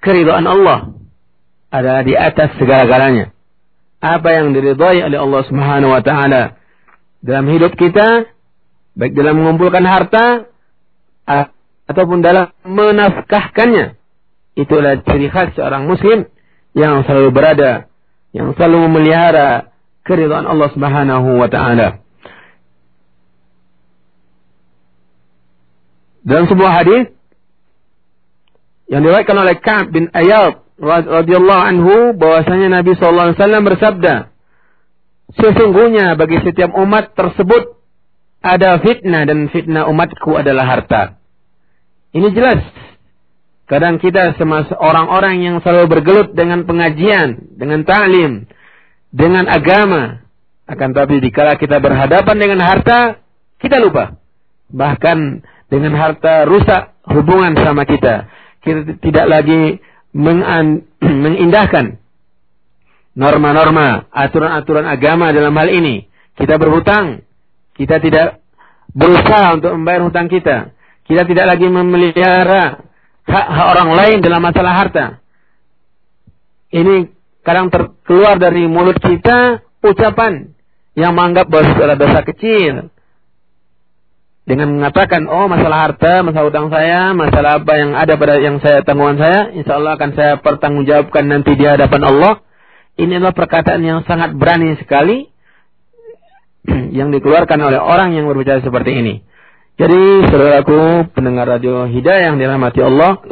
keridhaan 0.00 0.48
Allah 0.48 0.96
adalah 1.68 2.02
di 2.02 2.16
atas 2.16 2.56
segala-galanya. 2.56 3.36
Apa 4.00 4.40
yang 4.40 4.56
diridhai 4.56 5.04
oleh 5.04 5.20
Allah 5.20 5.42
Subhanahu 5.44 5.92
wa 5.92 6.00
taala 6.00 6.56
dalam 7.20 7.44
hidup 7.52 7.76
kita 7.76 8.32
baik 8.96 9.12
dalam 9.12 9.36
mengumpulkan 9.44 9.84
harta 9.84 10.48
ataupun 11.84 12.24
dalam 12.24 12.50
menafkahkannya. 12.64 14.00
Itulah 14.56 15.04
ciri 15.04 15.28
khas 15.28 15.52
seorang 15.54 15.86
muslim 15.86 16.26
yang 16.72 17.04
selalu 17.04 17.28
berada 17.30 17.86
yang 18.34 18.54
selalu 18.58 18.88
memelihara 18.88 19.69
keridhaan 20.10 20.50
Allah 20.50 20.68
Subhanahu 20.74 21.38
wa 21.38 21.46
taala. 21.46 22.02
Dalam 26.26 26.50
sebuah 26.50 26.72
hadis 26.82 27.14
yang 28.90 29.06
diriwayatkan 29.06 29.38
oleh 29.38 29.56
Ka'ab 29.62 29.86
bin 29.94 30.10
Ayyad 30.10 30.66
radhiyallahu 30.82 31.62
anhu 31.62 31.94
bahwasanya 32.18 32.82
Nabi 32.82 32.98
sallallahu 32.98 33.26
alaihi 33.30 33.38
wasallam 33.38 33.64
bersabda, 33.70 34.14
sesungguhnya 35.38 36.18
bagi 36.18 36.42
setiap 36.42 36.74
umat 36.74 37.14
tersebut 37.14 37.78
ada 38.42 38.82
fitnah 38.82 39.22
dan 39.30 39.46
fitnah 39.52 39.86
umatku 39.86 40.34
adalah 40.34 40.66
harta. 40.66 41.20
Ini 42.10 42.34
jelas. 42.34 42.66
Kadang 43.70 44.02
kita 44.02 44.34
semasa 44.34 44.74
orang-orang 44.74 45.46
yang 45.46 45.56
selalu 45.62 45.86
bergelut 45.86 46.34
dengan 46.34 46.66
pengajian, 46.66 47.54
dengan 47.54 47.86
ta'lim, 47.86 48.50
dengan 49.10 49.46
agama. 49.46 50.22
Akan 50.70 50.94
tapi 50.94 51.18
dikala 51.18 51.58
kita 51.58 51.82
berhadapan 51.82 52.36
dengan 52.38 52.62
harta, 52.62 53.18
kita 53.58 53.82
lupa. 53.82 54.14
Bahkan 54.70 55.18
dengan 55.66 55.98
harta 55.98 56.46
rusak 56.46 56.94
hubungan 57.10 57.58
sama 57.58 57.82
kita. 57.82 58.30
Kita 58.62 58.98
tidak 59.02 59.26
lagi 59.26 59.82
mengindahkan 61.24 61.98
norma-norma, 63.14 64.06
aturan-aturan 64.14 64.86
agama 64.86 65.34
dalam 65.34 65.54
hal 65.58 65.68
ini. 65.70 66.06
Kita 66.38 66.56
berhutang, 66.56 67.26
kita 67.74 67.98
tidak 67.98 68.40
berusaha 68.94 69.58
untuk 69.58 69.74
membayar 69.74 70.06
hutang 70.06 70.30
kita. 70.30 70.72
Kita 71.04 71.26
tidak 71.26 71.46
lagi 71.50 71.66
memelihara 71.66 72.86
hak-hak 73.26 73.66
orang 73.76 73.90
lain 73.98 74.18
dalam 74.22 74.40
masalah 74.42 74.72
harta. 74.78 75.06
Ini 76.70 77.10
kadang 77.40 77.72
terkeluar 77.72 78.36
dari 78.36 78.68
mulut 78.68 79.00
kita 79.00 79.64
ucapan 79.80 80.52
yang 80.98 81.16
menganggap 81.16 81.48
bahwa 81.48 81.72
adalah 81.72 81.96
dosa 81.96 82.20
kecil. 82.26 82.92
Dengan 84.44 84.82
mengatakan, 84.82 85.30
oh 85.30 85.46
masalah 85.46 85.78
harta, 85.86 86.26
masalah 86.26 86.50
utang 86.50 86.68
saya, 86.74 87.14
masalah 87.14 87.62
apa 87.62 87.72
yang 87.78 87.94
ada 87.94 88.18
pada 88.18 88.34
yang 88.42 88.58
saya 88.58 88.82
tanggungan 88.82 89.20
saya, 89.20 89.54
insya 89.54 89.78
Allah 89.78 89.94
akan 89.94 90.10
saya 90.18 90.32
pertanggungjawabkan 90.42 91.24
nanti 91.30 91.54
di 91.54 91.64
hadapan 91.64 92.02
Allah. 92.02 92.42
Ini 92.98 93.22
adalah 93.22 93.36
perkataan 93.36 93.80
yang 93.86 94.02
sangat 94.10 94.34
berani 94.34 94.74
sekali 94.82 95.30
yang 96.98 97.14
dikeluarkan 97.14 97.62
oleh 97.62 97.78
orang 97.78 98.18
yang 98.18 98.26
berbicara 98.26 98.58
seperti 98.58 98.90
ini. 98.90 99.14
Jadi 99.78 100.28
saudaraku 100.28 101.08
pendengar 101.14 101.48
radio 101.48 101.86
Hidayah 101.86 102.34
yang 102.34 102.36
dirahmati 102.36 102.80
Allah, 102.84 103.22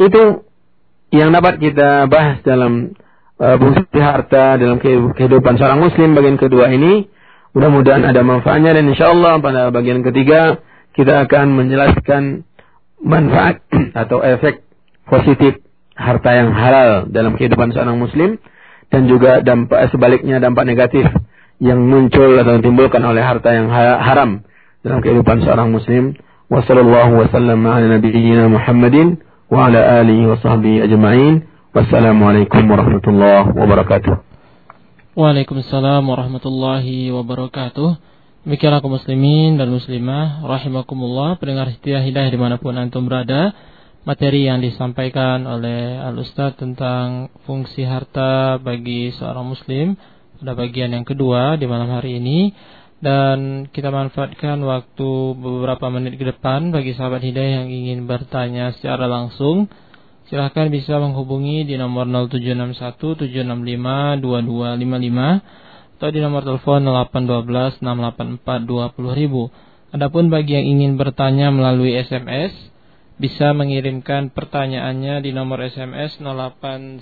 itu 0.00 0.42
yang 1.14 1.30
dapat 1.36 1.62
kita 1.62 2.10
bahas 2.10 2.42
dalam 2.42 2.96
fungsi 3.36 4.00
harta 4.00 4.56
dalam 4.56 4.80
kehidupan 5.12 5.60
seorang 5.60 5.80
muslim 5.80 6.16
bagian 6.16 6.40
kedua 6.40 6.72
ini. 6.72 7.08
Mudah-mudahan 7.56 8.04
ada 8.04 8.20
manfaatnya 8.20 8.76
dan 8.76 8.84
insya 8.92 9.16
Allah 9.16 9.40
pada 9.40 9.72
bagian 9.72 10.04
ketiga 10.04 10.60
kita 10.92 11.24
akan 11.24 11.56
menjelaskan 11.56 12.44
manfaat 13.00 13.64
atau 14.02 14.20
efek 14.20 14.64
positif 15.08 15.60
harta 15.96 16.30
yang 16.36 16.52
halal 16.52 17.08
dalam 17.08 17.36
kehidupan 17.40 17.72
seorang 17.72 17.96
muslim 17.96 18.36
dan 18.92 19.08
juga 19.08 19.40
dampak 19.40 19.88
sebaliknya 19.88 20.36
dampak 20.36 20.68
negatif 20.68 21.08
yang 21.56 21.80
muncul 21.88 22.36
atau 22.36 22.60
ditimbulkan 22.60 23.00
oleh 23.00 23.24
harta 23.24 23.48
yang 23.56 23.72
haram 23.72 24.44
dalam 24.84 25.00
kehidupan 25.00 25.40
seorang 25.44 25.72
muslim. 25.72 26.12
Wassallallahu 26.46 27.26
wasallam 27.26 27.66
ala. 27.66 27.98
Wassalamualaikum 31.76 32.72
warahmatullahi 32.72 33.52
wabarakatuh. 33.52 34.14
Waalaikumsalam 35.12 36.08
warahmatullahi 36.08 37.12
wabarakatuh. 37.12 38.00
Demikianlah 38.48 38.80
kaum 38.80 38.96
muslimin 38.96 39.60
dan 39.60 39.68
muslimah 39.68 40.40
rahimakumullah 40.40 41.36
pendengar 41.36 41.68
setia 41.76 42.00
hidayah 42.00 42.32
di 42.32 42.40
mana 42.40 42.56
pun 42.56 42.80
antum 42.80 43.04
berada. 43.04 43.52
Materi 44.08 44.48
yang 44.48 44.64
disampaikan 44.64 45.44
oleh 45.44 46.00
Al 46.00 46.16
Ustaz 46.16 46.56
tentang 46.56 47.28
fungsi 47.44 47.84
harta 47.84 48.56
bagi 48.56 49.12
seorang 49.12 49.44
muslim 49.44 50.00
pada 50.40 50.56
bagian 50.56 50.96
yang 50.96 51.04
kedua 51.04 51.60
di 51.60 51.68
malam 51.68 51.92
hari 51.92 52.24
ini 52.24 52.56
dan 53.04 53.68
kita 53.68 53.92
manfaatkan 53.92 54.64
waktu 54.64 55.10
beberapa 55.36 55.92
menit 55.92 56.16
ke 56.16 56.24
depan 56.24 56.72
bagi 56.72 56.96
sahabat 56.96 57.20
hidayah 57.20 57.60
yang 57.60 57.68
ingin 57.68 58.08
bertanya 58.08 58.72
secara 58.72 59.04
langsung 59.04 59.68
silahkan 60.26 60.66
bisa 60.70 60.98
menghubungi 60.98 61.66
di 61.66 61.78
nomor 61.78 62.06
0761 62.06 63.30
765 63.30 64.22
2255 64.22 65.96
atau 65.96 66.08
di 66.12 66.20
nomor 66.20 66.42
telepon 66.44 66.84
0812 66.84 67.80
684 67.80 68.68
20000. 68.68 69.96
Adapun 69.96 70.28
bagi 70.28 70.52
yang 70.58 70.66
ingin 70.76 70.92
bertanya 71.00 71.48
melalui 71.48 71.96
SMS 71.96 72.52
bisa 73.16 73.56
mengirimkan 73.56 74.28
pertanyaannya 74.28 75.24
di 75.24 75.32
nomor 75.32 75.64
SMS 75.64 76.20
0811 76.20 77.00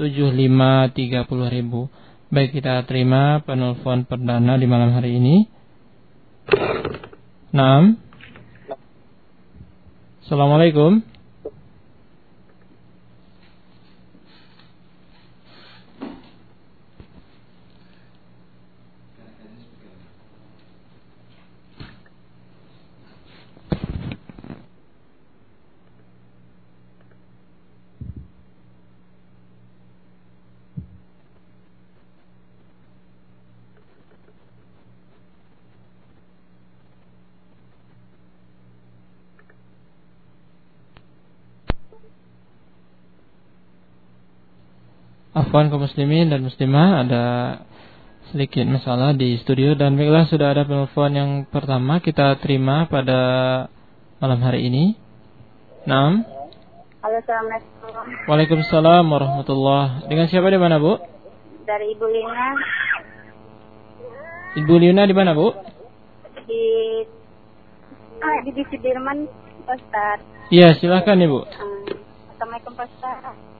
75 0.00 0.96
30000. 0.96 2.32
Baik 2.32 2.50
kita 2.58 2.82
terima 2.88 3.44
penelpon 3.44 4.08
perdana 4.08 4.56
di 4.56 4.66
malam 4.66 4.96
hari 4.96 5.20
ini. 5.20 5.46
6 7.52 8.06
Assalamualaikum. 10.26 11.15
Afwan 45.56 45.72
kaum 45.72 45.88
muslimin 45.88 46.28
dan 46.28 46.44
muslimah 46.44 47.00
ada 47.00 47.24
sedikit 48.28 48.68
masalah 48.68 49.16
di 49.16 49.40
studio 49.40 49.72
dan 49.72 49.96
baiklah 49.96 50.28
sudah 50.28 50.52
ada 50.52 50.68
penelpon 50.68 51.16
yang 51.16 51.30
pertama 51.48 51.96
kita 52.04 52.36
terima 52.44 52.84
pada 52.92 53.16
malam 54.20 54.36
hari 54.44 54.68
ini. 54.68 55.00
Naam. 55.88 56.28
Halo, 57.00 57.16
Assalamualaikum. 57.24 58.04
Waalaikumsalam 58.28 59.04
warahmatullah. 59.08 60.04
Dengan 60.12 60.28
siapa 60.28 60.52
di 60.52 60.60
mana, 60.60 60.76
Bu? 60.76 61.00
Dari 61.64 61.88
Ibu 61.96 62.04
Lina. 62.04 62.48
Ibu 64.60 64.74
Lina 64.76 65.08
di 65.08 65.14
mana, 65.16 65.32
Bu? 65.32 65.56
Di 66.44 66.64
ah, 68.20 68.38
di, 68.44 68.50
di 68.52 68.62
Sudirman, 68.68 69.24
Ustaz. 69.64 70.20
Iya, 70.52 70.76
silakan 70.76 71.16
Ibu. 71.16 71.40
Hmm. 71.48 71.80
Assalamualaikum, 72.36 72.76
Ustaz. 72.76 73.56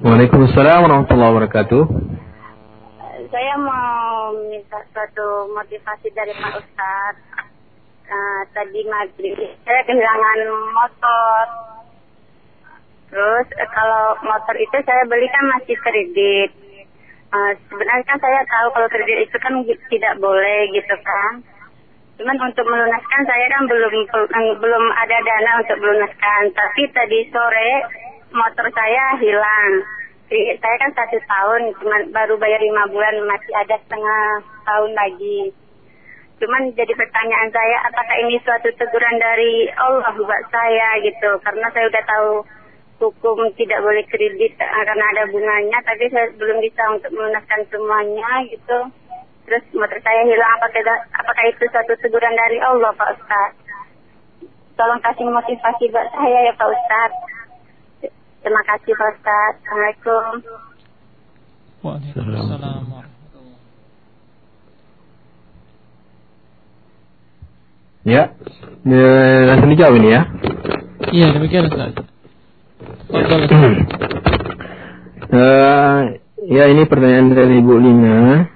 Waalaikumsalam 0.00 0.80
warahmatullahi 0.80 1.28
wabarakatuh. 1.28 1.82
Saya 3.28 3.54
mau 3.60 4.32
minta 4.48 4.80
suatu 4.96 5.52
motivasi 5.52 6.08
dari 6.16 6.32
Pak 6.40 6.56
Ustadz. 6.56 7.20
Nah, 8.08 8.40
tadi 8.48 8.80
maghrib 8.88 9.36
saya 9.60 9.80
kehilangan 9.84 10.38
motor. 10.72 11.44
Terus 13.12 13.46
eh, 13.60 13.68
kalau 13.76 14.16
motor 14.24 14.56
itu 14.56 14.76
saya 14.88 15.04
beli 15.04 15.28
kan 15.28 15.44
masih 15.52 15.76
kredit. 15.76 16.48
Uh, 17.36 17.52
sebenarnya 17.68 18.04
kan 18.08 18.18
saya 18.24 18.40
tahu 18.48 18.72
kalau 18.72 18.88
kredit 18.88 19.28
itu 19.28 19.36
kan 19.36 19.52
tidak 19.68 20.16
boleh 20.16 20.64
gitu 20.72 20.96
kan. 21.04 21.44
Cuman 22.16 22.40
untuk 22.40 22.64
melunaskan 22.64 23.22
saya 23.28 23.52
kan 23.52 23.68
belum 23.68 23.94
belum 24.64 24.84
ada 24.96 25.16
dana 25.28 25.60
untuk 25.60 25.76
melunaskan. 25.76 26.56
Tapi 26.56 26.88
tadi 26.88 27.28
sore 27.28 27.70
motor 28.30 28.66
saya 28.72 29.18
hilang. 29.18 29.72
Saya 30.30 30.76
kan 30.78 30.90
satu 30.94 31.18
tahun, 31.26 31.62
cuma 31.82 31.96
baru 32.14 32.38
bayar 32.38 32.62
lima 32.62 32.86
bulan, 32.86 33.18
masih 33.26 33.50
ada 33.58 33.74
setengah 33.82 34.22
tahun 34.62 34.94
lagi. 34.94 35.50
Cuman 36.38 36.70
jadi 36.72 36.94
pertanyaan 36.94 37.50
saya, 37.50 37.76
apakah 37.90 38.16
ini 38.24 38.38
suatu 38.46 38.70
teguran 38.78 39.16
dari 39.18 39.66
Allah 39.74 40.14
buat 40.14 40.42
saya 40.54 41.02
gitu? 41.02 41.34
Karena 41.42 41.66
saya 41.74 41.84
udah 41.90 42.04
tahu 42.06 42.30
hukum 43.00 43.48
tidak 43.58 43.82
boleh 43.82 44.04
kredit 44.06 44.54
karena 44.60 45.04
ada 45.16 45.24
bunganya, 45.28 45.78
tapi 45.82 46.06
saya 46.14 46.30
belum 46.38 46.62
bisa 46.62 46.82
untuk 46.94 47.10
melunaskan 47.10 47.60
semuanya 47.68 48.30
gitu. 48.48 48.78
Terus 49.50 49.64
motor 49.74 49.98
saya 49.98 50.22
hilang, 50.30 50.52
apakah, 50.62 50.96
apakah 51.10 51.44
itu 51.50 51.64
suatu 51.74 51.92
teguran 52.06 52.38
dari 52.38 52.62
Allah 52.62 52.94
Pak 52.94 53.10
Ustaz? 53.18 53.50
Tolong 54.78 55.02
kasih 55.02 55.26
motivasi 55.26 55.90
buat 55.90 56.08
saya 56.14 56.38
ya 56.46 56.52
Pak 56.54 56.70
Ustaz. 56.70 57.10
Terima 58.40 58.62
kasih 58.64 58.92
Pak 58.96 59.08
Ustaz. 59.20 59.52
Assalamualaikum. 59.60 60.32
Waalaikumsalam. 61.84 62.84
Ya, 68.00 68.32
ya 68.88 69.12
langsung 69.44 69.70
dijawab 69.76 69.94
ini 70.00 70.08
ya. 70.08 70.22
Iya, 71.12 71.26
demikian 71.36 71.68
Ustaz. 71.68 71.92
uh, 75.30 76.00
ya 76.48 76.64
ini 76.72 76.88
pertanyaan 76.88 77.36
dari 77.36 77.60
Ibu 77.60 77.74
Lina 77.76 78.48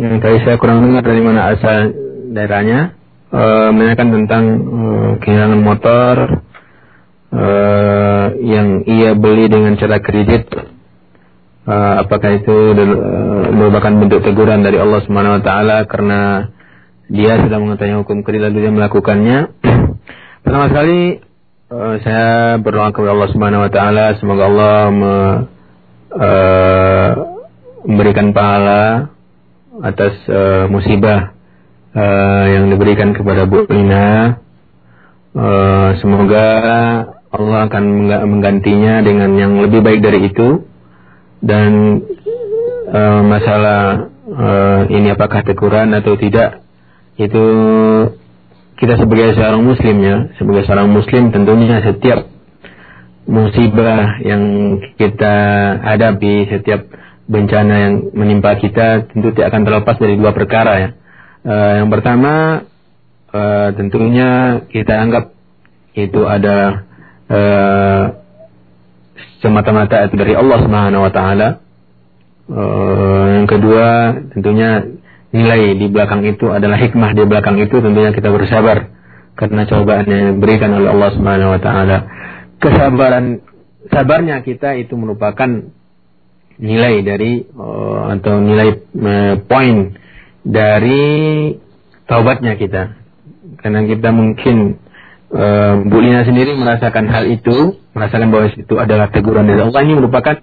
yang 0.00 0.16
tadi 0.16 0.40
saya 0.48 0.56
kurang 0.56 0.80
dengar 0.80 1.04
dari 1.04 1.20
mana 1.20 1.52
asal 1.52 1.92
daerahnya. 2.32 2.96
Uh, 3.26 3.68
menanyakan 3.74 4.08
tentang 4.22 4.44
uh, 4.64 5.10
kehilangan 5.20 5.60
motor 5.60 6.40
uh, 7.36 8.26
yang 8.40 8.88
ia 8.88 9.12
beli 9.12 9.52
dengan 9.52 9.76
cara 9.76 10.00
kredit 10.00 10.48
uh, 11.68 11.94
apakah 12.06 12.40
itu 12.40 12.56
uh, 12.72 13.46
merupakan 13.52 13.92
bentuk 13.92 14.24
teguran 14.24 14.64
dari 14.64 14.80
Allah 14.80 15.04
Subhanahu 15.04 15.36
wa 15.38 15.42
taala 15.44 15.84
karena 15.84 16.50
dia 17.06 17.38
sudah 17.38 17.58
mengetahui 17.62 18.02
hukum 18.02 18.26
kredit 18.26 18.50
lalu 18.50 18.66
dia 18.66 18.72
melakukannya? 18.74 19.38
Pertama 20.42 20.66
sekali 20.72 21.20
uh, 21.70 21.94
saya 22.02 22.56
berdoa 22.58 22.90
kepada 22.90 23.12
Allah 23.12 23.30
Subhanahu 23.30 23.64
wa 23.66 23.70
taala 23.70 24.04
semoga 24.18 24.42
Allah 24.48 24.78
me, 24.90 25.14
uh, 26.16 27.10
memberikan 27.86 28.34
pahala 28.34 29.14
atas 29.84 30.16
uh, 30.32 30.64
musibah 30.72 31.36
uh, 31.92 32.44
yang 32.48 32.72
diberikan 32.72 33.12
kepada 33.12 33.44
Bu 33.44 33.68
Lina. 33.68 34.40
Uh, 35.36 35.92
semoga 36.00 36.48
Allah 37.30 37.66
akan 37.66 37.84
menggantinya 38.30 39.02
dengan 39.02 39.34
yang 39.34 39.58
lebih 39.58 39.82
baik 39.82 40.00
dari 40.02 40.30
itu. 40.30 40.66
Dan 41.42 42.02
uh, 42.90 43.20
masalah 43.26 44.08
uh, 44.26 44.80
ini 44.88 45.12
apakah 45.12 45.44
teguran 45.44 45.92
atau 45.94 46.16
tidak 46.16 46.64
itu 47.16 47.44
kita 48.76 49.00
sebagai 49.00 49.32
seorang 49.32 49.64
muslim 49.64 49.96
ya 50.04 50.16
sebagai 50.36 50.68
seorang 50.68 50.92
muslim 50.92 51.32
tentunya 51.32 51.80
setiap 51.80 52.28
musibah 53.24 54.20
yang 54.20 54.76
kita 55.00 55.36
hadapi 55.80 56.44
setiap 56.52 56.84
bencana 57.26 57.74
yang 57.88 57.94
menimpa 58.12 58.60
kita 58.60 59.08
tentu 59.10 59.32
tidak 59.32 59.50
akan 59.50 59.62
terlepas 59.66 59.96
dari 59.98 60.14
dua 60.14 60.30
perkara 60.30 60.72
ya. 60.78 60.88
Uh, 61.46 61.72
yang 61.84 61.90
pertama 61.92 62.64
tentunya 63.76 64.64
kita 64.72 64.96
anggap 64.96 65.36
itu 65.92 66.24
ada 66.24 66.85
uh, 67.30 68.04
semata-mata 69.42 70.10
dari 70.10 70.34
Allah 70.34 70.58
Subhanahu 70.62 71.02
wa 71.06 71.12
taala. 71.12 71.48
Uh, 72.46 73.42
yang 73.42 73.46
kedua 73.50 74.14
tentunya 74.30 74.86
nilai 75.34 75.74
di 75.74 75.86
belakang 75.90 76.22
itu 76.22 76.54
adalah 76.54 76.78
hikmah 76.78 77.10
di 77.10 77.26
belakang 77.26 77.58
itu 77.58 77.82
tentunya 77.82 78.14
kita 78.14 78.30
bersabar 78.30 78.94
karena 79.34 79.66
cobaan 79.66 80.06
yang 80.06 80.38
diberikan 80.38 80.70
oleh 80.78 80.88
Allah 80.94 81.10
Subhanahu 81.12 81.54
wa 81.58 81.60
taala. 81.60 81.98
Kesabaran 82.56 83.44
sabarnya 83.92 84.40
kita 84.46 84.78
itu 84.80 84.96
merupakan 84.96 85.70
nilai 86.56 86.94
dari 87.04 87.44
uh, 87.52 88.16
atau 88.16 88.40
nilai 88.40 88.68
uh, 88.96 89.34
poin 89.44 89.92
dari 90.40 91.04
taubatnya 92.08 92.56
kita. 92.56 92.96
Karena 93.60 93.84
kita 93.84 94.08
mungkin 94.14 94.78
uh, 95.32 95.74
Bu 95.86 95.98
Lina 96.02 96.22
sendiri 96.22 96.54
merasakan 96.54 97.06
hal 97.10 97.24
itu, 97.30 97.80
merasakan 97.96 98.28
bahwa 98.30 98.46
itu 98.52 98.74
adalah 98.78 99.08
teguran 99.10 99.46
dari 99.48 99.60
Allah 99.62 99.82
ini 99.82 99.94
merupakan 99.96 100.36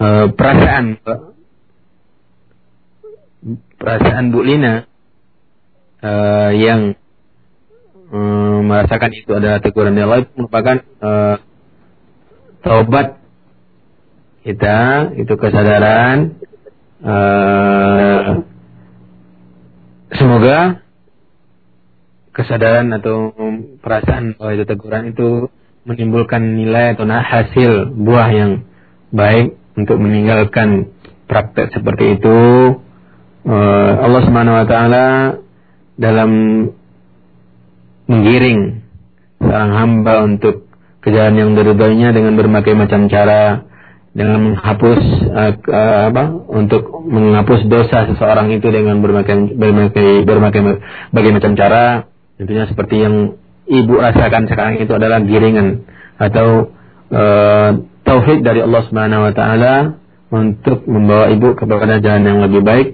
uh, 0.00 0.26
perasaan 0.34 0.84
perasaan 3.78 4.24
Bu 4.30 4.40
Lina 4.42 4.86
uh, 6.02 6.50
yang 6.54 6.94
merasakan 8.62 9.08
itu 9.16 9.32
adalah 9.32 9.64
teguran 9.64 9.96
dari 9.96 10.04
Allah 10.04 10.20
itu 10.20 10.32
merupakan 10.36 10.76
taubat 12.60 13.16
kita 14.44 14.78
itu 15.16 15.32
kesadaran 15.40 16.36
Semoga 20.12 20.82
kesadaran 22.32 22.92
atau 22.96 23.32
perasaan 23.80 24.36
bahwa 24.36 24.52
itu 24.56 24.64
teguran 24.64 25.04
itu 25.12 25.48
menimbulkan 25.84 26.40
nilai 26.56 26.96
atau 26.96 27.04
hasil 27.08 27.92
buah 27.96 28.28
yang 28.32 28.50
baik 29.12 29.56
untuk 29.76 30.00
meninggalkan 30.00 30.92
praktek 31.28 31.72
seperti 31.72 32.20
itu. 32.20 32.38
Eh, 33.42 33.92
Allah 34.00 34.22
Subhanahu 34.22 34.58
wa 34.62 34.66
taala 34.68 35.06
dalam 35.98 36.30
menggiring 38.06 38.84
seorang 39.42 39.72
hamba 39.74 40.14
untuk 40.24 40.70
ke 41.02 41.10
jalan 41.10 41.34
yang 41.34 41.50
diridhoinya 41.58 42.14
dengan 42.14 42.38
berbagai 42.38 42.78
macam 42.78 43.10
cara 43.10 43.66
dengan 44.12 44.52
menghapus 44.52 45.00
uh, 45.32 45.52
apa 46.12 46.24
untuk 46.52 46.84
menghapus 47.08 47.64
dosa 47.64 48.12
seseorang 48.12 48.52
itu 48.52 48.68
dengan 48.68 49.00
berbagai 49.00 49.56
berbagai 49.56 50.28
berbagai 50.28 50.60
berbagai 50.60 51.32
macam 51.32 51.52
cara. 51.56 51.84
Tentunya 52.36 52.68
seperti 52.68 53.00
yang 53.00 53.40
ibu 53.64 53.94
rasakan 53.96 54.52
sekarang 54.52 54.76
itu 54.84 54.92
adalah 54.92 55.24
giringan 55.24 55.88
atau 56.20 56.68
uh, 57.08 57.70
taufik 58.04 58.44
dari 58.44 58.60
Allah 58.60 58.82
Subhanahu 58.88 59.22
wa 59.30 59.32
taala 59.32 59.74
untuk 60.28 60.84
membawa 60.84 61.32
ibu 61.32 61.56
kepada 61.56 61.96
jalan 62.00 62.24
yang 62.24 62.40
lebih 62.44 62.60
baik. 62.64 62.88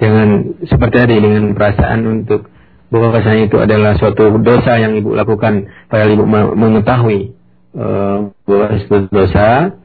Dengan 0.00 0.58
seperti 0.66 0.96
tadi 0.98 1.16
dengan 1.20 1.54
perasaan 1.54 2.00
untuk 2.08 2.48
bahwasanya 2.90 3.46
itu 3.46 3.56
adalah 3.60 3.94
suatu 4.00 4.40
dosa 4.40 4.80
yang 4.80 4.96
ibu 4.96 5.12
lakukan. 5.12 5.68
Padahal 5.92 6.10
ibu 6.16 6.24
mengetahui 6.56 7.36
uh, 7.76 8.32
bahwa 8.48 8.66
itu 8.72 8.96
dosa 9.12 9.76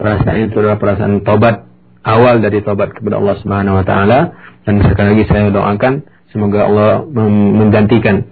perasaan 0.00 0.48
itu 0.48 0.56
adalah 0.56 0.80
perasaan 0.80 1.20
tobat 1.20 1.68
awal 2.00 2.40
dari 2.40 2.64
tobat 2.64 2.96
kepada 2.96 3.20
Allah 3.20 3.36
Subhanahu 3.44 3.78
wa 3.78 3.84
taala 3.84 4.32
dan 4.64 4.80
sekali 4.80 5.08
lagi 5.12 5.24
saya 5.28 5.52
doakan 5.52 6.08
semoga 6.32 6.64
Allah 6.64 7.04
menggantikan 7.12 8.24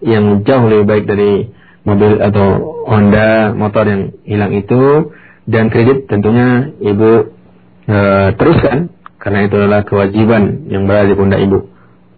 yang 0.00 0.40
jauh 0.48 0.64
lebih 0.72 0.88
baik 0.88 1.04
dari 1.04 1.52
mobil 1.84 2.16
atau 2.24 2.80
Honda 2.88 3.52
motor 3.52 3.84
yang 3.84 4.02
hilang 4.24 4.56
itu 4.56 5.12
dan 5.44 5.68
kredit 5.68 6.08
tentunya 6.08 6.72
ibu 6.80 7.36
e, 7.84 7.98
teruskan 8.40 8.88
karena 9.20 9.44
itu 9.44 9.54
adalah 9.60 9.84
kewajiban 9.84 10.72
yang 10.72 10.88
berada 10.88 11.12
di 11.12 11.16
pundak 11.16 11.44
ibu. 11.44 11.68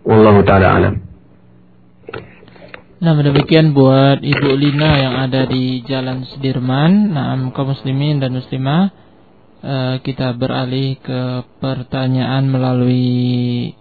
Allah 0.06 0.36
taala 0.46 0.66
alam. 0.78 0.94
Nah 3.02 3.18
demikian 3.18 3.74
buat 3.74 4.22
Ibu 4.22 4.54
Lina 4.54 4.94
yang 4.94 5.14
ada 5.18 5.42
di 5.50 5.82
Jalan 5.82 6.22
Sudirman. 6.22 7.10
Nah 7.10 7.34
kaum 7.50 7.74
muslimin 7.74 8.22
dan 8.22 8.30
muslimah 8.30 8.94
uh, 9.58 9.98
kita 10.06 10.30
beralih 10.38 11.02
ke 11.02 11.42
pertanyaan 11.58 12.46
melalui 12.46 13.74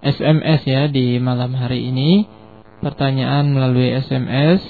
SMS 0.00 0.64
ya 0.64 0.88
di 0.88 1.20
malam 1.20 1.52
hari 1.52 1.92
ini. 1.92 2.24
Pertanyaan 2.80 3.52
melalui 3.52 3.92
SMS. 3.92 4.64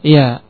Iya, 0.00 0.45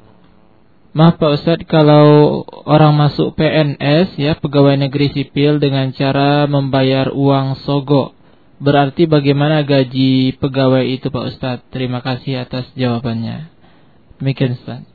Maaf 0.97 1.21
Pak 1.21 1.37
Ustadz, 1.37 1.69
kalau 1.69 2.41
orang 2.65 2.97
masuk 2.97 3.37
PNS 3.37 4.17
ya 4.17 4.33
pegawai 4.33 4.81
negeri 4.81 5.13
sipil 5.13 5.61
dengan 5.61 5.93
cara 5.93 6.49
membayar 6.49 7.13
uang 7.13 7.61
sogo, 7.69 8.17
berarti 8.65 9.05
bagaimana 9.05 9.61
gaji 9.61 10.41
pegawai 10.41 10.89
itu 10.89 11.13
Pak 11.13 11.37
Ustadz? 11.37 11.69
Terima 11.69 12.01
kasih 12.01 12.49
atas 12.49 12.65
jawabannya. 12.73 13.53
Demikian 14.25 14.57
Ustaz. 14.57 14.89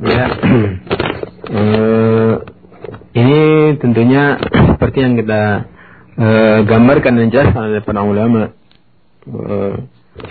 Ya, 0.00 0.32
uh, 0.32 2.34
ini 3.20 3.40
tentunya 3.84 4.40
seperti 4.72 5.04
yang 5.04 5.20
kita 5.20 5.68
uh, 6.16 6.64
gambarkan 6.64 7.20
dan 7.20 7.28
jelaskan 7.28 7.68
oleh 7.68 7.84
para 7.84 8.00
ulama. 8.00 8.56
Uh, 9.28 9.84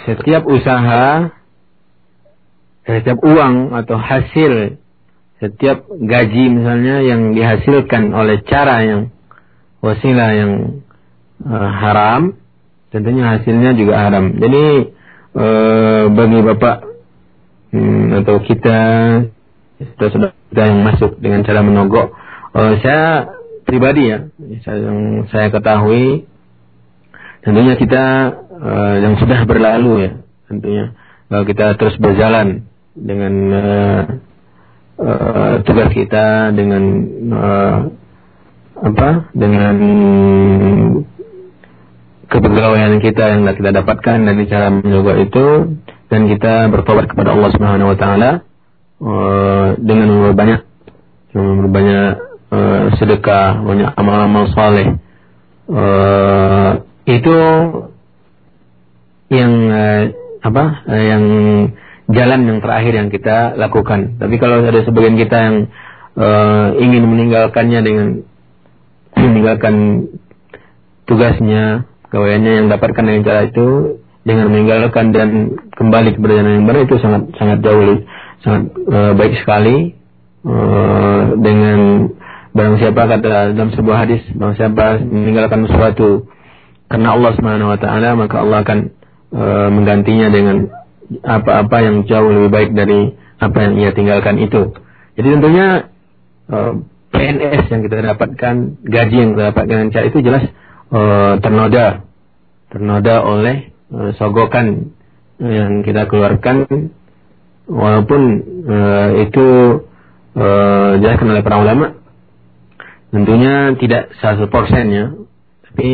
setiap 0.10 0.42
usaha 0.50 1.37
setiap 2.88 3.20
uang 3.20 3.76
atau 3.76 4.00
hasil 4.00 4.80
setiap 5.44 5.86
gaji 5.92 6.50
misalnya 6.50 7.04
yang 7.04 7.36
dihasilkan 7.36 8.16
oleh 8.16 8.42
cara 8.48 8.82
yang 8.82 9.02
wasilah 9.84 10.32
yang 10.34 10.82
uh, 11.46 11.70
haram 11.84 12.40
tentunya 12.90 13.38
hasilnya 13.38 13.76
juga 13.76 14.00
haram. 14.08 14.40
Jadi 14.40 14.66
uh, 15.36 16.04
bagi 16.10 16.40
bapak 16.42 16.78
hmm, 17.76 18.24
atau 18.24 18.36
kita 18.42 18.80
sudah 19.78 20.32
sudah 20.50 20.66
yang 20.66 20.82
masuk 20.82 21.22
dengan 21.22 21.46
cara 21.46 21.62
menogok 21.62 22.18
uh, 22.58 22.74
saya 22.82 23.38
pribadi 23.68 24.10
ya 24.10 24.32
yang 24.66 25.28
saya 25.30 25.54
ketahui 25.54 26.26
tentunya 27.46 27.78
kita 27.78 28.04
uh, 28.58 28.96
yang 29.04 29.20
sudah 29.22 29.46
berlalu 29.46 30.08
ya 30.08 30.12
tentunya 30.50 30.86
kalau 31.28 31.44
kita 31.46 31.76
terus 31.76 32.00
berjalan 32.00 32.66
dengan 32.98 33.34
uh, 33.54 34.02
uh, 34.98 35.54
tugas 35.62 35.94
kita 35.94 36.50
dengan 36.58 36.84
uh, 37.30 37.78
apa 38.78 39.10
dengan 39.34 39.76
kepegawaian 42.28 42.98
kita 43.02 43.38
yang 43.38 43.46
kita 43.46 43.72
dapatkan 43.74 44.18
dari 44.26 44.44
cara 44.50 44.74
mencoba 44.74 45.14
itu 45.22 45.46
dan 46.10 46.22
kita 46.26 46.68
bertobat 46.74 47.06
kepada 47.10 47.38
Allah 47.38 47.50
Subhanahu 47.54 47.92
wa 47.94 47.98
taala 47.98 48.32
uh, 49.02 49.68
dengan 49.78 50.08
memperbanyak 50.12 50.62
memperbanyak 51.38 52.28
uh, 52.52 52.84
sedekah, 52.98 53.62
banyak 53.64 53.90
amal-amal 53.96 54.50
saleh. 54.56 54.98
Uh, 55.68 56.72
itu 57.08 57.38
yang 59.28 59.54
uh, 59.68 60.02
apa? 60.44 60.66
Uh, 60.88 61.04
yang 61.04 61.24
jalan 62.08 62.40
yang 62.48 62.60
terakhir 62.64 62.94
yang 62.96 63.10
kita 63.12 63.56
lakukan. 63.60 64.20
Tapi 64.20 64.36
kalau 64.40 64.64
ada 64.64 64.82
sebagian 64.84 65.20
kita 65.20 65.38
yang 65.38 65.56
uh, 66.16 66.68
ingin 66.80 67.04
meninggalkannya 67.04 67.80
dengan 67.84 68.08
meninggalkan 69.18 69.76
tugasnya, 71.08 71.88
kawannya 72.12 72.52
yang 72.64 72.68
dapatkan 72.72 73.04
dengan 73.04 73.22
cara 73.28 73.42
itu 73.48 74.00
dengan 74.28 74.52
meninggalkan 74.52 75.16
dan 75.16 75.56
kembali 75.72 76.16
ke 76.16 76.20
jalan 76.20 76.60
yang 76.60 76.68
benar 76.68 76.84
itu 76.84 77.00
sangat 77.00 77.32
sangat 77.40 77.64
jauh 77.64 78.04
sangat 78.44 78.64
uh, 78.92 79.12
baik 79.16 79.40
sekali 79.40 79.96
uh, 80.44 81.32
dengan 81.40 82.12
barang 82.52 82.76
siapa 82.84 83.02
kata 83.08 83.56
dalam 83.56 83.72
sebuah 83.72 83.98
hadis 84.04 84.20
barang 84.36 84.56
siapa 84.60 85.00
meninggalkan 85.00 85.64
sesuatu 85.72 86.28
karena 86.92 87.16
Allah 87.16 87.32
taala 87.80 88.10
maka 88.20 88.36
Allah 88.44 88.68
akan 88.68 88.80
uh, 89.32 89.70
menggantinya 89.72 90.28
dengan 90.28 90.76
apa-apa 91.24 91.78
yang 91.84 91.96
jauh 92.04 92.30
lebih 92.30 92.52
baik 92.52 92.70
dari 92.76 93.16
apa 93.38 93.58
yang 93.64 93.74
ia 93.80 93.92
tinggalkan 93.96 94.42
itu. 94.42 94.76
Jadi 95.16 95.28
tentunya 95.40 95.68
eh, 96.52 96.74
PNS 97.18 97.72
yang 97.72 97.82
kita 97.82 97.98
dapatkan, 98.04 98.56
gaji 98.84 99.16
yang 99.18 99.30
kita 99.34 99.44
dapatkan 99.52 99.78
dengan 99.90 100.06
itu 100.06 100.20
jelas 100.22 100.44
uh, 100.92 101.40
ternoda, 101.40 102.06
ternoda 102.70 103.16
oleh 103.24 103.74
uh, 103.90 104.12
sogokan 104.20 104.94
yang 105.42 105.82
kita 105.82 106.10
keluarkan, 106.10 106.90
walaupun 107.70 108.22
itu 109.22 109.48
uh, 110.34 110.92
jelaskan 110.98 111.30
oleh 111.30 111.44
para 111.46 111.62
ulama, 111.62 111.94
tentunya 113.14 113.78
tidak 113.78 114.14
100% 114.18 114.50
ya, 114.90 115.06
tapi 115.70 115.92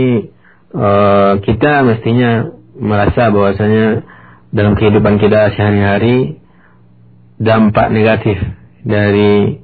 kita 1.45 1.85
mestinya 1.85 2.49
merasa 2.73 3.30
bahwasanya 3.30 4.02
dalam 4.53 4.77
kehidupan 4.77 5.17
kita 5.17 5.57
sehari-hari 5.57 6.38
dampak 7.41 7.89
negatif 7.89 8.38
dari 8.85 9.57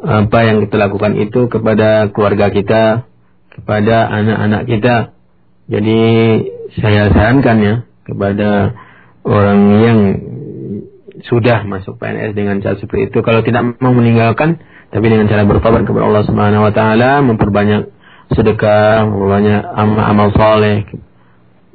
apa 0.00 0.38
yang 0.44 0.64
kita 0.64 0.76
lakukan 0.80 1.16
itu 1.20 1.46
kepada 1.52 2.08
keluarga 2.12 2.48
kita, 2.48 3.04
kepada 3.52 4.08
anak-anak 4.08 4.62
kita. 4.64 4.96
Jadi 5.68 6.00
saya 6.80 7.12
sarankan 7.12 7.56
ya 7.60 7.74
kepada 8.04 8.76
orang 9.24 9.60
yang 9.80 9.98
sudah 11.24 11.64
masuk 11.64 11.96
PNS 11.96 12.36
dengan 12.36 12.60
cara 12.60 12.76
seperti 12.76 13.08
itu 13.08 13.24
kalau 13.24 13.40
tidak 13.40 13.80
mau 13.80 13.96
meninggalkan 13.96 14.60
tapi 14.92 15.06
dengan 15.08 15.24
cara 15.24 15.48
bertobat 15.48 15.88
kepada 15.88 16.04
Allah 16.04 16.24
Subhanahu 16.28 16.66
wa 16.68 16.72
taala 16.74 17.24
memperbanyak 17.24 17.88
sedekah 18.36 19.08
memperbanyak 19.08 19.62
amal, 19.64 20.04
amal 20.04 20.28
soleh 20.36 20.84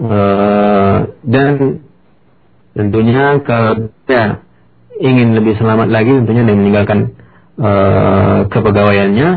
uh, 0.06 0.98
dan 1.26 1.82
tentunya 2.80 3.44
kalau 3.44 3.92
ya, 4.08 4.40
ingin 5.04 5.36
lebih 5.36 5.60
selamat 5.60 5.92
lagi 5.92 6.16
tentunya 6.16 6.48
dengan 6.48 6.64
meninggalkan 6.64 7.00
uh, 7.60 8.48
kepegawaiannya 8.48 9.30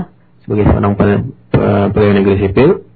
sebagai 0.47 0.65
seorang 0.71 0.95
pegawai 0.95 2.15
negeri 2.23 2.37
sipil 2.39 2.87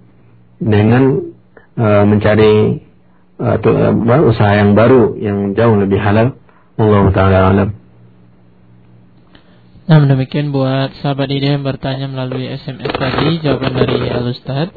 dengan 0.62 1.34
uh, 1.74 2.04
mencari 2.06 2.86
uh, 3.42 4.22
usaha 4.30 4.52
yang 4.54 4.78
baru 4.78 5.18
yang 5.18 5.58
jauh 5.58 5.74
lebih 5.74 5.98
halal. 5.98 6.38
Allah 6.76 7.08
taala 7.10 7.38
alam. 7.50 7.68
Nah 9.86 10.02
demikian 10.02 10.52
buat 10.52 10.92
sahabat 11.00 11.30
ide 11.30 11.56
yang 11.56 11.64
bertanya 11.64 12.10
melalui 12.10 12.52
SMS 12.52 12.90
tadi 12.90 13.40
jawaban 13.40 13.72
dari 13.74 14.12
Al 14.12 14.28
Ustad. 14.30 14.68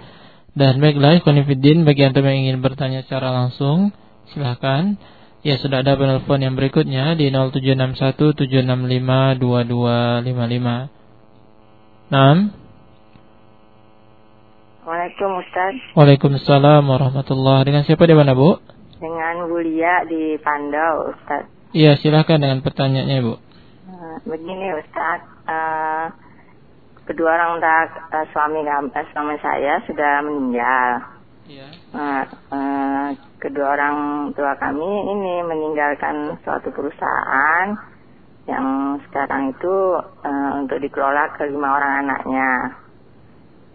Dan 0.55 0.81
baiklah 0.81 1.21
konfidin 1.21 1.85
bagi 1.85 2.07
yang 2.07 2.15
ingin 2.15 2.59
bertanya 2.59 3.05
secara 3.05 3.29
langsung 3.31 3.93
silahkan 4.33 4.97
Ya 5.39 5.55
sudah 5.55 5.85
ada 5.85 5.95
penelpon 5.95 6.43
yang 6.43 6.59
berikutnya 6.59 7.15
di 7.15 7.31
0761 7.31 9.39
Naam. 12.09 12.37
Waalaikumsalam 14.83 15.45
Ustaz. 15.45 15.75
Waalaikumsalam 15.93 16.83
warahmatullahi 16.83 17.69
Dengan 17.69 17.85
siapa 17.85 18.09
di 18.09 18.17
mana 18.17 18.33
Bu? 18.33 18.57
dengan 18.99 19.47
Bu 19.47 19.57
Lia 19.63 20.03
di 20.05 20.35
Pandau, 20.43 21.15
Ustaz. 21.15 21.47
Iya, 21.71 21.95
silakan 22.03 22.43
dengan 22.43 22.59
pertanyaannya, 22.59 23.17
Bu. 23.23 23.33
Uh, 23.89 24.17
begini, 24.27 24.75
Ustaz. 24.75 25.23
Uh, 25.47 26.11
kedua 27.07 27.39
orang 27.39 27.63
tua 27.63 27.79
uh, 28.11 28.25
suami 28.35 28.59
uh, 28.61 29.05
suami 29.15 29.35
saya 29.39 29.79
sudah 29.87 30.19
meninggal. 30.21 31.18
Iya. 31.49 31.67
Uh, 31.97 32.23
uh, 32.53 33.07
kedua 33.41 33.73
orang 33.73 34.29
tua 34.37 34.53
kami 34.61 34.85
ini 34.85 35.41
meninggalkan 35.41 36.37
suatu 36.45 36.69
perusahaan 36.69 37.73
yang 38.45 38.97
sekarang 39.09 39.57
itu 39.57 39.75
uh, 39.97 40.51
untuk 40.61 40.77
dikelola 40.77 41.33
ke 41.33 41.49
lima 41.49 41.69
orang 41.73 41.93
anaknya. 42.05 42.49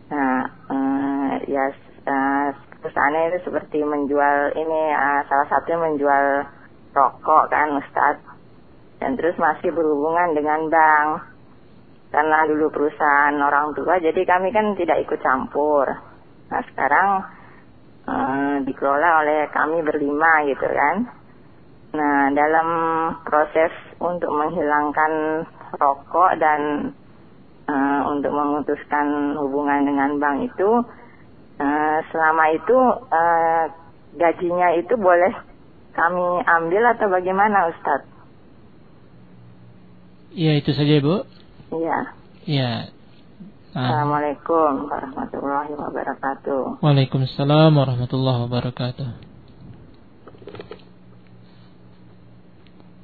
Nah, 0.06 0.40
uh, 0.70 1.30
ya 1.50 1.66
uh, 2.06 2.48
perusahaannya 2.78 3.34
itu 3.34 3.38
seperti 3.50 3.82
menjual 3.82 4.54
ini 4.54 4.82
uh, 4.94 5.26
salah 5.26 5.46
satunya 5.50 5.82
menjual 5.82 6.24
rokok 6.94 7.50
kan 7.50 7.74
Ustadz 7.74 8.22
dan 9.02 9.18
terus 9.18 9.34
masih 9.34 9.74
berhubungan 9.74 10.30
dengan 10.38 10.70
bank 10.70 11.26
karena 12.14 12.46
dulu 12.46 12.70
perusahaan 12.70 13.34
orang 13.34 13.74
tua 13.74 13.98
jadi 13.98 14.22
kami 14.22 14.54
kan 14.54 14.78
tidak 14.78 15.02
ikut 15.02 15.18
campur 15.18 15.90
nah 16.52 16.62
sekarang 16.70 17.26
uh, 18.08 18.56
dikelola 18.64 19.10
oleh 19.24 19.40
kami 19.52 19.84
berlima 19.84 20.46
gitu 20.48 20.66
kan 20.66 20.96
nah 21.94 22.26
dalam 22.34 22.68
proses 23.22 23.70
untuk 24.02 24.30
menghilangkan 24.34 25.44
rokok 25.78 26.30
dan 26.42 26.90
uh, 27.70 28.00
untuk 28.10 28.34
memutuskan 28.34 29.38
hubungan 29.38 29.86
dengan 29.86 30.18
bank 30.18 30.50
itu 30.50 30.82
Eh, 31.54 31.98
selama 32.10 32.50
itu 32.50 32.74
uh, 33.14 33.64
gajinya 34.18 34.74
itu 34.74 34.98
boleh 34.98 35.30
kami 35.94 36.42
ambil 36.50 36.82
atau 36.90 37.06
bagaimana 37.06 37.70
Ustadz? 37.70 38.10
Iya 40.34 40.58
itu 40.58 40.74
saja 40.74 40.98
Bu. 40.98 41.22
Iya. 41.70 41.98
Iya. 42.42 42.70
Nah. 43.74 44.06
Assalamualaikum 44.06 44.86
warahmatullahi 44.86 45.74
wabarakatuh. 45.74 46.78
Waalaikumsalam 46.78 47.74
warahmatullahi 47.74 48.46
wabarakatuh. 48.46 49.08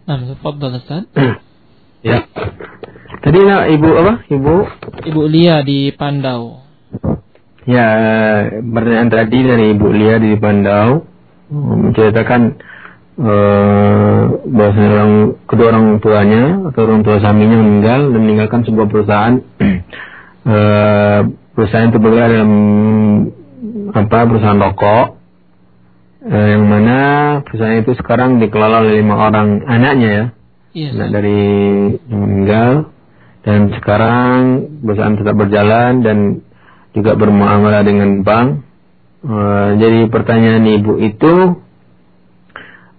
Nah, 0.07 0.17
tafadhal 0.31 0.79
Ustaz. 0.79 1.11
ya. 2.07 2.23
Tadi 3.19 3.39
nak 3.51 3.67
Ibu 3.67 3.89
apa? 3.99 4.13
Ibu 4.31 4.55
Ibu 5.11 5.23
Lia 5.27 5.67
di 5.67 5.91
Pandau. 5.91 6.63
Ya, 7.67 7.91
pertanyaan 8.63 9.11
tadi 9.11 9.39
dari 9.43 9.75
Ibu 9.75 9.87
Lia 9.91 10.23
di 10.23 10.39
Bandau 10.39 11.03
menceritakan 11.51 12.43
uh, 13.19 14.23
bahwa 14.47 14.87
orang 14.87 15.13
kedua 15.51 15.67
orang 15.75 15.99
tuanya 15.99 16.63
atau 16.71 16.81
orang 16.87 17.03
tua 17.03 17.19
suaminya 17.19 17.59
meninggal 17.59 18.15
dan 18.15 18.21
meninggalkan 18.23 18.63
sebuah 18.63 18.87
perusahaan. 18.87 19.35
uh, 20.47 21.21
perusahaan 21.57 21.91
itu 21.91 21.99
bergerak 22.01 22.29
dalam 22.33 22.53
apa 23.91 24.19
perusahaan 24.25 24.61
rokok 24.61 25.07
uh, 26.25 26.47
yang 26.53 26.65
mana 26.69 26.99
perusahaan 27.45 27.81
itu 27.83 27.93
sekarang 27.99 28.39
dikelola 28.39 28.87
oleh 28.87 29.03
lima 29.03 29.17
orang 29.19 29.65
anaknya 29.67 30.09
ya, 30.09 30.25
yes. 30.77 30.93
anak 30.97 31.11
dari 31.21 31.41
yang 31.97 32.21
meninggal 32.21 32.73
dan 33.41 33.73
sekarang 33.81 34.39
perusahaan 34.85 35.17
tetap 35.17 35.35
berjalan 35.37 35.93
dan 36.05 36.19
juga 36.93 37.15
bermuamalah 37.17 37.87
dengan 37.87 38.21
bank. 38.27 38.67
Uh, 39.21 39.77
jadi 39.77 40.09
pertanyaan 40.09 40.65
ibu 40.81 40.97
itu 40.97 41.61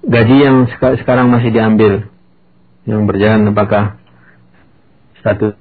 gaji 0.06 0.38
yang 0.38 0.70
sek 0.70 1.02
sekarang 1.02 1.34
masih 1.34 1.50
diambil 1.50 2.06
yang 2.86 3.10
berjalan 3.10 3.50
apakah 3.54 3.98
status 5.22 5.58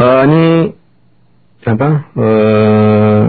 uh, 0.00 0.20
ini 0.28 0.44
apa 1.66 1.88
uh, 2.14 3.24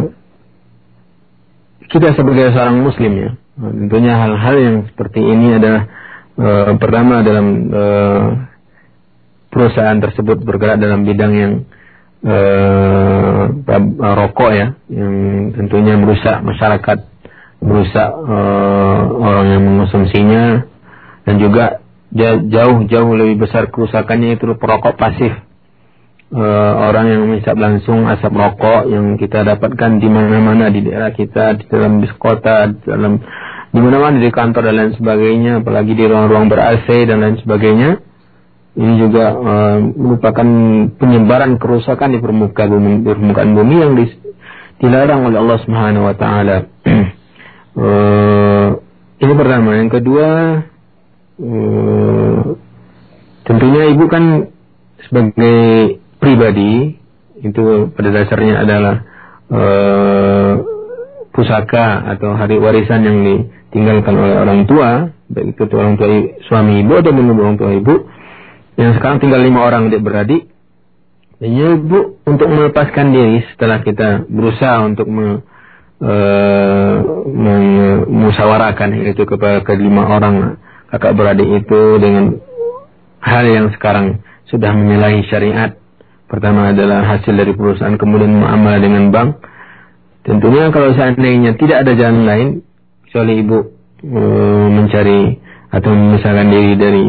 kita 1.88 2.14
sebagai 2.14 2.54
seorang 2.54 2.84
muslim 2.84 3.14
ya. 3.18 3.32
Tentunya 3.58 4.14
hal-hal 4.22 4.56
yang 4.62 4.78
seperti 4.86 5.18
ini 5.24 5.58
adalah 5.58 5.90
uh, 6.38 6.72
pertama 6.78 7.26
dalam 7.26 7.48
uh, 7.74 8.26
perusahaan 9.50 9.98
tersebut 9.98 10.46
bergerak 10.46 10.78
dalam 10.78 11.08
bidang 11.08 11.34
yang 11.34 11.54
uh, 12.22 13.50
rokok 13.98 14.52
ya 14.54 14.68
yang 14.92 15.16
tentunya 15.58 15.98
merusak 15.98 16.44
masyarakat 16.46 17.10
merusak 17.66 18.10
uh, 18.14 19.02
orang 19.18 19.48
yang 19.58 19.62
mengonsumsinya 19.66 20.70
dan 21.26 21.36
juga 21.42 21.82
jauh-jauh 22.48 23.12
lebih 23.18 23.50
besar 23.50 23.74
kerusakannya 23.74 24.38
itu 24.38 24.46
perokok 24.54 24.96
pasif 24.96 25.34
uh, 26.34 26.74
orang 26.92 27.06
yang 27.12 27.22
menghisap 27.28 27.56
langsung 27.56 28.08
asap 28.08 28.34
rokok 28.34 28.90
yang 28.92 29.16
kita 29.16 29.44
dapatkan 29.48 30.02
di 30.02 30.08
mana-mana 30.12 30.68
di 30.68 30.84
daerah 30.84 31.12
kita 31.16 31.56
di 31.60 31.66
dalam 31.72 32.04
bis 32.04 32.12
kota 32.20 32.68
di 32.72 32.84
dalam 32.84 33.20
di 33.72 33.80
mana-mana 33.80 34.20
di 34.20 34.32
kantor 34.32 34.72
dan 34.72 34.76
lain 34.76 34.94
sebagainya 34.96 35.52
apalagi 35.64 35.94
di 35.96 36.04
ruang-ruang 36.08 36.48
ber 36.48 36.60
AC 36.64 36.88
dan 37.08 37.24
lain 37.24 37.38
sebagainya 37.44 38.04
ini 38.78 38.94
juga 39.02 39.34
uh, 39.34 39.78
merupakan 39.82 40.48
penyebaran 41.02 41.58
kerusakan 41.58 42.14
di 42.14 42.22
permukaan 42.22 42.70
bumi, 42.70 43.02
permukaan 43.02 43.58
bumi 43.58 43.76
yang 43.82 43.98
dilarang 44.78 45.26
oleh 45.26 45.38
Allah 45.42 45.58
Subhanahu 45.66 46.06
wa 46.06 46.14
taala. 46.14 46.58
uh, 47.74 48.70
ini 49.26 49.34
pertama, 49.34 49.82
yang 49.82 49.90
kedua 49.90 50.30
uh, 51.42 52.38
tentunya 53.50 53.98
ibu 53.98 54.06
kan 54.06 54.54
sebagai 55.10 55.98
pribadi 56.18 56.98
itu 57.42 57.94
pada 57.94 58.10
dasarnya 58.10 58.56
adalah 58.66 58.96
uh, 59.54 60.52
pusaka 61.34 62.18
atau 62.18 62.34
hari 62.34 62.58
warisan 62.58 63.06
yang 63.06 63.18
ditinggalkan 63.22 64.16
oleh 64.18 64.36
orang 64.42 64.66
tua, 64.66 65.14
baik 65.30 65.54
itu 65.54 65.76
orang 65.78 65.96
tua 66.02 66.08
suami 66.50 66.82
ibu 66.82 66.94
atau 66.98 67.14
orang 67.14 67.58
tua 67.62 67.72
ibu. 67.78 67.96
Yang 68.78 69.02
sekarang 69.02 69.18
tinggal 69.22 69.42
lima 69.42 69.66
orang 69.66 69.90
adik 69.90 70.02
beradik. 70.02 70.50
Dan 71.38 71.54
ibu 71.54 72.18
untuk 72.26 72.50
melepaskan 72.50 73.14
diri 73.14 73.46
setelah 73.54 73.86
kita 73.86 74.26
berusaha 74.26 74.82
untuk 74.82 75.06
me, 75.06 75.46
e, 76.02 76.14
memusyawarahkan 78.10 79.06
itu 79.14 79.22
kepada 79.22 79.62
kelima 79.62 80.10
orang 80.10 80.58
kakak 80.90 81.14
beradik 81.14 81.46
itu 81.62 81.82
dengan 82.02 82.42
hal 83.22 83.46
yang 83.46 83.70
sekarang 83.78 84.26
sudah 84.50 84.74
menyalahi 84.74 85.30
syariat 85.30 85.78
pertama 86.28 86.76
adalah 86.76 87.08
hasil 87.08 87.34
dari 87.34 87.56
perusahaan 87.56 87.96
kemudian 87.96 88.32
muamalah 88.32 88.80
dengan 88.84 89.10
bank. 89.10 89.42
Tentunya 90.28 90.70
kalau 90.76 90.92
seandainya 90.92 91.56
tidak 91.56 91.88
ada 91.88 91.92
jalan 91.96 92.28
lain 92.28 92.48
kecuali 93.08 93.34
ibu 93.40 93.60
e, 94.04 94.24
mencari 94.76 95.40
atau 95.72 95.92
memisahkan 95.92 96.48
diri 96.52 96.74
dari 96.76 97.06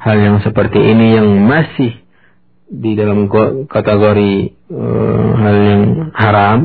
hal 0.00 0.16
yang 0.18 0.36
seperti 0.44 0.80
ini 0.80 1.16
yang 1.16 1.28
masih 1.48 2.02
di 2.72 2.96
dalam 2.96 3.28
kategori 3.68 4.34
uh, 4.72 5.28
hal 5.36 5.56
yang 5.60 5.82
haram 6.16 6.58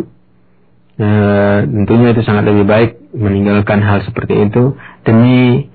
uh, 0.95 1.59
tentunya 1.67 2.15
itu 2.15 2.23
sangat 2.23 2.47
lebih 2.47 2.63
baik 2.63 2.91
meninggalkan 3.11 3.83
hal 3.83 4.07
seperti 4.07 4.47
itu 4.47 4.79
demi 5.03 5.67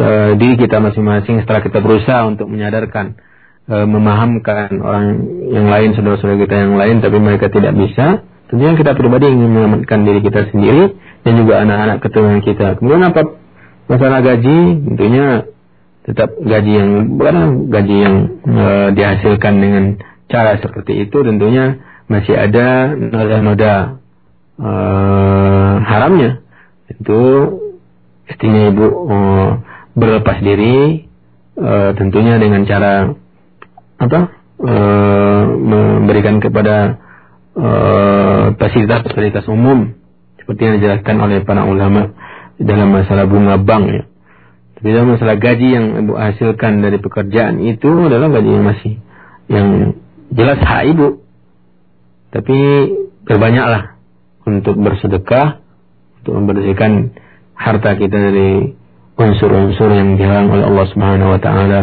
uh, 0.00 0.32
diri 0.40 0.56
kita 0.56 0.80
masing-masing 0.80 1.44
setelah 1.44 1.60
kita 1.60 1.84
berusaha 1.84 2.24
untuk 2.24 2.48
menyadarkan 2.48 3.20
uh, 3.70 3.86
memahamkan 3.86 4.78
orang 4.82 5.06
yang 5.50 5.66
lain 5.66 5.94
saudara-saudara 5.94 6.42
kita 6.46 6.54
yang 6.54 6.74
lain 6.78 6.96
tapi 7.02 7.18
mereka 7.18 7.50
tidak 7.50 7.74
bisa. 7.74 8.22
Tentunya 8.46 8.78
kita 8.78 8.94
pribadi 8.94 9.26
ingin 9.26 9.50
menyelamatkan 9.50 10.06
diri 10.06 10.20
kita 10.22 10.54
sendiri 10.54 10.94
dan 11.26 11.32
juga 11.34 11.66
anak-anak 11.66 11.98
keturunan 11.98 12.40
kita. 12.46 12.78
Kemudian 12.78 13.02
apa? 13.10 13.22
Masalah 13.86 14.18
gaji 14.22 14.58
tentunya 14.86 15.46
tetap 16.06 16.38
gaji 16.38 16.72
yang 16.78 16.90
bukan 17.18 17.66
gaji 17.70 17.96
yang 17.98 18.16
e, 18.46 18.64
dihasilkan 18.94 19.54
dengan 19.58 19.84
cara 20.30 20.58
seperti 20.62 21.06
itu 21.06 21.18
tentunya 21.26 21.82
masih 22.06 22.38
ada 22.38 22.94
noda-noda 22.94 23.98
e, 24.58 24.70
haramnya. 25.82 26.46
Itu 26.86 27.22
istrinya 28.30 28.70
ibu 28.70 28.86
e, 28.86 29.16
berlepas 29.98 30.38
diri 30.38 31.10
e, 31.58 31.72
tentunya 31.98 32.38
dengan 32.38 32.62
cara 32.70 33.10
apa 33.96 34.20
e, 34.60 34.74
memberikan 35.56 36.40
kepada 36.40 37.02
fasilitas-fasilitas 38.60 39.48
umum 39.48 39.96
seperti 40.36 40.60
yang 40.60 40.74
dijelaskan 40.76 41.16
oleh 41.24 41.40
para 41.40 41.64
ulama 41.64 42.12
dalam 42.60 42.92
masalah 42.92 43.24
bunga 43.24 43.56
bank 43.56 43.84
ya 43.88 44.04
tapi 44.76 44.92
dalam 44.92 45.16
masalah 45.16 45.40
gaji 45.40 45.68
yang 45.72 45.86
ibu 46.04 46.12
hasilkan 46.20 46.84
dari 46.84 47.00
pekerjaan 47.00 47.64
itu 47.64 47.88
adalah 47.96 48.28
gaji 48.28 48.50
yang 48.60 48.66
masih 48.68 48.92
yang 49.48 49.96
jelas 50.28 50.60
hak 50.60 50.92
ibu. 50.92 51.24
Tapi 52.28 52.58
berbanyaklah 53.24 53.96
untuk 54.44 54.76
bersedekah, 54.76 55.64
untuk 56.20 56.32
membersihkan 56.36 57.16
harta 57.56 57.96
kita 57.96 58.16
dari 58.20 58.76
unsur-unsur 59.16 59.88
yang 59.96 60.20
dihalang 60.20 60.52
oleh 60.52 60.64
Allah 60.68 60.86
Subhanahu 60.92 61.30
wa 61.32 61.40
taala. 61.40 61.80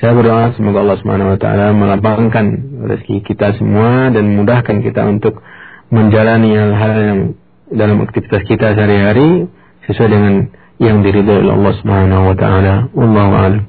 Saya 0.00 0.16
berdoa 0.16 0.56
semoga 0.56 0.80
Allah 0.80 0.96
Subhanahu 0.96 1.36
wa 1.36 1.38
taala 1.38 1.76
melapangkan 1.76 2.46
rezeki 2.88 3.20
kita 3.20 3.52
semua 3.60 4.08
dan 4.08 4.32
memudahkan 4.32 4.80
kita 4.80 5.04
untuk 5.04 5.44
menjalani 5.92 6.56
hal-hal 6.56 6.94
yang 7.04 7.20
dalam 7.68 8.00
aktivitas 8.08 8.48
kita 8.48 8.72
sehari-hari 8.72 9.52
sesuai 9.84 10.08
dengan 10.08 10.34
yang 10.80 11.04
diridhoi 11.04 11.44
oleh 11.44 11.52
Allah 11.52 11.74
Subhanahu 11.84 12.32
wa 12.32 12.36
taala. 12.40 12.74
Wallahu 12.96 13.32
a'lam. 13.36 13.64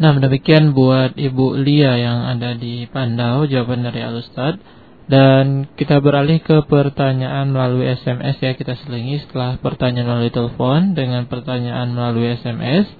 Nah, 0.00 0.16
demikian 0.18 0.74
buat 0.74 1.14
Ibu 1.14 1.62
Lia 1.62 1.94
yang 1.94 2.26
ada 2.34 2.58
di 2.58 2.90
Pandau 2.90 3.46
jawaban 3.46 3.86
dari 3.86 4.02
Al 4.02 4.18
Ustaz. 4.18 4.58
Dan 5.06 5.70
kita 5.78 6.02
beralih 6.02 6.42
ke 6.42 6.66
pertanyaan 6.66 7.54
melalui 7.54 7.86
SMS 7.94 8.42
ya 8.42 8.58
kita 8.58 8.74
selingi 8.74 9.22
setelah 9.22 9.58
pertanyaan 9.58 10.06
melalui 10.06 10.34
telepon 10.34 10.98
dengan 10.98 11.30
pertanyaan 11.30 11.94
melalui 11.94 12.34
SMS. 12.38 12.90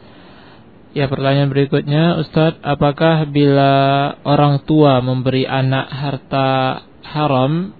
Ya 0.90 1.06
pertanyaan 1.06 1.54
berikutnya 1.54 2.18
Ustadz 2.18 2.58
apakah 2.66 3.22
bila 3.30 4.10
orang 4.26 4.66
tua 4.66 4.98
memberi 4.98 5.46
anak 5.46 5.86
harta 5.86 6.82
haram 7.06 7.70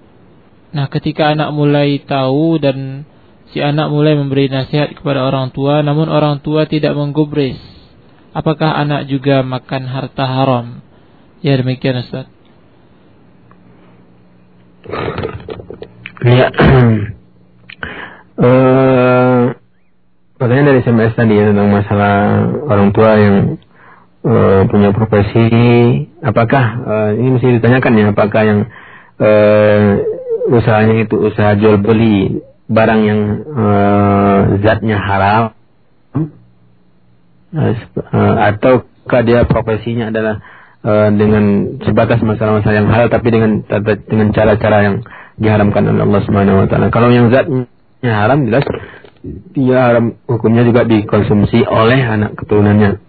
Nah 0.71 0.87
ketika 0.87 1.35
anak 1.35 1.51
mulai 1.51 1.99
tahu 2.07 2.63
dan 2.63 3.03
si 3.51 3.59
anak 3.59 3.91
mulai 3.91 4.15
memberi 4.15 4.47
nasihat 4.47 4.95
kepada 4.95 5.27
orang 5.27 5.51
tua 5.51 5.83
namun 5.83 6.07
orang 6.07 6.39
tua 6.39 6.71
tidak 6.71 6.95
menggubris 6.95 7.59
Apakah 8.31 8.79
anak 8.79 9.11
juga 9.11 9.43
makan 9.43 9.91
harta 9.91 10.23
haram? 10.23 10.79
Ya 11.43 11.59
demikian 11.59 11.99
Ustadz 12.07 12.31
Ya. 16.21 16.47
uh, 18.39 19.25
pertanyaan 20.41 20.73
dari 20.73 20.81
SMS 20.81 21.13
tadi 21.13 21.37
ya 21.37 21.53
tentang 21.53 21.69
masalah 21.69 22.15
orang 22.65 22.89
tua 22.97 23.13
yang 23.21 23.37
uh, 24.25 24.65
punya 24.73 24.89
profesi, 24.97 25.69
apakah 26.25 26.65
uh, 26.81 27.11
ini 27.13 27.29
mesti 27.37 27.61
ditanyakan 27.61 27.93
ya, 28.01 28.05
apakah 28.17 28.43
yang 28.49 28.61
uh, 29.21 30.01
usahanya 30.49 31.05
itu 31.05 31.21
usaha 31.21 31.53
jual 31.61 31.77
beli 31.85 32.41
barang 32.73 33.01
yang 33.05 33.21
uh, 33.53 34.39
zatnya 34.65 34.97
haram, 34.97 35.53
ataukah 38.49 39.21
dia 39.29 39.45
profesinya 39.45 40.09
adalah 40.09 40.41
uh, 40.89 41.13
dengan 41.13 41.77
sebatas 41.85 42.25
masalah-masalah 42.25 42.77
yang 42.81 42.89
halal 42.89 43.13
tapi 43.13 43.29
dengan 43.29 43.61
dengan 44.09 44.29
cara-cara 44.33 44.89
yang 44.89 44.97
diharamkan 45.37 45.85
oleh 45.85 46.01
Allah 46.01 46.23
Subhanahu 46.25 46.65
wa 46.65 46.67
taala. 46.69 46.89
Kalau 46.89 47.13
yang 47.13 47.29
zatnya 47.29 48.13
haram 48.17 48.49
jelas 48.49 48.65
dia 49.25 49.79
haram 49.85 50.17
hukumnya 50.25 50.65
juga 50.65 50.89
dikonsumsi 50.89 51.65
oleh 51.69 52.01
anak 52.01 52.41
keturunannya. 52.41 53.01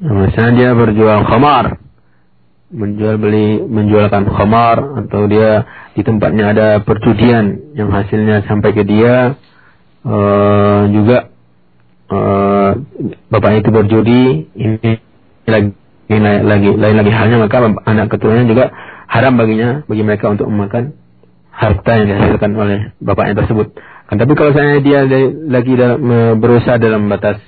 Misalnya 0.00 0.52
dia 0.56 0.70
berjual 0.72 1.28
khamar, 1.28 1.80
menjual 2.72 3.20
beli 3.20 3.60
menjualkan 3.60 4.24
khamar 4.26 5.04
atau 5.04 5.28
dia 5.28 5.68
di 5.92 6.02
tempatnya 6.02 6.56
ada 6.56 6.68
perjudian 6.80 7.76
yang 7.76 7.92
hasilnya 7.92 8.48
sampai 8.48 8.72
ke 8.72 8.82
dia 8.82 9.36
uh, 10.02 10.82
juga 10.90 11.30
uh, 12.10 12.70
bapaknya 13.30 13.58
itu 13.62 13.70
berjudi 13.70 14.22
ini 14.58 14.92
lagi 15.46 15.70
lain 16.06 16.42
lagi 16.46 16.70
lain 16.74 16.96
lagi 16.98 17.12
halnya 17.14 17.36
maka 17.38 17.56
anak 17.86 18.06
keturunannya 18.10 18.50
juga 18.50 18.64
haram 19.06 19.38
baginya 19.38 19.86
bagi 19.86 20.02
mereka 20.02 20.34
untuk 20.34 20.50
memakan 20.50 20.94
harta 21.56 21.90
yang 21.96 22.06
dihasilkan 22.12 22.52
oleh 22.52 22.78
bapaknya 23.00 23.40
tersebut. 23.44 23.72
Kan 24.06 24.16
tapi 24.22 24.32
kalau 24.38 24.54
saya 24.54 24.78
dia 24.82 25.02
lagi 25.50 25.72
dalam, 25.74 25.98
berusaha 26.38 26.78
dalam 26.78 27.10
batas 27.10 27.42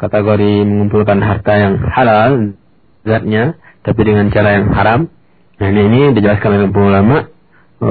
kategori 0.00 0.64
mengumpulkan 0.64 1.20
harta 1.20 1.52
yang 1.52 1.74
halal 1.92 2.56
zatnya 3.04 3.60
tapi 3.84 4.00
dengan 4.02 4.32
cara 4.32 4.56
yang 4.56 4.72
haram. 4.72 5.00
Nah 5.60 5.66
ini, 5.68 5.80
ini 5.86 6.00
dijelaskan 6.16 6.50
oleh 6.58 6.68
ulama 6.72 7.16
e, 7.78 7.90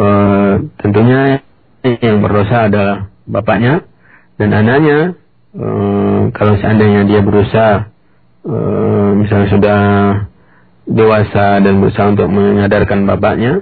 tentunya 0.82 1.45
yang 1.86 2.19
berdosa 2.19 2.68
adalah 2.68 3.14
bapaknya 3.30 3.86
dan 4.36 4.49
anaknya 4.49 5.15
e, 5.56 5.65
kalau 6.36 6.57
seandainya 6.57 7.06
dia 7.06 7.22
berusaha 7.22 7.91
Eh, 8.41 9.10
misalnya 9.22 9.48
sudah 9.53 9.80
dewasa 10.90 11.61
dan 11.61 11.78
berusaha 11.78 12.10
untuk 12.10 12.26
menyadarkan 12.26 13.06
bapaknya, 13.06 13.61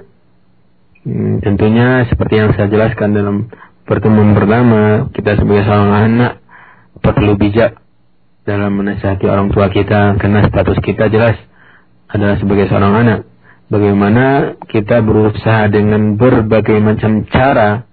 hmm, 1.04 1.44
tentunya 1.44 2.08
seperti 2.08 2.40
yang 2.40 2.56
saya 2.56 2.72
jelaskan 2.72 3.12
dalam 3.12 3.36
pertemuan 3.90 4.38
pertama, 4.38 5.10
kita 5.10 5.34
sebagai 5.34 5.66
seorang 5.66 5.90
anak 5.90 6.32
perlu 7.02 7.34
bijak 7.34 7.82
dalam 8.46 8.78
menasihati 8.78 9.26
orang 9.26 9.50
tua 9.50 9.66
kita 9.66 10.14
karena 10.14 10.46
status 10.46 10.78
kita 10.78 11.10
jelas 11.10 11.34
adalah 12.06 12.38
sebagai 12.38 12.70
seorang 12.70 12.94
anak. 12.94 13.20
Bagaimana 13.66 14.54
kita 14.70 15.02
berusaha 15.02 15.66
dengan 15.66 16.14
berbagai 16.14 16.78
macam 16.78 17.26
cara 17.26 17.86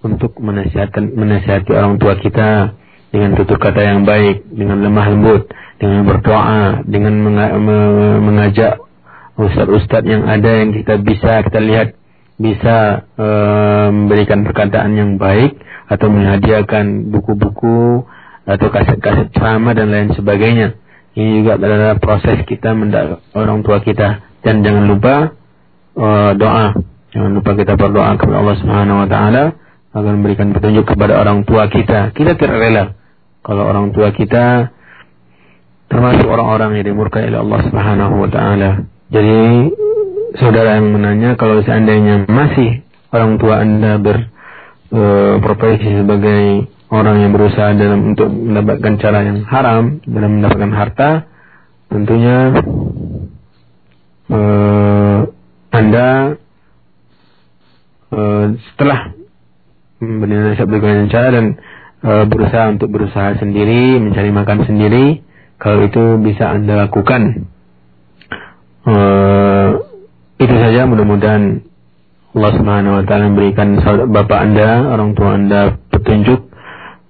untuk 0.00 0.36
menasihati, 0.40 1.12
menasihati 1.12 1.72
orang 1.76 2.00
tua 2.00 2.16
kita 2.20 2.76
dengan 3.12 3.36
tutur 3.36 3.60
kata 3.60 3.84
yang 3.84 4.08
baik, 4.08 4.48
dengan 4.48 4.80
lemah 4.80 5.06
lembut, 5.12 5.48
dengan 5.76 6.08
berdoa, 6.08 6.84
dengan 6.88 7.14
mengajak 8.20 8.80
ustadz-ustadz 9.36 10.08
yang 10.08 10.24
ada 10.24 10.50
yang 10.60 10.72
kita 10.72 11.00
bisa 11.00 11.40
kita 11.44 11.60
lihat 11.60 11.88
bisa 12.34 13.06
e, 13.14 13.26
memberikan 13.94 14.42
perkataan 14.42 14.92
yang 14.98 15.10
baik 15.16 15.54
atau 15.86 16.10
menghadiahkan 16.10 17.14
buku-buku 17.14 18.02
atau 18.44 18.68
kaset-kaset 18.68 19.30
ceramah 19.32 19.72
dan 19.72 19.88
lain 19.94 20.10
sebagainya. 20.12 20.74
Ini 21.14 21.42
juga 21.42 21.62
adalah 21.62 21.96
proses 22.02 22.42
kita 22.42 22.74
mendak 22.74 23.22
orang 23.38 23.62
tua 23.62 23.78
kita 23.78 24.26
dan 24.42 24.66
jangan 24.66 24.84
lupa 24.90 25.14
e, 25.94 26.06
doa. 26.34 26.74
Jangan 27.14 27.30
lupa 27.30 27.50
kita 27.54 27.78
berdoa 27.78 28.18
kepada 28.18 28.42
Allah 28.42 28.56
Subhanahu 28.58 28.98
wa 29.06 29.08
taala 29.08 29.44
agar 29.94 30.12
memberikan 30.18 30.50
petunjuk 30.50 30.90
kepada 30.90 31.22
orang 31.22 31.46
tua 31.46 31.70
kita. 31.70 32.10
Kita 32.10 32.34
tidak 32.34 32.58
rela 32.58 32.84
kalau 33.46 33.62
orang 33.70 33.94
tua 33.94 34.10
kita 34.10 34.74
termasuk 35.86 36.26
orang-orang 36.26 36.80
yang 36.80 36.90
dimurkai 36.90 37.30
oleh 37.30 37.38
Allah 37.38 37.60
Subhanahu 37.62 38.14
wa 38.26 38.28
taala. 38.32 38.70
Jadi 39.14 39.70
saudara 40.38 40.78
yang 40.78 40.90
menanya 40.90 41.38
kalau 41.38 41.62
seandainya 41.62 42.26
masih 42.26 42.82
orang 43.14 43.38
tua 43.38 43.62
Anda 43.62 44.02
berprofesi 44.02 45.88
e, 45.90 45.96
sebagai 46.02 46.42
orang 46.90 47.16
yang 47.22 47.32
berusaha 47.34 47.74
dalam 47.74 48.14
untuk 48.14 48.28
mendapatkan 48.30 48.94
cara 49.02 49.18
yang 49.26 49.42
haram 49.46 50.02
dalam 50.06 50.30
mendapatkan 50.38 50.72
harta, 50.74 51.10
tentunya 51.90 52.38
e, 54.30 54.40
Anda 55.74 56.08
e, 58.10 58.20
setelah 58.74 59.14
nasihat 60.02 60.68
dengan 60.68 61.08
cara 61.10 61.28
dan 61.30 61.46
e, 62.02 62.10
berusaha 62.26 62.64
untuk 62.74 62.90
berusaha 62.90 63.38
sendiri, 63.38 64.02
mencari 64.02 64.30
makan 64.34 64.58
sendiri, 64.66 65.22
kalau 65.62 65.86
itu 65.86 66.18
bisa 66.20 66.50
Anda 66.52 66.86
lakukan. 66.86 67.48
E, 68.84 68.94
itu 70.44 70.56
saja 70.60 70.84
mudah-mudahan 70.84 71.64
Allah 72.34 72.52
Subhanahu 72.58 72.94
wa 72.98 73.04
taala 73.06 73.30
memberikan 73.30 73.78
bapak 74.10 74.38
Anda, 74.42 74.90
orang 74.90 75.14
tua 75.14 75.38
Anda 75.38 75.78
petunjuk 75.88 76.50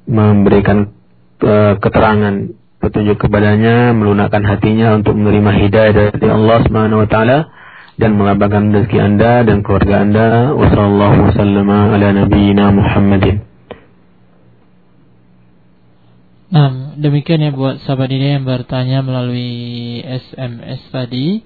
memberikan 0.04 0.92
e, 1.40 1.80
keterangan 1.80 2.34
petunjuk 2.84 3.16
kepadanya, 3.16 3.96
melunakkan 3.96 4.44
hatinya 4.44 4.92
untuk 5.00 5.16
menerima 5.16 5.50
hidayah 5.64 5.92
dari 6.12 6.28
Allah 6.28 6.58
Subhanahu 6.68 7.02
wa 7.02 7.08
taala 7.08 7.38
dan 7.96 8.20
melapangkan 8.20 8.68
rezeki 8.76 8.98
Anda 9.00 9.48
dan 9.48 9.64
keluarga 9.64 10.04
Anda. 10.04 10.26
Wassallallahu 10.52 11.16
wasallam 11.32 11.68
ala 11.72 12.08
nabiyyina 12.12 12.64
Muhammadin. 12.76 13.36
Nah, 16.54 16.94
demikian 17.00 17.42
ya 17.42 17.50
buat 17.50 17.82
sahabat 17.82 18.12
ini 18.12 18.38
yang 18.38 18.44
bertanya 18.44 19.02
melalui 19.02 20.04
SMS 20.04 20.84
tadi 20.92 21.42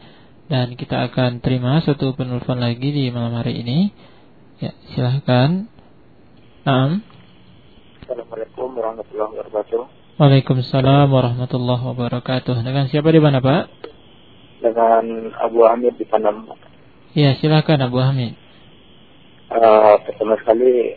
dan 0.48 0.80
kita 0.80 1.12
akan 1.12 1.44
terima 1.44 1.84
satu 1.84 2.16
penelpon 2.16 2.56
lagi 2.56 2.88
di 2.88 3.12
malam 3.12 3.36
hari 3.36 3.60
ini. 3.60 3.92
Ya, 4.58 4.72
silahkan. 4.96 5.68
Nah. 6.64 7.04
Assalamualaikum 8.02 8.72
warahmatullahi 8.72 9.30
wabarakatuh. 9.36 9.80
Waalaikumsalam 10.18 11.06
warahmatullahi 11.12 11.84
wabarakatuh. 11.92 12.64
Dengan 12.64 12.88
siapa 12.88 13.12
di 13.12 13.20
mana, 13.20 13.44
Pak? 13.44 13.64
Dengan 14.64 15.30
Abu 15.36 15.62
Hamid 15.68 16.00
di 16.00 16.08
Panama. 16.08 16.56
Ya, 17.12 17.36
silahkan 17.38 17.78
Abu 17.84 18.00
Hamid. 18.00 18.34
Uh, 19.52 19.96
pertama 20.04 20.36
sekali 20.42 20.96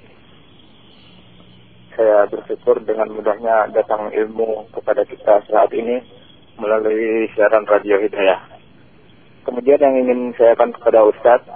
saya 1.96 2.24
bersyukur 2.28 2.84
dengan 2.88 3.12
mudahnya 3.12 3.72
datang 3.76 4.12
ilmu 4.16 4.72
kepada 4.76 5.04
kita 5.08 5.44
saat 5.48 5.72
ini 5.76 6.04
melalui 6.56 7.28
siaran 7.36 7.68
Radio 7.68 8.00
Hidayah. 8.00 8.61
Kemudian 9.42 9.82
yang 9.82 9.96
ingin 10.06 10.38
saya 10.38 10.54
akan 10.54 10.70
kepada 10.78 11.02
Ustadz, 11.02 11.50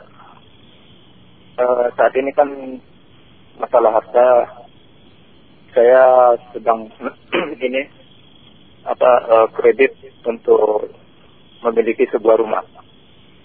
uh, 1.62 1.86
saat 1.94 2.14
ini 2.18 2.34
kan 2.34 2.50
masalah 3.62 4.02
harta 4.02 4.28
saya 5.76 6.34
sedang 6.56 6.90
ini 7.68 7.86
apa 8.90 9.12
uh, 9.30 9.48
kredit 9.54 9.94
untuk 10.26 10.90
memiliki 11.62 12.10
sebuah 12.10 12.42
rumah. 12.42 12.66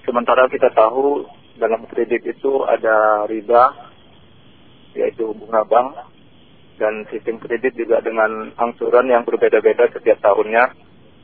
Sementara 0.09 0.49
kita 0.49 0.73
tahu 0.73 1.29
dalam 1.61 1.85
kredit 1.93 2.25
itu 2.25 2.65
ada 2.65 3.29
riba, 3.29 3.93
yaitu 4.97 5.37
bunga 5.37 5.69
bank, 5.69 5.89
dan 6.81 7.05
sistem 7.13 7.37
kredit 7.37 7.77
juga 7.77 8.01
dengan 8.01 8.57
angsuran 8.57 9.05
yang 9.13 9.29
berbeda-beda 9.29 9.93
setiap 9.93 10.17
tahunnya 10.25 10.73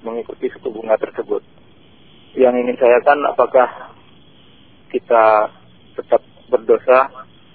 mengikuti 0.05 0.53
suku 0.53 0.69
bunga 0.69 1.01
tersebut. 1.01 1.41
Yang 2.37 2.55
ingin 2.63 2.77
saya 2.77 2.99
kan 3.01 3.19
apakah 3.25 3.97
kita 4.93 5.51
tetap 5.97 6.21
berdosa 6.53 7.11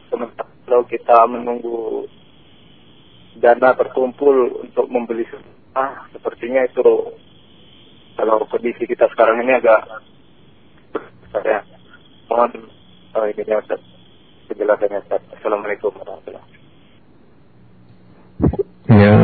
sementara 0.10 0.50
kalau 0.66 0.84
kita 0.90 1.18
menunggu 1.30 2.10
dana 3.40 3.72
terkumpul 3.78 4.64
untuk 4.68 4.88
membeli 4.92 5.24
ah 5.72 6.08
sepertinya 6.12 6.68
itu 6.68 7.16
kalau 8.20 8.44
kondisi 8.52 8.84
kita 8.84 9.08
sekarang 9.16 9.40
ini 9.44 9.56
agak 9.56 10.04
saya 11.32 11.64
mohon 12.28 12.68
oh, 13.16 13.26
ini 13.28 13.44
ya 13.48 13.64
Ustaz 13.64 13.80
penjelasannya 14.52 15.00
Ustaz. 15.08 15.22
Assalamualaikum 15.40 15.96
warahmatullahi 15.96 16.60
Ya, 18.92 19.16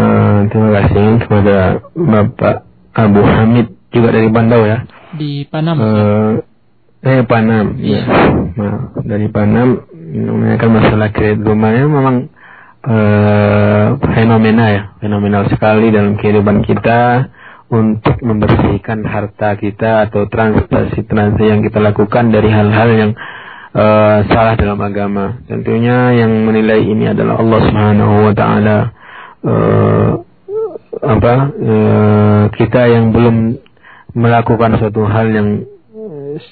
terima 0.48 0.70
kasih 0.80 1.08
kepada 1.28 1.58
Bapak 1.92 2.64
Abu 2.96 3.20
Hamid 3.20 3.68
juga 3.92 4.16
dari 4.16 4.32
Bandau 4.32 4.64
ya. 4.64 4.88
Di 5.16 5.48
Panam. 5.48 5.76
Uh, 5.80 6.34
eh 7.06 7.24
Panam, 7.24 7.80
ya. 7.80 8.04
Nah, 8.58 8.76
dari 9.08 9.32
Panam 9.32 9.88
menanyakan 9.94 10.72
masalah 10.72 11.10
kredit 11.16 11.44
rumahnya 11.48 11.88
memang 11.88 12.28
uh, 12.84 13.88
fenomena 14.12 14.66
ya, 14.68 14.82
fenomenal 15.00 15.48
sekali 15.48 15.94
dalam 15.94 16.20
kehidupan 16.20 16.66
kita 16.68 17.32
untuk 17.68 18.16
membersihkan 18.24 19.04
harta 19.04 19.60
kita 19.60 20.08
atau 20.08 20.28
transaksi-transaksi 20.32 21.44
yang 21.44 21.62
kita 21.64 21.84
lakukan 21.84 22.32
dari 22.32 22.48
hal-hal 22.48 22.90
yang 22.96 23.12
uh, 23.76 24.24
salah 24.32 24.56
dalam 24.56 24.80
agama. 24.80 25.44
Tentunya 25.48 26.16
yang 26.16 26.32
menilai 26.48 26.80
ini 26.84 27.12
adalah 27.12 27.44
Allah 27.44 27.60
Subhanahu 27.68 28.14
wa 28.28 28.34
taala. 28.36 28.78
Uh, 29.44 30.10
apa 30.98 31.36
uh, 31.54 32.44
kita 32.58 32.90
yang 32.90 33.14
belum 33.14 33.67
melakukan 34.18 34.82
suatu 34.82 35.06
hal 35.06 35.30
yang 35.30 35.50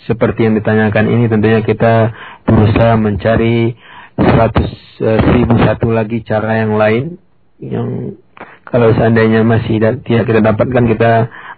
seperti 0.06 0.46
yang 0.46 0.54
ditanyakan 0.58 1.10
ini 1.10 1.26
tentunya 1.26 1.66
kita 1.66 2.14
berusaha 2.46 2.94
mencari 2.98 3.74
seratus 4.16 4.70
seribu 5.02 5.58
satu 5.60 5.90
lagi 5.90 6.22
cara 6.22 6.62
yang 6.62 6.78
lain 6.78 7.18
yang 7.58 8.18
kalau 8.66 8.92
seandainya 8.98 9.46
masih 9.46 9.78
tidak 9.78 10.04
kita 10.06 10.42
dapatkan 10.42 10.84
kita 10.90 11.12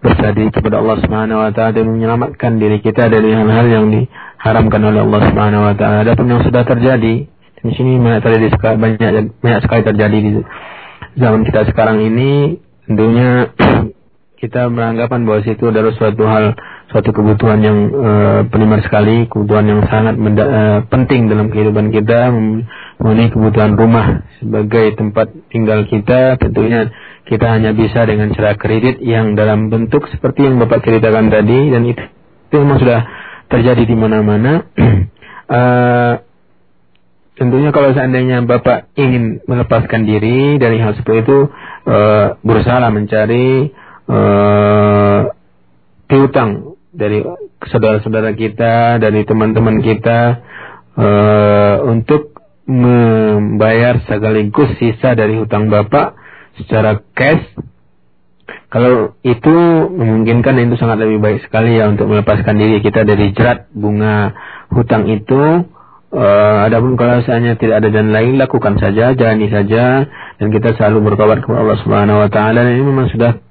bersedih 0.04 0.52
kepada 0.54 0.84
Allah 0.84 0.98
Subhanahu 1.02 1.40
wa 1.40 1.52
taala 1.56 1.74
dan 1.74 1.88
menyelamatkan 1.90 2.60
diri 2.62 2.84
kita 2.84 3.10
dari 3.10 3.34
hal-hal 3.34 3.66
yang 3.66 3.86
diharamkan 3.90 4.82
oleh 4.84 5.02
Allah 5.02 5.22
Subhanahu 5.32 5.64
wa 5.72 5.74
taala. 5.74 6.06
Adapun 6.06 6.28
yang 6.30 6.44
sudah 6.46 6.68
terjadi 6.68 7.26
di 7.58 7.72
sini 7.74 7.98
banyak 7.98 8.22
terjadi 8.22 8.48
banyak 8.60 9.12
banyak 9.42 9.62
sekali 9.66 9.82
terjadi 9.82 10.18
di 10.22 10.32
zaman 11.18 11.42
kita 11.48 11.66
sekarang 11.74 12.06
ini 12.06 12.62
tentunya 12.86 13.50
kita 14.38 14.70
beranggapan 14.70 15.26
bahwa 15.26 15.42
itu 15.42 15.66
adalah 15.66 15.92
suatu 15.98 16.24
hal 16.30 16.54
suatu 16.94 17.10
kebutuhan 17.10 17.60
yang 17.60 17.78
uh, 17.90 18.42
primer 18.48 18.86
sekali, 18.86 19.26
kebutuhan 19.26 19.66
yang 19.66 19.82
sangat 19.90 20.16
uh, 20.16 20.86
penting 20.88 21.26
dalam 21.26 21.50
kehidupan 21.50 21.90
kita, 21.90 22.30
memenuhi 23.02 23.34
kebutuhan 23.34 23.74
rumah 23.74 24.30
sebagai 24.38 24.94
tempat 24.94 25.34
tinggal 25.50 25.90
kita. 25.90 26.38
Tentunya 26.38 26.94
kita 27.26 27.50
hanya 27.50 27.74
bisa 27.74 28.06
dengan 28.06 28.30
cara 28.38 28.54
kredit 28.56 29.02
yang 29.02 29.34
dalam 29.34 29.74
bentuk 29.74 30.06
seperti 30.14 30.46
yang 30.48 30.62
Bapak 30.62 30.86
ceritakan 30.86 31.34
tadi 31.34 31.60
dan 31.74 31.82
itu, 31.90 32.04
itu 32.48 32.56
memang 32.62 32.78
sudah 32.78 33.00
terjadi 33.50 33.84
di 33.90 33.96
mana-mana. 33.98 34.70
uh, 35.50 36.14
tentunya 37.42 37.74
kalau 37.74 37.90
seandainya 37.90 38.46
Bapak 38.46 38.94
ingin 38.94 39.42
melepaskan 39.50 40.06
diri 40.06 40.62
dari 40.62 40.78
hal 40.78 40.94
seperti 40.94 41.26
itu, 41.26 41.40
uh, 41.90 42.38
berusaha 42.46 42.86
mencari 42.94 43.74
uh, 44.08 45.32
piutang 46.08 46.80
dari 46.92 47.22
saudara-saudara 47.68 48.34
kita, 48.34 48.98
dari 48.98 49.22
teman-teman 49.28 49.84
kita 49.84 50.20
uh, 50.98 51.76
untuk 51.86 52.38
membayar 52.68 54.04
sekaligus 54.04 54.76
sisa 54.76 55.16
dari 55.16 55.40
hutang 55.40 55.72
Bapak 55.72 56.18
secara 56.60 57.00
cash. 57.16 57.46
Kalau 58.68 59.16
itu 59.24 59.56
memungkinkan 59.96 60.60
itu 60.60 60.76
sangat 60.76 61.00
lebih 61.08 61.24
baik 61.24 61.40
sekali 61.48 61.80
ya 61.80 61.88
untuk 61.88 62.12
melepaskan 62.12 62.60
diri 62.60 62.84
kita 62.84 63.08
dari 63.08 63.32
jerat 63.32 63.72
bunga 63.72 64.36
hutang 64.76 65.08
itu. 65.08 65.64
Uh, 66.08 66.64
adapun 66.64 66.96
kalau 66.96 67.20
misalnya 67.20 67.60
tidak 67.60 67.84
ada 67.84 67.92
dan 67.92 68.16
lain 68.16 68.40
lakukan 68.40 68.80
saja, 68.80 69.12
jalani 69.12 69.48
saja 69.52 70.08
dan 70.40 70.48
kita 70.52 70.76
selalu 70.80 71.12
bertobat 71.12 71.44
kepada 71.44 71.68
Allah 71.68 71.80
Subhanahu 71.84 72.24
wa 72.24 72.30
taala 72.32 72.64
ini 72.64 72.80
memang 72.80 73.12
sudah 73.12 73.44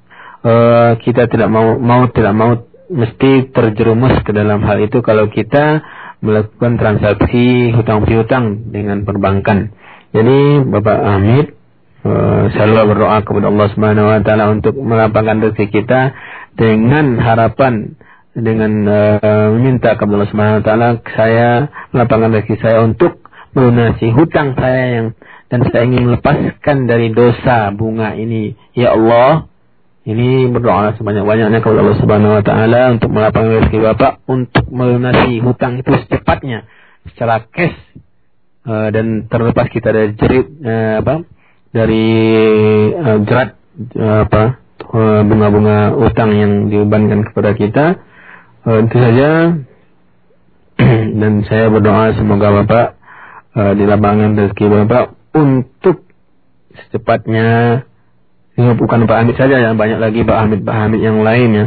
uh, 0.46 0.90
kita 1.02 1.26
tidak 1.26 1.50
mau 1.50 1.74
mau 1.76 2.06
tidak 2.14 2.34
mau 2.38 2.54
mesti 2.86 3.50
terjerumus 3.50 4.22
ke 4.22 4.30
dalam 4.30 4.62
hal 4.62 4.78
itu 4.78 5.02
kalau 5.02 5.26
kita 5.26 5.82
melakukan 6.22 6.78
transaksi 6.78 7.74
hutang 7.74 8.06
piutang 8.06 8.70
dengan 8.70 9.02
perbankan. 9.02 9.74
Jadi 10.14 10.64
Bapak 10.64 10.98
Hamid 11.02 11.46
uh, 12.06 12.46
selalu 12.54 12.94
berdoa 12.94 13.18
kepada 13.26 13.46
Allah 13.50 13.68
Subhanahu 13.74 14.06
wa 14.06 14.20
taala 14.22 14.44
untuk 14.54 14.74
melapangkan 14.78 15.50
rezeki 15.50 15.66
kita 15.82 16.14
dengan 16.54 17.18
harapan 17.20 17.98
dengan 18.32 18.72
uh, 18.86 19.46
meminta 19.58 19.98
kepada 19.98 20.22
Allah 20.22 20.30
Subhanahu 20.30 20.58
wa 20.62 20.64
taala 20.64 20.88
saya 21.18 21.48
melapangkan 21.90 22.30
rezeki 22.38 22.56
saya 22.62 22.78
untuk 22.86 23.18
melunasi 23.52 24.12
hutang 24.14 24.54
saya 24.54 24.82
yang 25.00 25.06
dan 25.46 25.62
saya 25.70 25.86
ingin 25.86 26.10
melepaskan 26.10 26.90
dari 26.90 27.14
dosa 27.14 27.70
bunga 27.70 28.18
ini. 28.18 28.58
Ya 28.74 28.98
Allah, 28.98 29.46
ini 30.06 30.46
berdoa 30.54 30.94
sebanyak-banyaknya 30.94 31.58
kepada 31.58 31.82
Allah 31.82 31.98
Subhanahu 31.98 32.36
wa 32.38 32.44
taala 32.46 32.94
untuk 32.94 33.10
melapangkan 33.10 33.66
rezeki 33.66 33.78
Bapak 33.90 34.12
untuk 34.30 34.64
melunasi 34.70 35.42
hutang 35.42 35.82
itu 35.82 35.90
secepatnya 36.06 36.70
secara 37.10 37.42
cash 37.50 37.74
uh, 38.70 38.88
dan 38.94 39.26
terlepas 39.26 39.66
kita 39.66 39.90
dari 39.90 40.14
jerit 40.14 40.46
uh, 40.62 41.02
apa 41.02 41.14
dari 41.74 42.06
uh, 42.94 43.18
jerat 43.26 43.58
apa 43.98 44.62
bunga-bunga 45.26 45.92
utang 45.98 46.30
yang 46.32 46.52
dibebankan 46.72 47.26
kepada 47.28 47.52
kita 47.58 47.86
uh, 48.66 48.78
itu 48.82 48.96
saja. 48.98 49.28
Dan 51.20 51.44
saya 51.48 51.72
berdoa 51.72 52.12
semoga 52.16 52.62
Bapak 52.62 52.86
uh, 53.56 53.72
dilapangkan 53.72 54.36
rezeki 54.36 54.66
Bapak 54.68 55.04
untuk 55.32 56.04
secepatnya 56.76 57.82
ini 58.56 58.72
bukan 58.76 59.04
Pak 59.04 59.16
Hamid 59.20 59.36
saja 59.36 59.60
yang 59.60 59.76
banyak 59.76 60.00
lagi 60.00 60.24
Pak 60.24 60.38
Hamid 60.48 60.60
Pak 60.64 60.76
Hamid 60.76 61.00
yang 61.04 61.20
lain 61.20 61.48
ya. 61.52 61.66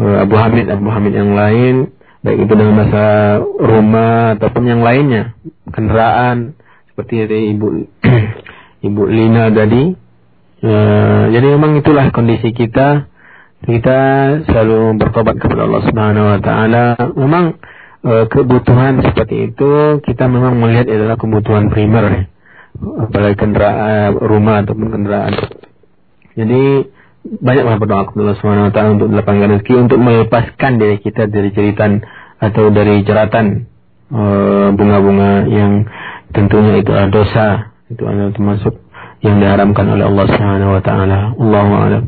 Eh, 0.00 0.16
Abu 0.24 0.34
Hamid 0.38 0.66
Abu 0.70 0.88
Hamid 0.88 1.12
yang 1.12 1.34
lain 1.34 1.90
baik 2.20 2.38
itu 2.44 2.52
dengan 2.52 2.84
masa 2.84 3.04
rumah 3.40 4.36
ataupun 4.36 4.68
yang 4.68 4.84
lainnya 4.84 5.32
kendaraan 5.72 6.52
seperti 6.92 7.14
dari 7.24 7.56
ibu 7.56 7.88
ibu 8.88 9.02
Lina 9.08 9.48
tadi. 9.48 9.96
E, 10.60 10.72
jadi 11.32 11.46
memang 11.56 11.80
itulah 11.80 12.12
kondisi 12.12 12.52
kita. 12.52 13.08
Kita 13.60 13.98
selalu 14.48 14.96
bertobat 14.96 15.36
kepada 15.36 15.68
Allah 15.68 15.82
Subhanahu 15.84 16.26
Wa 16.36 16.40
Taala. 16.44 16.84
Memang 17.16 17.56
e, 18.04 18.12
kebutuhan 18.28 19.00
seperti 19.00 19.52
itu 19.52 20.00
kita 20.04 20.28
memang 20.28 20.60
melihat 20.60 20.92
adalah 20.92 21.16
kebutuhan 21.16 21.72
primer. 21.72 22.28
Apalagi 22.80 23.36
kendaraan 23.40 24.20
rumah 24.20 24.60
ataupun 24.64 24.88
kendaraan 24.92 25.32
jadi 26.40 26.88
banyak 27.20 27.64
banget 27.68 27.80
berdoa 27.84 28.02
kepada 28.08 28.22
Allah 28.24 28.38
Subhanahu 28.40 28.66
wa 28.68 28.72
taala 28.72 28.88
untuk 28.96 29.08
dilapangkan 29.12 29.48
rezeki 29.60 29.74
untuk 29.76 29.98
melepaskan 30.00 30.72
diri 30.80 30.96
kita 31.04 31.28
dari 31.28 31.52
jeritan 31.52 32.00
atau 32.40 32.72
dari 32.72 33.04
jeratan 33.04 33.68
eh, 34.08 34.68
bunga-bunga 34.72 35.44
uh, 35.44 35.52
yang 35.52 35.84
tentunya 36.32 36.80
itu 36.80 36.90
adalah 36.96 37.12
dosa, 37.12 37.48
itu 37.92 38.02
adalah 38.08 38.32
termasuk 38.32 38.74
yang 39.20 39.36
diharamkan 39.36 39.84
oleh 39.92 40.04
Allah 40.08 40.26
Subhanahu 40.32 40.70
wa 40.72 40.82
taala. 40.82 41.18
Allahu 41.36 41.72
a'lam. 41.76 42.04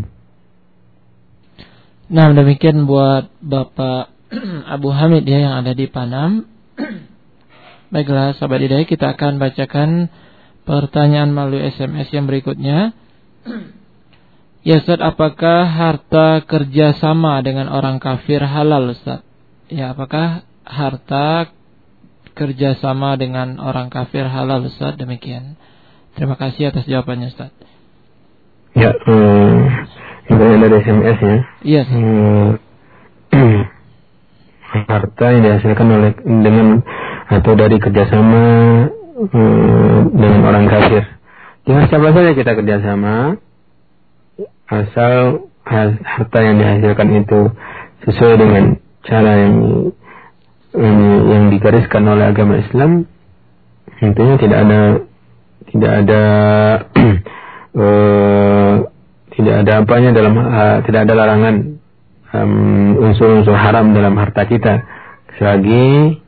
Nah, 2.13 2.29
demikian 2.33 2.89
buat 2.89 3.29
Bapak 3.45 4.09
Abu 4.75 4.89
Hamid 4.97 5.29
ya 5.29 5.45
yang 5.45 5.55
ada 5.61 5.77
di 5.77 5.85
Panam. 5.93 6.49
Baiklah, 7.93 8.33
sahabat 8.41 8.65
hidayah, 8.65 8.89
kita 8.89 9.13
akan 9.13 9.37
bacakan 9.37 10.09
pertanyaan 10.65 11.37
melalui 11.37 11.69
SMS 11.69 12.09
yang 12.17 12.25
berikutnya. 12.25 12.97
Ya 14.63 14.79
Ustaz, 14.79 15.03
apakah 15.03 15.67
harta 15.67 16.39
kerja 16.47 16.95
sama 17.03 17.43
dengan 17.43 17.67
orang 17.67 17.99
kafir 17.99 18.39
halal 18.47 18.95
Ustaz? 18.95 19.27
Ya, 19.67 19.91
apakah 19.91 20.47
harta 20.63 21.51
kerja 22.39 22.79
sama 22.79 23.19
dengan 23.19 23.59
orang 23.59 23.91
kafir 23.91 24.23
halal 24.23 24.63
Ustaz? 24.71 24.95
Demikian. 24.95 25.59
Terima 26.15 26.39
kasih 26.39 26.71
atas 26.71 26.87
jawabannya 26.87 27.35
Ustaz. 27.35 27.51
Ya, 28.79 28.95
hmm, 28.95 29.59
ini 30.31 30.55
dari 30.63 30.77
SMS 30.79 31.19
ya. 31.19 31.27
Iya. 31.27 31.39
Yes. 31.67 31.87
Hmm, 31.91 33.61
harta 34.87 35.25
yang 35.27 35.43
dihasilkan 35.43 35.87
oleh 35.91 36.13
dengan 36.23 36.87
atau 37.27 37.53
dari 37.59 37.83
kerjasama 37.83 38.45
hmm, 39.27 39.99
dengan 40.15 40.41
orang 40.47 40.71
kafir. 40.71 41.03
Dengan 41.67 41.91
siapa 41.91 42.15
saja 42.15 42.31
kita 42.31 42.53
kerjasama, 42.55 43.43
asal 44.71 45.49
harta 45.65 46.39
yang 46.43 46.59
dihasilkan 46.59 47.09
itu 47.23 47.41
sesuai 48.07 48.35
dengan 48.39 48.65
cara 49.07 49.33
yang 49.47 49.55
yang, 50.73 51.53
digariskan 51.53 52.03
oleh 52.09 52.33
agama 52.33 52.57
Islam, 52.57 53.05
intinya 54.01 54.41
tidak 54.41 54.59
ada 54.65 54.81
tidak 55.69 55.93
ada 56.05 56.23
uh, 57.77 58.75
tidak 59.37 59.55
ada 59.65 59.73
apanya 59.85 60.11
dalam 60.17 60.35
uh, 60.37 60.79
tidak 60.89 61.09
ada 61.09 61.13
larangan 61.13 61.57
unsur-unsur 62.97 63.53
um, 63.53 63.61
haram 63.61 63.93
dalam 63.93 64.17
harta 64.17 64.49
kita. 64.49 64.89
Selagi 65.37 66.21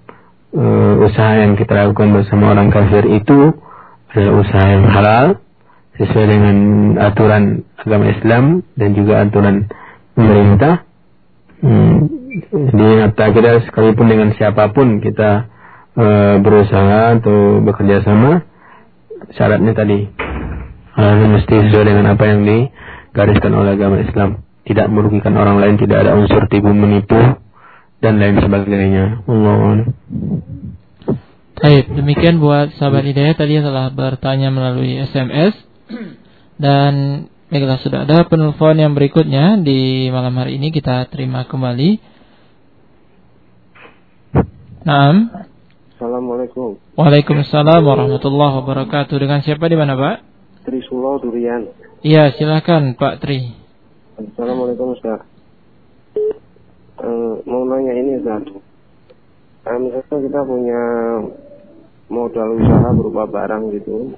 uh, 0.53 0.93
usaha 1.09 1.41
yang 1.41 1.57
kita 1.57 1.73
lakukan 1.73 2.13
bersama 2.13 2.53
orang 2.53 2.69
kafir 2.69 3.09
itu 3.09 3.57
adalah 4.13 4.35
usaha 4.45 4.67
yang 4.69 4.85
halal 4.93 5.27
sesuai 5.95 6.27
dengan 6.27 6.57
aturan 6.99 7.63
agama 7.79 8.11
Islam 8.11 8.45
dan 8.75 8.91
juga 8.99 9.23
aturan 9.23 9.71
pemerintah. 10.19 10.87
Hmm, 11.65 12.11
harta 12.75 13.25
kita 13.31 13.51
sekalipun 13.71 14.07
dengan 14.11 14.29
siapa 14.35 14.75
pun 14.75 15.01
kita 15.01 15.49
uh, 15.97 16.35
berusaha 16.43 17.19
atau 17.19 17.63
bekerja 17.63 18.03
sama, 18.03 18.43
syaratnya 19.39 19.73
tadi 19.73 20.11
harus 20.95 21.27
mesti 21.41 21.55
sesuai 21.71 21.85
dengan 21.87 22.15
apa 22.15 22.25
yang 22.27 22.43
digariskan 22.43 23.53
oleh 23.55 23.75
agama 23.79 24.03
Islam 24.03 24.45
tidak 24.65 24.87
merugikan 24.89 25.37
orang 25.37 25.61
lain, 25.61 25.77
tidak 25.77 26.09
ada 26.09 26.17
unsur 26.17 26.49
tipu 26.49 26.73
menipu 26.73 27.21
dan 28.01 28.17
lain 28.17 28.41
sebagainya. 28.41 29.25
Allah. 29.29 29.93
Baik, 31.55 31.85
demikian 31.95 32.43
buat 32.43 32.75
sahabat 32.77 33.07
hidayah 33.07 33.37
tadi 33.37 33.61
telah 33.61 33.93
bertanya 33.93 34.51
melalui 34.51 34.99
SMS 35.05 35.55
dan 36.65 36.93
baiklah 37.51 37.79
sudah 37.83 38.03
ada 38.07 38.27
penelpon 38.27 38.79
yang 38.79 38.93
berikutnya 38.95 39.61
di 39.63 40.11
malam 40.11 40.35
hari 40.39 40.59
ini 40.59 40.75
kita 40.75 41.07
terima 41.11 41.47
kembali. 41.47 42.15
Naam. 44.85 45.33
Assalamualaikum. 45.97 46.77
Waalaikumsalam 46.99 47.81
warahmatullahi 47.81 48.61
wabarakatuh. 48.61 49.17
Dengan 49.17 49.41
siapa 49.41 49.65
di 49.71 49.79
mana, 49.81 49.97
Pak? 49.97 50.17
Trisulo 50.69 51.17
Durian. 51.23 51.71
Iya, 52.05 52.37
silakan 52.37 52.93
Pak 52.99 53.25
Tri. 53.25 53.49
Assalamualaikum 54.21 54.93
Ustaz. 54.93 55.25
Uh, 57.01 57.41
mau 57.49 57.65
nanya 57.65 57.97
ini 57.97 58.21
Ustaz. 58.21 58.45
Uh, 59.65 59.79
misalnya 59.81 60.19
kita 60.29 60.41
punya 60.45 60.83
modal 62.13 62.49
usaha 62.61 62.89
berupa 62.93 63.25
barang 63.25 63.73
gitu. 63.73 64.13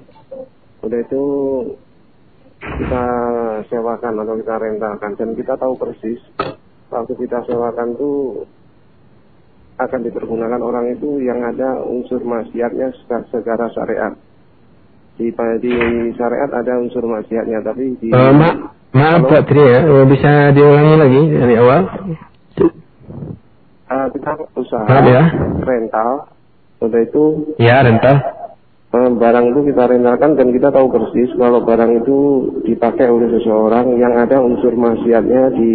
Udah 0.85 0.99
itu 1.01 1.23
kita 2.57 3.05
sewakan 3.69 4.13
atau 4.21 4.35
kita 4.41 4.55
rentalkan 4.57 5.11
dan 5.13 5.29
kita 5.37 5.53
tahu 5.55 5.77
persis 5.77 6.21
waktu 6.89 7.13
kita 7.15 7.45
sewakan 7.45 7.93
tuh 7.95 8.45
akan 9.77 9.99
dipergunakan 10.09 10.57
orang 10.57 10.89
itu 10.97 11.21
yang 11.21 11.37
ada 11.45 11.85
unsur 11.85 12.17
maksiatnya 12.25 12.97
secara 13.29 13.69
syariat. 13.69 14.13
Di, 15.17 15.33
di 15.61 15.73
syariat 16.17 16.49
ada 16.53 16.81
unsur 16.81 17.05
maksiatnya 17.05 17.61
tapi 17.61 17.97
di 18.01 18.09
uh, 18.13 18.33
Maaf 18.97 19.29
Pak 19.29 19.43
Tri 19.45 19.61
ya, 19.61 19.81
eh, 19.85 20.05
bisa 20.09 20.31
diulangi 20.55 20.95
lagi 20.97 21.21
dari 21.29 21.55
awal? 21.59 21.81
Uh, 23.87 24.07
kita 24.15 24.31
usaha 24.57 24.85
Maaf 24.89 25.05
ya. 25.05 25.23
rental, 25.61 26.11
udah 26.81 27.01
itu. 27.05 27.23
Ya 27.61 27.85
rental. 27.85 28.46
Uh, 28.87 29.11
barang 29.19 29.51
itu 29.51 29.67
kita 29.67 29.83
rentalkan 29.83 30.39
dan 30.39 30.47
kita 30.55 30.71
tahu 30.71 30.87
persis 30.87 31.27
kalau 31.35 31.59
barang 31.59 32.07
itu 32.07 32.17
dipakai 32.63 33.11
oleh 33.11 33.27
seseorang 33.35 33.99
yang 33.99 34.15
ada 34.15 34.39
unsur 34.39 34.71
maksiatnya 34.79 35.51
di. 35.59 35.73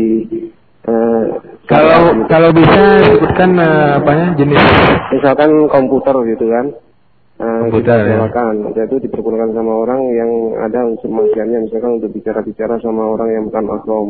Uh, 0.89 1.37
kalau 1.69 2.25
kalau 2.25 2.51
bisa 2.57 3.05
sebutkan 3.13 3.53
uh, 3.61 4.01
apa 4.01 4.11
ya 4.17 4.27
jenis? 4.41 4.65
Misalkan 5.13 5.51
komputer 5.69 6.17
gitu 6.25 6.49
kan. 6.49 6.67
Nah, 7.37 7.69
komputer 7.69 8.01
ya. 8.01 8.17
Itu 8.81 8.97
dipergunakan 9.05 9.53
sama 9.53 9.73
orang 9.77 10.01
yang 10.17 10.31
ada 10.65 10.81
unsur 10.89 11.13
maksiatnya 11.13 11.69
misalkan 11.69 12.01
untuk 12.01 12.17
bicara-bicara 12.17 12.81
sama 12.81 13.13
orang 13.13 13.29
yang 13.29 13.45
bukan 13.53 13.65
mahram. 13.69 14.09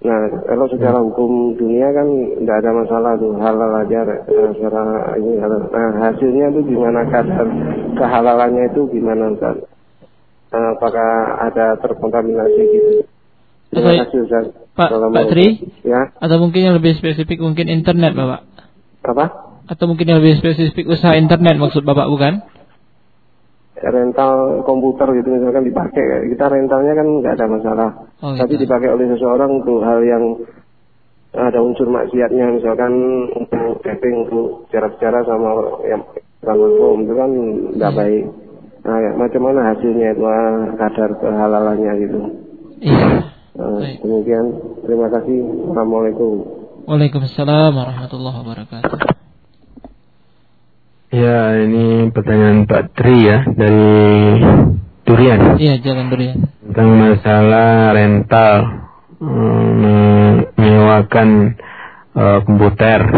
Nah, 0.00 0.32
kalau 0.48 0.64
secara 0.72 0.96
hmm. 0.96 1.06
hukum 1.12 1.30
dunia 1.60 1.92
kan 1.92 2.08
tidak 2.40 2.56
ada 2.64 2.70
masalah 2.72 3.12
tuh 3.20 3.36
halal 3.36 3.72
aja 3.84 4.00
nah, 4.08 4.50
secara 4.56 4.82
ini 5.20 5.36
halal. 5.36 5.60
Nah, 5.68 5.92
hasilnya 6.08 6.56
itu 6.56 6.60
gimana 6.72 7.04
kadar 7.04 7.44
kehalalannya 8.00 8.64
itu 8.72 8.80
gimana 8.96 9.36
Ustaz? 9.36 9.60
Nah, 10.50 10.72
apakah 10.72 11.10
ada 11.44 11.76
terkontaminasi 11.84 12.62
gitu? 12.64 12.90
Terima 13.76 13.92
kasih 14.00 14.18
Ustaz. 14.24 14.44
Pak, 14.72 14.88
Pak 14.88 15.24
Tri? 15.28 15.68
Ya. 15.84 16.16
Atau 16.16 16.40
mungkin 16.40 16.60
yang 16.64 16.74
lebih 16.80 16.96
spesifik 16.96 17.36
mungkin 17.44 17.68
internet 17.68 18.16
Bapak? 18.16 18.40
Apa? 19.04 19.24
Atau 19.68 19.84
mungkin 19.84 20.08
yang 20.08 20.24
lebih 20.24 20.40
spesifik 20.40 20.88
usaha 20.88 21.12
internet 21.12 21.60
maksud 21.60 21.84
Bapak 21.84 22.08
bukan? 22.08 22.40
Rental 23.80 24.60
komputer 24.68 25.08
gitu 25.16 25.28
misalkan 25.32 25.64
dipakai 25.64 26.28
kita 26.36 26.44
rentalnya 26.52 26.92
kan 26.92 27.06
nggak 27.08 27.34
ada 27.40 27.46
masalah. 27.48 27.90
Oh, 28.20 28.36
gitu. 28.36 28.40
tapi 28.44 28.54
dipakai 28.60 28.88
oleh 28.92 29.06
seseorang 29.16 29.50
untuk 29.64 29.80
hal 29.80 30.00
yang 30.04 30.24
ada 31.30 31.58
unsur 31.62 31.88
maksiatnya 31.88 32.60
misalkan 32.60 32.92
untuk 33.32 33.80
chatting 33.86 34.26
untuk 34.28 34.68
bicara-bicara 34.68 35.24
sama 35.24 35.50
yang 35.86 36.02
hukum 36.44 37.06
itu 37.06 37.14
kan 37.16 37.30
nggak 37.78 37.92
hmm. 37.94 38.00
baik. 38.00 38.24
Nah 38.80 38.96
ya, 38.96 39.10
macam 39.12 39.42
mana 39.44 39.60
hasilnya 39.72 40.08
itu 40.16 40.24
ah, 40.24 40.72
kadar 40.76 41.10
kehalalannya 41.20 41.92
gitu. 42.00 42.18
Iya. 42.80 43.08
Nah, 43.60 43.76
demikian. 44.00 44.46
Terima 44.88 45.12
kasih. 45.12 45.38
Assalamualaikum 45.68 46.60
Waalaikumsalam 46.88 47.76
warahmatullahi 47.76 48.36
wabarakatuh 48.42 49.29
Ya, 51.10 51.58
ini 51.58 52.06
pertanyaan 52.14 52.70
Pak 52.70 52.94
Tri 52.94 53.26
ya 53.26 53.42
dari 53.42 53.90
Durian. 55.02 55.58
Iya, 55.58 55.82
Jalan 55.82 56.06
Durian. 56.06 56.38
Tentang 56.62 56.86
masalah 56.86 57.90
rental 57.98 58.54
menyewakan 60.54 61.58
uh, 62.14 62.38
komputer 62.46 63.10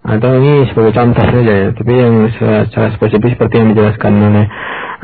atau 0.00 0.30
ini 0.32 0.64
sebagai 0.72 0.96
contoh 0.96 1.28
saja 1.28 1.52
ya, 1.52 1.68
tapi 1.76 1.92
yang 1.92 2.24
secara 2.32 2.96
spesifik 2.96 3.36
seperti 3.36 3.54
yang 3.60 3.68
dijelaskan 3.76 4.12
oleh 4.16 4.46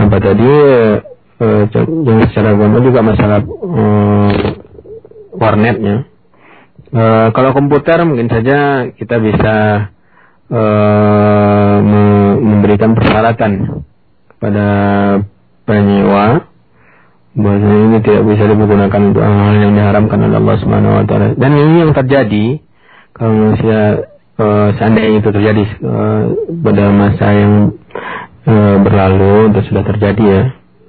apa 0.01 0.17
tadi 0.17 0.53
uh, 1.37 1.69
yang 1.85 2.21
secara 2.33 2.57
umum 2.57 2.81
juga 2.81 3.05
masalah 3.05 3.45
uh, 3.45 4.33
warnetnya. 5.37 6.09
Uh, 6.97 7.29
kalau 7.37 7.53
komputer 7.53 8.01
mungkin 8.09 8.33
saja 8.33 8.89
kita 8.89 9.21
bisa 9.21 9.55
uh, 10.53 11.77
memberikan 12.39 12.93
persyaratan 12.93 13.83
kepada 14.37 14.67
penyewa 15.65 16.53
bahwasanya 17.33 17.79
ini 17.89 17.99
tidak 18.05 18.23
bisa 18.29 18.45
digunakan 18.45 19.01
untuk 19.09 19.25
hal 19.25 19.57
yang 19.57 19.73
diharamkan 19.73 20.19
oleh 20.21 20.37
Allah 20.37 20.57
Subhanahu 20.61 20.95
wa 21.01 21.05
taala. 21.09 21.33
Dan 21.33 21.51
ini 21.57 21.77
yang 21.81 21.93
terjadi 21.97 22.61
kalau 23.17 23.33
manusia 23.33 23.81
uh, 24.37 24.69
seandainya 24.77 25.25
itu 25.25 25.31
terjadi 25.33 25.65
uh, 25.81 26.23
pada 26.61 26.85
masa 26.93 27.27
yang 27.33 27.55
uh, 28.45 28.77
berlalu 28.85 29.57
dan 29.57 29.63
sudah 29.65 29.85
terjadi 29.89 30.25
ya. 30.25 30.43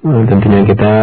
Uh, 0.03 0.27
tentunya 0.27 0.67
kita 0.67 0.93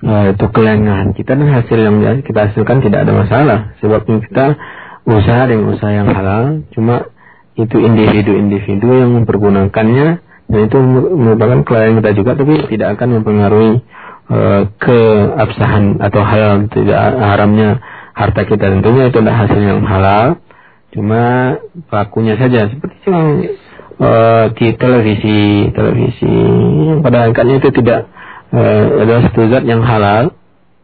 itu 0.00 0.46
kelengahan 0.56 1.12
kita 1.12 1.36
dan 1.36 1.44
hasil 1.60 1.76
yang 1.76 2.24
kita 2.24 2.48
hasilkan 2.48 2.80
tidak 2.80 3.04
ada 3.04 3.12
masalah 3.12 3.58
sebab 3.84 4.00
kita 4.08 4.56
usaha 5.04 5.44
dengan 5.44 5.76
usaha 5.76 5.92
yang 5.92 6.08
halal 6.08 6.64
cuma 6.72 7.12
itu 7.58 7.76
individu-individu 7.76 8.88
yang 8.88 9.10
mempergunakannya 9.22 10.08
dan 10.50 10.60
itu 10.66 10.78
merupakan 11.14 11.62
klien 11.62 11.98
kita 12.02 12.10
juga 12.14 12.30
tapi 12.34 12.54
tidak 12.70 12.98
akan 12.98 13.08
mempengaruhi 13.22 13.72
uh, 14.30 14.62
keabsahan 14.78 16.02
atau 16.02 16.22
hal 16.26 16.66
tidak 16.70 17.02
haramnya 17.18 17.82
harta 18.14 18.42
kita. 18.46 18.78
Tentunya 18.78 19.10
itu 19.10 19.18
adalah 19.22 19.46
hasil 19.46 19.60
yang 19.60 19.82
halal 19.86 20.26
cuma 20.90 21.22
pelakunya 21.86 22.34
saja. 22.34 22.66
Seperti 22.66 22.96
yang 23.06 23.26
uh, 24.02 24.44
di 24.54 24.66
televisi 24.74 25.70
televisi 25.70 26.34
pada 27.02 27.30
angkatnya 27.30 27.62
itu 27.62 27.70
tidak 27.70 28.10
uh, 28.50 28.84
adalah 29.06 29.20
satu 29.30 29.46
zat 29.50 29.64
yang 29.66 29.82
halal 29.86 30.34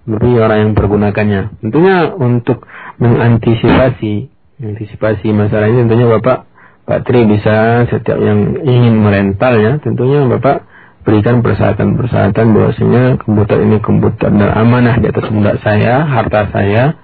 tapi 0.06 0.28
orang 0.38 0.58
yang 0.70 0.72
pergunakannya. 0.78 1.58
Tentunya 1.66 2.14
untuk 2.14 2.62
mengantisipasi 3.02 4.30
antisipasi 4.56 5.34
masalah 5.34 5.68
ini 5.68 5.84
tentunya 5.84 6.06
bapak 6.16 6.48
Pak 6.86 7.02
Tri 7.02 7.26
bisa 7.26 7.86
setiap 7.90 8.18
yang 8.22 8.62
ingin 8.62 8.94
merental 9.02 9.58
ya 9.58 9.72
tentunya 9.82 10.22
Bapak 10.30 10.62
berikan 11.06 11.38
persyaratan-persyaratan 11.38 12.46
bahwasanya 12.50 13.04
komputer 13.22 13.62
ini 13.62 13.78
komputer 13.78 14.26
dan 14.26 14.50
amanah 14.50 14.98
di 14.98 15.06
atas 15.06 15.30
pundak 15.30 15.62
saya, 15.62 16.02
harta 16.02 16.50
saya, 16.50 16.98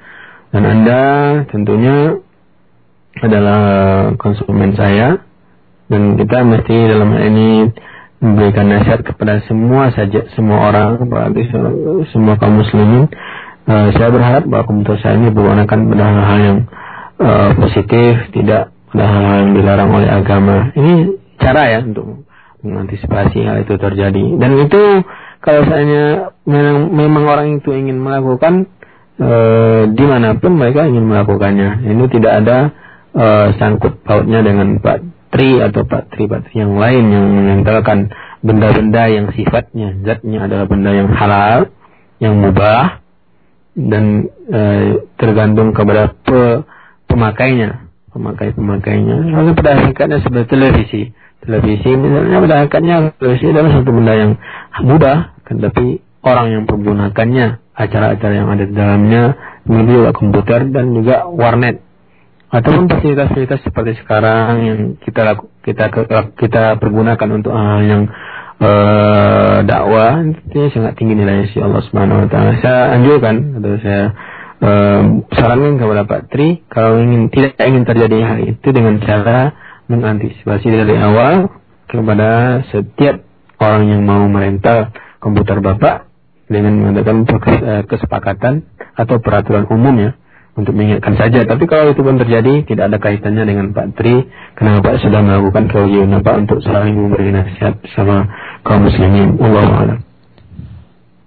dan 0.50 0.62
Anda 0.66 1.00
tentunya 1.46 2.18
adalah 3.22 3.62
konsumen 4.18 4.74
saya, 4.74 5.22
dan 5.86 6.18
kita 6.18 6.42
mesti 6.42 6.76
dalam 6.90 7.14
hal 7.14 7.22
ini 7.30 7.50
memberikan 8.18 8.74
nasihat 8.74 9.06
kepada 9.06 9.38
semua 9.46 9.94
saja, 9.94 10.26
semua 10.34 10.74
orang, 10.74 10.98
berarti 11.06 11.46
semua 12.10 12.34
kaum 12.42 12.58
muslimin. 12.58 13.06
Uh, 13.62 13.94
saya 13.94 14.10
berharap 14.10 14.42
bahwa 14.50 14.66
komputer 14.66 14.98
saya 14.98 15.14
ini 15.14 15.30
bergunakan 15.30 15.78
pada 15.86 16.02
hal-hal 16.02 16.38
yang 16.42 16.58
uh, 17.22 17.50
positif, 17.54 18.34
tidak 18.34 18.74
yang 18.92 19.56
dilarang 19.56 19.90
oleh 19.92 20.08
agama. 20.08 20.70
Ini 20.76 21.16
cara 21.40 21.62
ya 21.72 21.80
untuk 21.82 22.28
mengantisipasi 22.62 23.38
hal 23.42 23.66
itu 23.66 23.74
terjadi. 23.76 24.24
Dan 24.38 24.50
itu 24.62 24.82
kalau 25.42 25.66
misalnya 25.66 26.04
memang, 26.46 26.78
memang 26.94 27.24
orang 27.26 27.46
itu 27.58 27.74
ingin 27.74 27.98
melakukan 27.98 28.70
e, 29.18 29.30
di 29.90 30.04
mana 30.06 30.38
pun 30.38 30.54
mereka 30.54 30.86
ingin 30.86 31.04
melakukannya. 31.10 31.82
Ini 31.82 32.04
tidak 32.12 32.32
ada 32.44 32.58
e, 33.10 33.26
sangkut 33.58 34.06
pautnya 34.06 34.46
dengan 34.46 34.78
Pak 34.78 35.02
Tri 35.34 35.58
atau 35.58 35.82
Pak 35.82 36.14
Tri 36.14 36.30
Pak 36.30 36.46
Tri 36.46 36.62
yang 36.62 36.78
lain 36.78 37.04
yang 37.10 37.26
menempelkan 37.26 38.14
benda-benda 38.44 39.10
yang 39.10 39.34
sifatnya 39.34 39.98
zatnya 40.06 40.46
adalah 40.46 40.66
benda 40.70 40.90
yang 40.94 41.10
halal, 41.10 41.74
yang 42.22 42.38
mubah 42.38 43.02
dan 43.74 44.30
e, 44.46 44.60
tergantung 45.18 45.74
kepada 45.74 46.14
pe, 46.22 46.62
pemakainya, 47.10 47.90
pemakai 48.12 48.54
pemakainya. 48.54 49.32
Lalu 49.32 49.50
pada 49.56 49.80
hakikatnya 49.80 50.20
seperti 50.22 50.46
televisi 50.52 51.02
televisi 51.42 51.90
misalnya 51.98 52.38
pada 52.38 52.56
akhirnya 52.64 52.96
televisi 53.18 53.50
adalah 53.50 53.70
satu 53.74 53.90
benda 53.90 54.14
yang 54.14 54.32
mudah 54.86 55.18
kan 55.42 55.56
tapi 55.58 55.98
orang 56.22 56.46
yang 56.54 56.62
menggunakannya 56.70 57.46
acara-acara 57.74 58.32
yang 58.32 58.48
ada 58.48 58.64
di 58.64 58.74
dalamnya 58.74 59.22
kemudian 59.66 59.90
juga 59.90 60.10
komputer 60.14 60.70
dan 60.70 60.94
juga 60.94 61.26
warnet 61.26 61.82
ataupun 62.52 62.84
fasilitas-fasilitas 62.86 63.64
seperti 63.64 63.96
sekarang 64.04 64.54
yang 64.60 64.80
kita 65.00 65.24
laku, 65.24 65.48
kita 65.64 65.88
kita 66.36 66.76
pergunakan 66.78 67.28
untuk 67.32 67.56
hal 67.56 67.80
yang 67.80 68.02
uh, 68.60 69.64
dakwah 69.64 70.20
itu 70.20 70.68
sangat 70.76 70.94
tinggi 71.00 71.16
nilainya 71.16 71.48
si 71.48 71.58
Allah 71.64 71.80
Subhanahu 71.88 72.22
wa 72.22 72.28
taala. 72.28 72.60
Saya 72.60 72.92
anjurkan 73.00 73.56
atau 73.56 73.80
saya 73.80 74.04
uh, 74.62 75.02
sarankan 75.34 75.76
kepada 75.76 76.02
Pak 76.06 76.22
Tri 76.30 76.62
kalau 76.70 77.02
ingin 77.02 77.28
tidak 77.28 77.58
ingin 77.58 77.84
terjadi 77.84 78.16
hal 78.22 78.38
itu 78.46 78.68
dengan 78.70 79.02
cara 79.02 79.52
mengantisipasi 79.90 80.66
dari 80.70 80.94
awal 80.96 81.50
kepada 81.90 82.62
setiap 82.72 83.20
orang 83.60 83.84
yang 83.90 84.02
mau 84.06 84.24
merental 84.30 84.94
komputer 85.20 85.60
Bapak 85.60 86.08
dengan 86.48 86.80
mengadakan 86.80 87.24
eh, 87.28 87.82
kesepakatan 87.86 88.66
atau 88.96 89.16
peraturan 89.20 89.68
umum 89.68 89.94
ya 89.96 90.12
untuk 90.52 90.76
mengingatkan 90.76 91.16
saja. 91.16 91.48
Tapi 91.48 91.64
kalau 91.64 91.96
itu 91.96 92.04
pun 92.04 92.20
terjadi, 92.20 92.68
tidak 92.68 92.92
ada 92.92 92.98
kaitannya 93.00 93.44
dengan 93.48 93.66
Pak 93.72 93.96
Tri, 93.96 94.28
karena 94.56 94.84
Pak 94.84 95.00
sudah 95.00 95.20
melakukan 95.24 95.64
kewajiban 95.72 96.20
Pak 96.20 96.34
untuk 96.44 96.58
saling 96.60 96.92
memberi 96.92 97.32
nasihat 97.32 97.80
sama 97.96 98.28
kaum 98.60 98.84
muslimin. 98.84 99.40
Allah. 99.40 100.11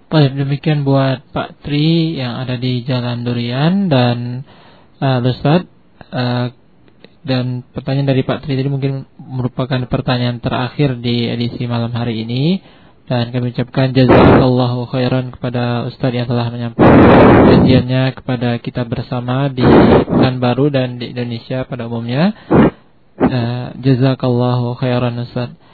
Baik, 0.06 0.38
demikian 0.38 0.86
buat 0.86 1.34
Pak 1.34 1.66
Tri 1.66 2.14
yang 2.14 2.38
ada 2.38 2.54
di 2.54 2.86
Jalan 2.86 3.26
Durian 3.26 3.90
dan 3.90 4.46
uh, 5.02 5.18
uh, 5.18 6.46
dan 7.26 7.44
pertanyaan 7.74 8.14
dari 8.14 8.22
Pak 8.22 8.46
Tri 8.46 8.54
tadi 8.54 8.70
mungkin 8.70 9.10
merupakan 9.18 9.82
pertanyaan 9.90 10.38
terakhir 10.38 11.02
di 11.02 11.26
edisi 11.26 11.66
malam 11.66 11.90
hari 11.90 12.22
ini 12.22 12.62
dan 13.10 13.34
kami 13.34 13.50
ucapkan 13.50 13.90
jazakallahu 13.90 14.86
khairan 14.94 15.34
kepada 15.34 15.90
Ustaz 15.90 16.14
yang 16.14 16.30
telah 16.30 16.54
menyampaikan 16.54 17.02
kajiannya 17.50 18.14
kepada 18.14 18.62
kita 18.62 18.86
bersama 18.86 19.50
di 19.50 19.66
baru 20.38 20.70
dan 20.70 21.02
di 21.02 21.10
Indonesia 21.18 21.66
pada 21.66 21.90
umumnya. 21.90 22.30
Uh, 23.18 23.74
jazakallahu 23.82 24.78
khairan 24.78 25.18
Ustaz. 25.18 25.65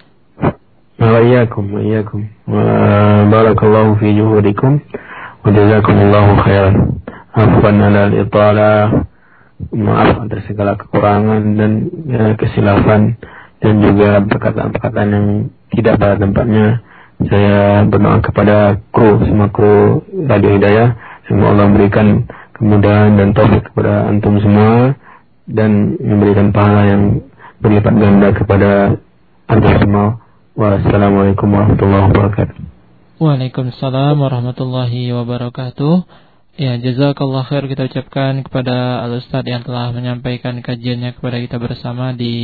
Wa 1.02 1.18
iyyakum 1.18 1.64
wa 1.74 1.80
iyyakum. 1.82 2.30
Wa 2.46 2.62
barakallahu 3.26 3.98
fi 3.98 4.14
juhudikum 4.14 4.78
wa 5.42 5.48
jazakumullahu 5.50 6.38
khairan. 6.46 7.02
Afwan 7.34 7.82
ala 7.82 8.06
al-itala 8.06 8.70
maaf 9.74 10.30
atas 10.30 10.46
segala 10.46 10.78
kekurangan 10.78 11.58
dan 11.58 11.72
ya, 12.06 12.38
kesilapan 12.38 13.18
dan 13.58 13.74
juga 13.82 14.22
perkataan-perkataan 14.30 15.08
yang 15.10 15.26
tidak 15.74 15.98
pada 15.98 16.14
tempatnya. 16.22 16.86
Saya 17.22 17.82
berdoa 17.86 18.18
kepada 18.22 18.56
kru, 18.94 19.26
semua 19.26 19.50
kru 19.50 20.06
Radio 20.06 20.54
Hidayah, 20.54 20.94
semoga 21.26 21.50
Allah 21.50 21.66
memberikan 21.70 22.06
kemudahan 22.54 23.18
dan 23.18 23.34
taufik 23.34 23.74
kepada 23.74 24.06
antum 24.06 24.38
semua 24.38 24.94
dan 25.50 25.98
memberikan 25.98 26.54
pahala 26.54 26.86
yang 26.86 27.02
berlipat 27.58 27.94
ganda 27.98 28.28
kepada 28.34 28.70
antum 29.50 29.74
semua. 29.82 30.21
Wassalamualaikum 30.52 31.48
warahmatullahi 31.48 32.12
wabarakatuh. 32.12 32.56
Waalaikumsalam 33.24 34.20
warahmatullahi 34.20 35.08
wabarakatuh. 35.08 35.94
Ya, 36.60 36.76
jazakallah 36.76 37.48
khair 37.48 37.64
kita 37.72 37.88
ucapkan 37.88 38.44
kepada 38.44 39.00
Al 39.00 39.16
yang 39.48 39.64
telah 39.64 39.96
menyampaikan 39.96 40.60
kajiannya 40.60 41.16
kepada 41.16 41.40
kita 41.40 41.56
bersama 41.56 42.12
di 42.12 42.36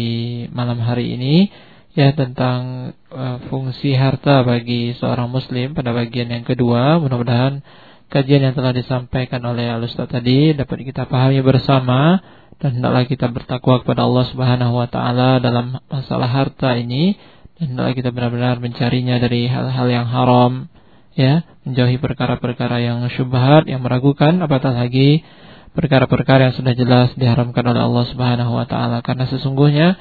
malam 0.56 0.80
hari 0.80 1.20
ini 1.20 1.52
ya 1.92 2.16
tentang 2.16 2.96
uh, 3.12 3.44
fungsi 3.52 3.92
harta 3.92 4.40
bagi 4.40 4.96
seorang 4.96 5.28
muslim 5.28 5.76
pada 5.76 5.92
bagian 5.92 6.32
yang 6.32 6.48
kedua. 6.48 6.96
Mudah-mudahan 7.04 7.60
kajian 8.08 8.40
yang 8.40 8.56
telah 8.56 8.72
disampaikan 8.72 9.44
oleh 9.44 9.68
Al 9.68 9.84
tadi 9.84 10.56
dapat 10.56 10.80
kita 10.80 11.04
pahami 11.04 11.44
bersama 11.44 12.24
dan 12.56 12.80
hendaklah 12.80 13.04
kita 13.04 13.28
bertakwa 13.28 13.84
kepada 13.84 14.08
Allah 14.08 14.24
Subhanahu 14.32 14.80
wa 14.80 14.88
taala 14.88 15.44
dalam 15.44 15.76
masalah 15.92 16.32
harta 16.32 16.72
ini 16.80 17.36
dan 17.58 17.74
hendaklah 17.74 17.94
kita 17.98 18.10
benar-benar 18.14 18.62
mencarinya 18.62 19.18
dari 19.18 19.50
hal-hal 19.50 19.86
yang 19.90 20.06
haram 20.06 20.70
ya. 21.18 21.42
Menjauhi 21.66 21.98
perkara-perkara 21.98 22.78
yang 22.78 23.02
syubhat 23.10 23.66
yang 23.66 23.82
meragukan 23.82 24.38
apatah 24.38 24.72
lagi 24.72 25.26
perkara-perkara 25.74 26.48
yang 26.50 26.54
sudah 26.54 26.74
jelas 26.78 27.10
diharamkan 27.18 27.66
oleh 27.66 27.82
Allah 27.82 28.04
Subhanahu 28.14 28.54
wa 28.54 28.66
taala. 28.70 29.02
Karena 29.02 29.26
sesungguhnya 29.26 29.98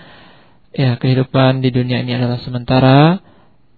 ya 0.70 1.02
kehidupan 1.02 1.66
di 1.66 1.74
dunia 1.74 2.06
ini 2.06 2.14
adalah 2.14 2.38
sementara. 2.46 3.26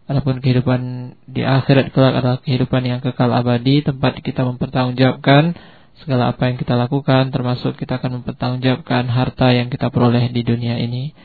Adapun 0.09 0.41
kehidupan 0.41 1.13
di 1.29 1.45
akhirat 1.45 1.93
kelak 1.93 2.19
adalah 2.19 2.39
kehidupan 2.43 2.81
yang 2.83 2.99
kekal 2.99 3.31
abadi. 3.31 3.79
Tempat 3.85 4.19
kita 4.19 4.43
mempertanggungjawabkan 4.43 5.55
segala 6.03 6.35
apa 6.35 6.51
yang 6.51 6.57
kita 6.59 6.75
lakukan 6.75 7.31
termasuk 7.31 7.79
kita 7.79 7.99
akan 7.99 8.23
mempertanggungjawabkan 8.23 9.07
harta 9.07 9.55
yang 9.55 9.71
kita 9.71 9.87
peroleh 9.87 10.27
di 10.35 10.41
dunia 10.43 10.75
ini. 10.81 11.15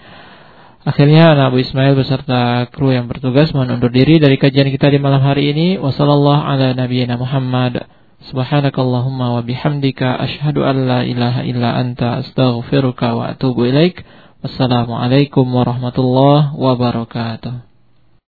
Akhirnya 0.85 1.33
anak 1.33 1.49
Abu 1.49 1.65
Ismail 1.65 1.97
beserta 1.97 2.69
kru 2.69 2.93
yang 2.93 3.09
bertugas 3.09 3.49
mohon 3.57 3.73
undur 3.81 3.89
diri 3.89 4.21
dari 4.21 4.37
kajian 4.37 4.69
kita 4.69 4.93
di 4.93 5.01
malam 5.01 5.25
hari 5.25 5.49
ini. 5.49 5.81
Wassallallahu 5.81 6.45
ala 6.45 6.77
nabiyyina 6.77 7.17
Muhammad. 7.17 7.89
Subhanakallahumma 8.29 9.41
wa 9.41 9.41
bihamdika 9.41 10.21
asyhadu 10.21 10.61
an 10.61 10.85
la 10.85 11.01
ilaha 11.09 11.41
illa 11.49 11.81
anta 11.81 12.21
astaghfiruka 12.21 13.17
wa 13.17 13.33
atubu 13.33 13.65
ilaik. 13.65 14.05
Wassalamualaikum 14.45 15.49
warahmatullahi 15.49 16.53
wabarakatuh. 16.53 17.74